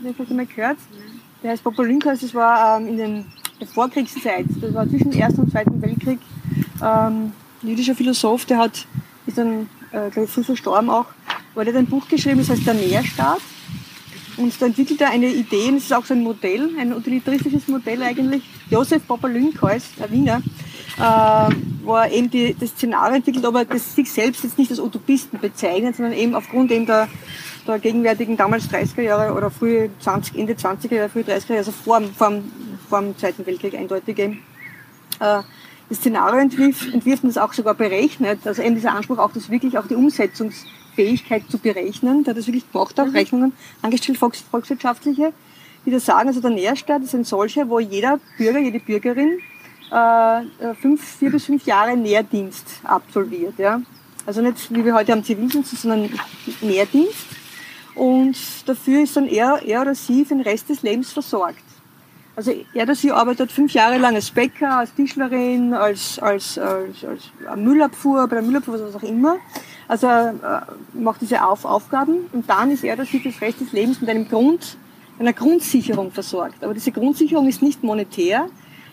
Den 0.00 0.14
vielleicht 0.14 0.30
einmal 0.30 0.46
gehört. 0.46 0.78
Der 1.42 1.50
heißt 1.50 1.64
Papa 1.64 1.82
Lynkhals, 1.82 2.20
das 2.20 2.34
war 2.34 2.78
ähm, 2.78 2.86
in 2.86 2.96
den, 2.96 3.32
Vorkriegszeit, 3.66 4.46
das 4.60 4.74
war 4.74 4.88
zwischen 4.88 5.10
dem 5.10 5.20
Ersten 5.20 5.42
und 5.42 5.50
Zweiten 5.50 5.80
Weltkrieg, 5.82 6.18
ähm, 6.82 7.32
jüdischer 7.62 7.94
Philosoph, 7.94 8.44
der 8.44 8.58
hat, 8.58 8.86
ist 9.26 9.38
dann, 9.38 9.68
äh, 9.92 10.10
glaube 10.10 10.24
ich, 10.24 10.30
früh 10.30 10.44
verstorben 10.44 10.90
auch, 10.90 11.06
weil 11.54 11.64
der 11.64 11.76
ein 11.76 11.86
Buch 11.86 12.08
geschrieben, 12.08 12.38
das 12.38 12.50
heißt 12.50 12.66
Der 12.66 12.74
Nährstaat. 12.74 13.40
Und 14.38 14.60
da 14.60 14.66
entwickelt 14.66 15.00
er 15.00 15.10
eine 15.10 15.28
Idee, 15.28 15.68
und 15.68 15.76
das 15.76 15.84
ist 15.84 15.92
auch 15.92 16.06
so 16.06 16.14
ein 16.14 16.22
Modell, 16.22 16.70
ein 16.78 16.94
utilitaristisches 16.94 17.68
Modell 17.68 18.02
eigentlich. 18.02 18.42
Josef 18.70 19.06
Popper-Lünkhäus, 19.06 19.84
ein 20.02 20.10
Wiener, 20.10 20.42
äh, 20.98 21.54
wo 21.84 21.96
er 21.96 22.10
eben 22.10 22.30
die, 22.30 22.56
das 22.58 22.70
Szenario 22.70 23.16
entwickelt, 23.16 23.44
aber 23.44 23.66
das 23.66 23.94
sich 23.94 24.10
selbst 24.10 24.42
jetzt 24.42 24.58
nicht 24.58 24.70
als 24.70 24.80
Utopisten 24.80 25.38
bezeichnet, 25.38 25.96
sondern 25.96 26.14
eben 26.14 26.34
aufgrund 26.34 26.72
eben 26.72 26.86
der, 26.86 27.08
der 27.66 27.78
gegenwärtigen 27.78 28.36
damals 28.36 28.68
30er 28.68 29.02
Jahre 29.02 29.34
oder 29.34 29.50
frühe 29.50 29.90
20, 30.00 30.38
Ende 30.38 30.54
20er 30.54 30.94
Jahre, 30.94 31.08
frühe 31.08 31.22
30er 31.22 31.48
Jahre, 31.48 31.58
also 31.58 31.72
vor, 31.72 32.00
vor, 32.16 32.32
vor 32.88 33.00
dem 33.00 33.16
Zweiten 33.16 33.46
Weltkrieg 33.46 33.74
eindeutig 33.74 34.18
eben. 34.18 34.42
Äh, 35.20 35.42
das 35.88 35.98
Szenario 35.98 36.40
entwirft, 36.40 36.92
entwirft 36.94 37.22
und 37.22 37.28
das 37.28 37.42
auch 37.42 37.52
sogar 37.52 37.74
berechnet, 37.74 38.46
also 38.46 38.62
eben 38.62 38.74
dieser 38.74 38.94
Anspruch 38.94 39.18
auch, 39.18 39.32
dass 39.32 39.50
wirklich 39.50 39.76
auch 39.76 39.86
die 39.86 39.94
Umsetzungs 39.94 40.64
Fähigkeit 40.94 41.44
zu 41.50 41.58
berechnen, 41.58 42.24
der 42.24 42.32
hat 42.32 42.38
das 42.38 42.46
wirklich 42.46 42.70
gemacht, 42.70 42.98
auch 42.98 43.06
mhm. 43.06 43.16
Rechnungen 43.16 43.52
angestellt, 43.82 44.18
volks, 44.18 44.40
volkswirtschaftliche, 44.40 45.32
die 45.84 45.90
das 45.90 46.04
sagen, 46.04 46.28
also 46.28 46.40
der 46.40 46.50
Nährstaat 46.50 47.02
ist 47.02 47.14
ein 47.14 47.24
solcher, 47.24 47.68
wo 47.68 47.78
jeder 47.78 48.20
Bürger, 48.38 48.58
jede 48.58 48.78
Bürgerin 48.78 49.40
äh, 49.90 50.40
äh, 50.40 50.74
fünf, 50.80 51.04
vier 51.04 51.30
bis 51.30 51.44
fünf 51.44 51.66
Jahre 51.66 51.96
Nährdienst 51.96 52.80
absolviert. 52.84 53.58
Ja? 53.58 53.82
Also 54.24 54.40
nicht 54.40 54.72
wie 54.72 54.84
wir 54.84 54.94
heute 54.94 55.12
am 55.12 55.24
Zivildienst, 55.24 55.76
sondern 55.76 56.10
Nährdienst. 56.60 57.26
Und 57.94 58.36
dafür 58.66 59.02
ist 59.02 59.16
dann 59.16 59.26
er, 59.26 59.60
er 59.64 59.82
oder 59.82 59.94
sie 59.94 60.24
für 60.24 60.34
den 60.34 60.42
Rest 60.42 60.68
des 60.68 60.82
Lebens 60.82 61.12
versorgt. 61.12 61.62
Also 62.34 62.52
er 62.72 62.84
oder 62.84 62.94
sie 62.94 63.12
arbeitet 63.12 63.52
fünf 63.52 63.72
Jahre 63.72 63.98
lang 63.98 64.14
als 64.14 64.30
Bäcker, 64.30 64.78
als 64.78 64.94
Tischlerin, 64.94 65.74
als, 65.74 66.18
als, 66.18 66.58
als, 66.58 67.04
als 67.04 67.30
Müllabfuhr, 67.56 68.26
bei 68.26 68.36
der 68.36 68.44
Müllabfuhr, 68.44 68.80
was 68.80 68.94
auch 68.94 69.02
immer. 69.02 69.36
Also 69.86 70.06
er 70.06 70.66
äh, 70.66 70.98
macht 70.98 71.20
diese 71.20 71.44
Auf 71.44 71.66
Aufgaben 71.66 72.30
und 72.32 72.48
dann 72.48 72.70
ist 72.70 72.84
er 72.84 72.94
oder 72.94 73.04
sie 73.04 73.22
das 73.22 73.40
Rest 73.42 73.60
des 73.60 73.72
Lebens 73.72 74.00
mit 74.00 74.08
einem 74.08 74.26
Grund, 74.26 74.78
einer 75.18 75.34
Grundsicherung 75.34 76.10
versorgt. 76.10 76.64
Aber 76.64 76.72
diese 76.72 76.92
Grundsicherung 76.92 77.46
ist 77.48 77.60
nicht 77.60 77.82
monetär, 77.82 78.46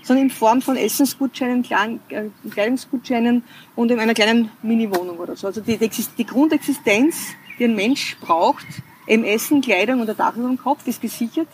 sondern 0.04 0.26
in 0.26 0.32
Form 0.32 0.62
von 0.62 0.76
Essensgutscheinen, 0.76 1.64
äh, 2.10 2.26
Kleidungsgutscheinen 2.50 3.44
und 3.78 3.92
in 3.92 4.00
einer 4.00 4.14
kleinen 4.14 4.52
Mini-Wohnung 4.62 5.18
oder 5.18 5.38
so. 5.38 5.48
Also 5.48 5.62
die, 5.62 5.78
die 5.78 6.26
Grundexistenz, 6.26 7.16
die 7.58 7.66
ein 7.66 7.76
Mensch 7.76 8.18
braucht, 8.20 8.66
eben 9.10 9.24
Essen, 9.26 9.62
Kleidung 9.62 10.00
und 10.00 10.10
ein 10.10 10.16
Dach 10.16 10.36
über 10.36 10.48
dem 10.48 10.58
Kopf, 10.58 10.88
ist 10.88 11.02
gesichert. 11.02 11.48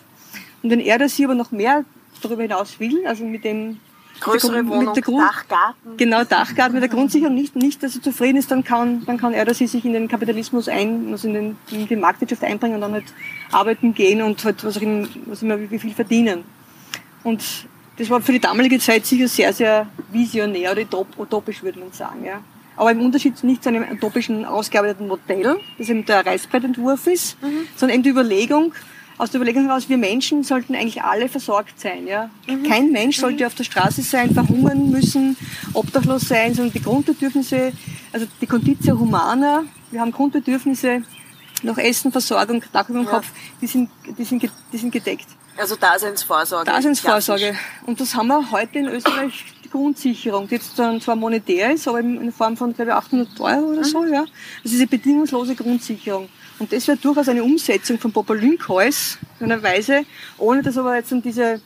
Und 0.62 0.70
wenn 0.70 0.80
er 0.80 0.96
oder 0.96 1.10
sie 1.10 1.26
aber 1.26 1.36
noch 1.36 1.52
mehr 1.52 1.86
darüber 2.22 2.44
hinaus 2.44 2.80
will, 2.80 3.06
also 3.08 3.24
mit 3.24 3.44
dem 3.44 3.80
Größere 4.20 4.64
mit 4.64 4.72
Wohnung, 4.72 4.94
der 4.94 5.04
Grund, 5.04 5.22
Dachgarten. 5.22 5.98
Genau, 5.98 6.24
Dachgarten 6.24 6.74
mit 6.74 6.82
der 6.82 6.90
Grundsicherung 6.90 7.36
nicht, 7.36 7.56
nicht, 7.56 7.84
dass 7.84 7.96
er 7.96 8.02
zufrieden 8.02 8.38
ist, 8.38 8.50
dann 8.50 8.64
kann, 8.64 9.04
dann 9.06 9.18
kann 9.18 9.34
er 9.34 9.44
oder 9.44 9.54
sie 9.54 9.68
sich 9.68 9.84
in 9.84 9.94
den 9.94 10.08
Kapitalismus 10.08 10.70
ein, 10.70 11.10
also 11.12 11.28
in, 11.28 11.34
den, 11.34 11.58
in 11.72 11.88
die 11.88 11.96
Marktwirtschaft 11.96 12.44
einbringen 12.44 12.76
und 12.76 12.82
dann 12.82 12.94
halt 12.94 13.06
arbeiten 13.52 13.94
gehen 13.94 14.22
und 14.22 14.44
halt, 14.46 14.64
was 14.64 14.78
auch 14.78 14.82
was 15.26 15.42
immer, 15.42 15.60
wie 15.70 15.80
viel 15.80 15.94
verdienen. 15.94 16.44
Und 17.24 17.44
das 17.98 18.10
war 18.10 18.22
für 18.22 18.32
die 18.32 18.40
damalige 18.40 18.80
Zeit 18.80 19.06
sicher 19.06 19.28
sehr, 19.28 19.52
sehr 19.52 19.88
visionär 20.12 20.72
oder 20.72 20.84
utopisch, 21.18 21.62
würde 21.64 21.80
man 21.80 21.92
sagen, 21.92 22.24
ja. 22.26 22.42
Aber 22.78 22.92
im 22.92 23.02
Unterschied 23.02 23.44
nicht 23.44 23.64
zu 23.64 23.70
einem 23.70 23.84
utopischen 23.90 24.46
ausgearbeiteten 24.46 25.08
Modell, 25.08 25.58
das 25.78 25.90
eben 25.90 26.06
der 26.06 26.26
Reißbrettentwurf 26.26 27.08
ist, 27.08 27.42
mhm. 27.42 27.68
sondern 27.76 27.96
eben 27.96 28.04
die 28.04 28.10
Überlegung, 28.10 28.74
aus 29.18 29.32
der 29.32 29.40
Überlegung 29.40 29.68
heraus, 29.68 29.88
wir 29.88 29.98
Menschen 29.98 30.44
sollten 30.44 30.76
eigentlich 30.76 31.02
alle 31.02 31.30
versorgt 31.30 31.80
sein. 31.80 32.06
Ja? 32.06 32.30
Mhm. 32.48 32.64
Kein 32.64 32.92
Mensch 32.92 33.18
sollte 33.18 33.44
mhm. 33.44 33.48
auf 33.48 33.56
der 33.56 33.64
Straße 33.64 34.02
sein, 34.02 34.34
verhungern 34.34 34.90
müssen, 34.90 35.38
obdachlos 35.74 36.28
sein, 36.28 36.54
sondern 36.54 36.74
die 36.74 36.82
Grundbedürfnisse, 36.82 37.72
also 38.12 38.26
die 38.42 38.48
Conditio 38.48 39.00
Humana, 39.00 39.64
wir 39.92 40.02
haben 40.02 40.12
Grundbedürfnisse 40.12 41.04
nach 41.64 41.78
Essen, 41.78 42.12
Versorgung, 42.12 42.62
Dach 42.74 42.90
über 42.90 43.00
dem 43.00 43.06
ja. 43.06 43.12
Kopf, 43.12 43.28
die 43.62 43.68
sind, 43.68 43.90
die, 44.18 44.24
sind, 44.26 44.50
die 44.74 44.78
sind 44.78 44.92
gedeckt. 44.92 45.28
Also 45.58 45.76
Daseinsvorsorge. 45.78 46.70
Daseinsvorsorge. 46.70 47.56
Und 47.86 48.02
das 48.02 48.14
haben 48.16 48.28
wir 48.28 48.52
heute 48.52 48.80
in 48.80 48.88
Österreich, 48.88 49.46
die 49.66 49.70
Grundsicherung, 49.70 50.48
die 50.48 50.56
jetzt 50.56 50.78
dann 50.78 51.02
zwar 51.02 51.16
monetär 51.16 51.74
ist, 51.74 51.88
aber 51.88 52.00
in 52.00 52.32
Form 52.32 52.56
von, 52.56 52.74
glaube 52.74 52.92
ich, 52.92 52.96
800 52.96 53.40
Euro 53.40 53.66
oder 53.72 53.80
mhm. 53.80 53.84
so, 53.84 54.06
ja. 54.06 54.26
Das 54.64 54.72
ist 54.72 54.80
eine 54.80 54.88
bedingungslose 54.88 55.56
Grundsicherung. 55.56 56.30
Und 56.60 56.72
das 56.72 56.88
wäre 56.88 56.98
durchaus 56.98 57.28
eine 57.28 57.44
Umsetzung 57.44 58.00
von 58.00 58.12
Popolynkeus 58.12 59.18
in 59.40 59.52
einer 59.52 59.62
Weise, 59.62 60.06
ohne 60.38 60.62
dass 60.62 60.78
aber 60.78 60.96
jetzt 60.96 61.14
diese, 61.24 61.62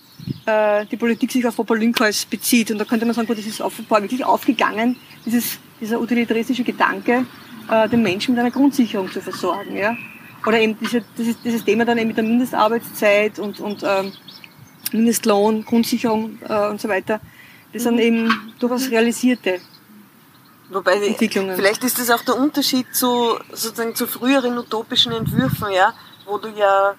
äh, 0.45 0.85
die 0.87 0.97
Politik 0.97 1.31
sich 1.31 1.45
auf 1.45 1.55
Popolynkeus 1.55 2.25
bezieht. 2.25 2.71
Und 2.71 2.79
da 2.79 2.85
könnte 2.85 3.05
man 3.05 3.13
sagen, 3.13 3.27
gut, 3.27 3.37
das 3.37 3.45
ist 3.45 3.61
offenbar 3.61 4.01
wirklich 4.01 4.25
aufgegangen, 4.25 4.95
dieses, 5.25 5.59
dieser 5.79 5.99
utilitaristische 6.01 6.63
Gedanke, 6.63 7.25
äh, 7.69 7.87
den 7.89 8.01
Menschen 8.01 8.33
mit 8.33 8.39
einer 8.39 8.51
Grundsicherung 8.51 9.11
zu 9.11 9.21
versorgen. 9.21 9.77
Ja? 9.77 9.95
Oder 10.45 10.59
eben 10.59 10.77
diese, 10.79 11.03
dieses, 11.17 11.39
dieses 11.41 11.63
Thema 11.63 11.85
dann 11.85 11.97
eben 11.97 12.07
mit 12.07 12.17
der 12.17 12.23
Mindestarbeitszeit 12.23 13.37
und, 13.37 13.59
und 13.59 13.83
ähm, 13.83 14.11
Mindestlohn, 14.91 15.65
Grundsicherung 15.65 16.39
äh, 16.47 16.69
und 16.69 16.81
so 16.81 16.89
weiter, 16.89 17.19
das 17.73 17.83
sind 17.83 17.99
eben 17.99 18.53
durchaus 18.59 18.89
realisierte 18.89 19.59
Wobei, 20.69 20.93
Entwicklungen. 20.93 21.55
vielleicht 21.55 21.83
ist 21.83 21.99
das 21.99 22.09
auch 22.11 22.23
der 22.23 22.37
Unterschied 22.37 22.93
zu, 22.93 23.37
sozusagen 23.51 23.95
zu 23.95 24.07
früheren 24.07 24.57
utopischen 24.57 25.11
Entwürfen, 25.11 25.71
ja, 25.71 25.93
wo 26.25 26.37
du 26.37 26.49
ja 26.49 26.95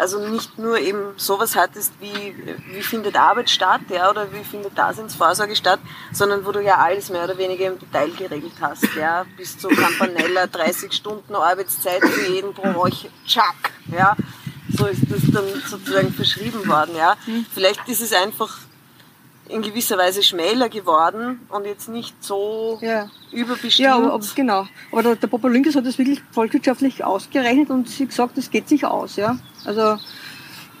also 0.00 0.18
nicht 0.18 0.58
nur 0.58 0.78
eben 0.78 1.12
sowas 1.16 1.54
hattest 1.54 1.92
wie, 2.00 2.34
wie 2.72 2.80
findet 2.80 3.16
Arbeit 3.16 3.50
statt, 3.50 3.82
ja, 3.90 4.08
oder 4.08 4.32
wie 4.32 4.42
findet 4.42 4.76
Daseinsvorsorge 4.76 5.54
statt, 5.54 5.78
sondern 6.10 6.46
wo 6.46 6.52
du 6.52 6.62
ja 6.62 6.76
alles 6.76 7.10
mehr 7.10 7.24
oder 7.24 7.36
weniger 7.36 7.66
im 7.66 7.78
Detail 7.78 8.10
geregelt 8.10 8.54
hast, 8.62 8.86
ja, 8.96 9.26
bis 9.36 9.58
zu 9.58 9.68
Campanella, 9.68 10.46
30 10.50 10.90
Stunden 10.92 11.34
Arbeitszeit 11.34 12.02
für 12.02 12.32
jeden 12.32 12.54
pro 12.54 12.72
Woche, 12.74 13.08
tschack, 13.26 13.72
ja. 13.92 14.16
So 14.74 14.86
ist 14.86 15.02
das 15.10 15.20
dann 15.32 15.44
sozusagen 15.68 16.14
verschrieben 16.14 16.66
worden, 16.66 16.96
ja. 16.96 17.16
Mhm. 17.26 17.44
Vielleicht 17.52 17.86
ist 17.88 18.00
es 18.00 18.14
einfach 18.14 18.56
in 19.50 19.62
gewisser 19.62 19.98
Weise 19.98 20.22
schmäler 20.22 20.68
geworden 20.68 21.40
und 21.48 21.64
jetzt 21.64 21.88
nicht 21.88 22.14
so 22.22 22.78
ja. 22.80 23.08
überbestimmt. 23.32 23.78
Ja, 23.78 23.96
aber, 23.96 24.20
genau. 24.34 24.66
Aber 24.92 25.02
der, 25.02 25.16
der 25.16 25.26
Popolynkus 25.26 25.74
hat 25.74 25.86
das 25.86 25.98
wirklich 25.98 26.22
volkswirtschaftlich 26.30 27.04
ausgerechnet 27.04 27.70
und 27.70 27.88
sie 27.88 28.06
gesagt, 28.06 28.38
das 28.38 28.50
geht 28.50 28.68
sich 28.68 28.84
aus. 28.84 29.16
Ja? 29.16 29.38
Also 29.64 29.96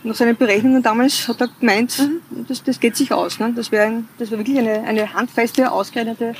nach 0.02 0.14
seinen 0.14 0.36
Berechnungen 0.36 0.82
damals 0.82 1.28
hat 1.28 1.40
er 1.40 1.48
gemeint, 1.60 1.98
mhm. 1.98 2.46
das, 2.48 2.62
das 2.62 2.80
geht 2.80 2.96
sich 2.96 3.12
aus. 3.12 3.38
Ne? 3.38 3.52
Das 3.54 3.70
wäre 3.70 4.04
das 4.18 4.30
wär 4.30 4.38
wirklich 4.38 4.58
eine, 4.58 4.82
eine 4.82 5.12
handfeste, 5.12 5.70
ausgerechnete, 5.70 6.34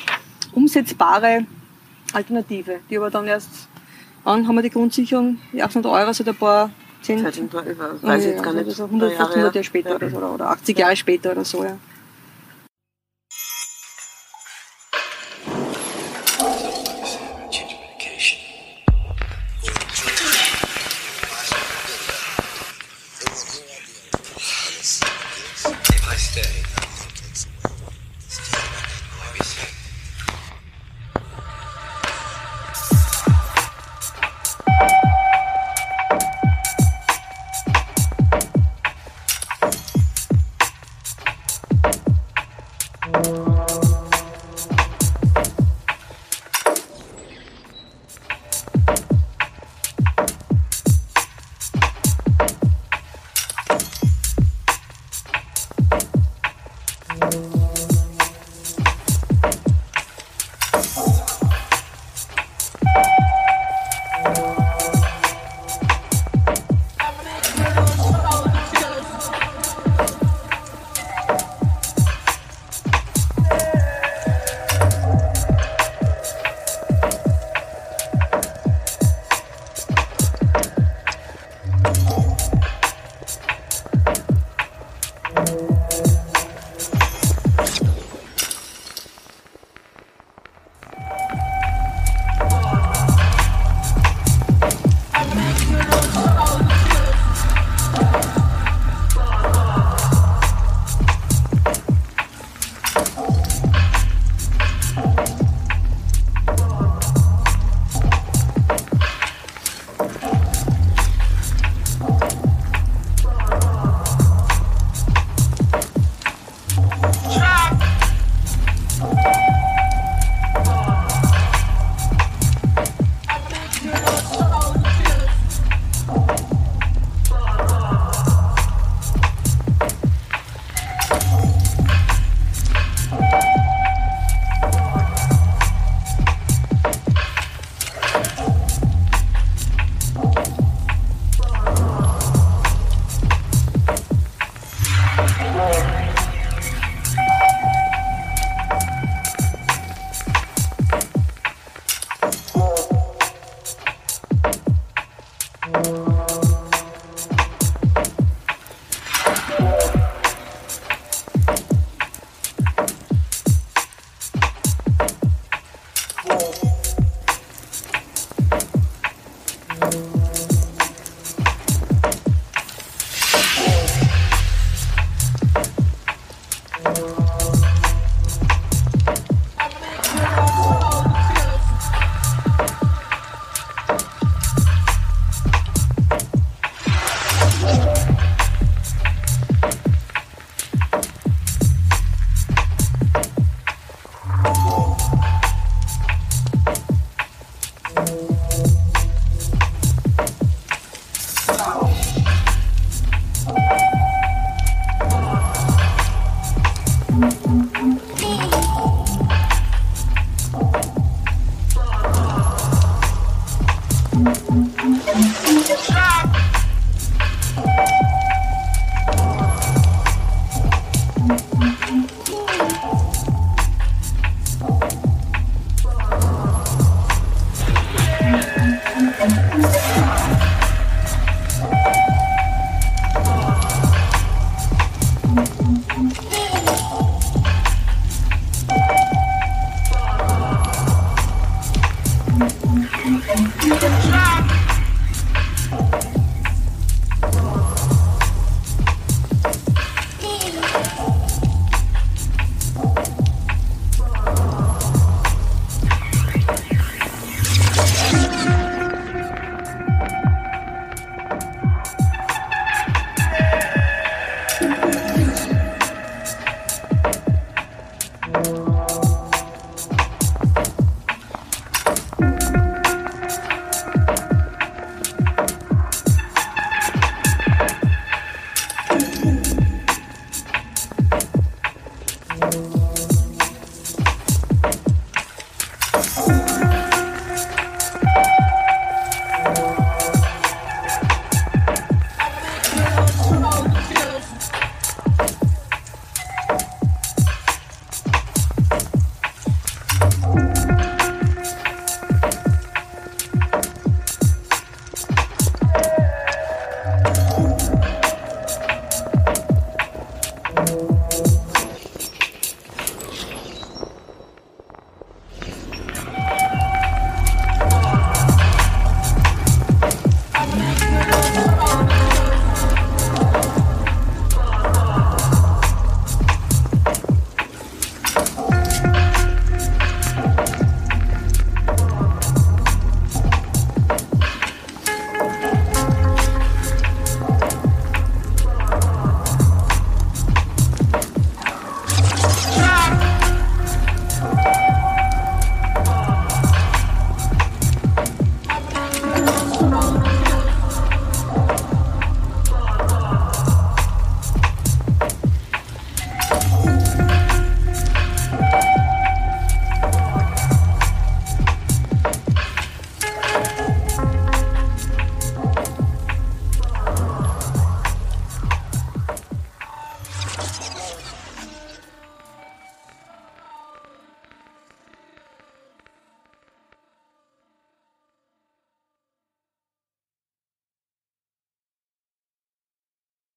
umsetzbare 0.52 1.46
Alternative, 2.12 2.80
die 2.88 2.96
aber 2.96 3.10
dann 3.10 3.26
erst, 3.26 3.68
wann 4.24 4.46
haben 4.46 4.54
wir 4.54 4.62
die 4.62 4.70
Grundsicherung, 4.70 5.38
die 5.52 5.62
800 5.62 5.92
Euro 5.92 6.12
seit 6.12 6.28
ein 6.28 6.36
paar 6.36 6.70
10, 7.02 7.22
seit 7.22 7.38
ein 7.38 7.48
paar, 7.48 7.66
ich 7.66 7.78
weiß 7.78 8.24
jetzt 8.24 8.42
gar 8.42 8.52
nicht. 8.52 8.66
Also 8.66 8.84
100, 8.84 9.12
100 9.12 9.36
Jahre 9.54 9.64
später 9.64 9.90
ja. 9.90 9.96
oder, 9.96 10.10
so, 10.10 10.16
oder 10.16 10.50
80 10.50 10.78
Jahre 10.78 10.96
später 10.96 11.32
oder 11.32 11.44
so, 11.44 11.64
ja. 11.64 11.78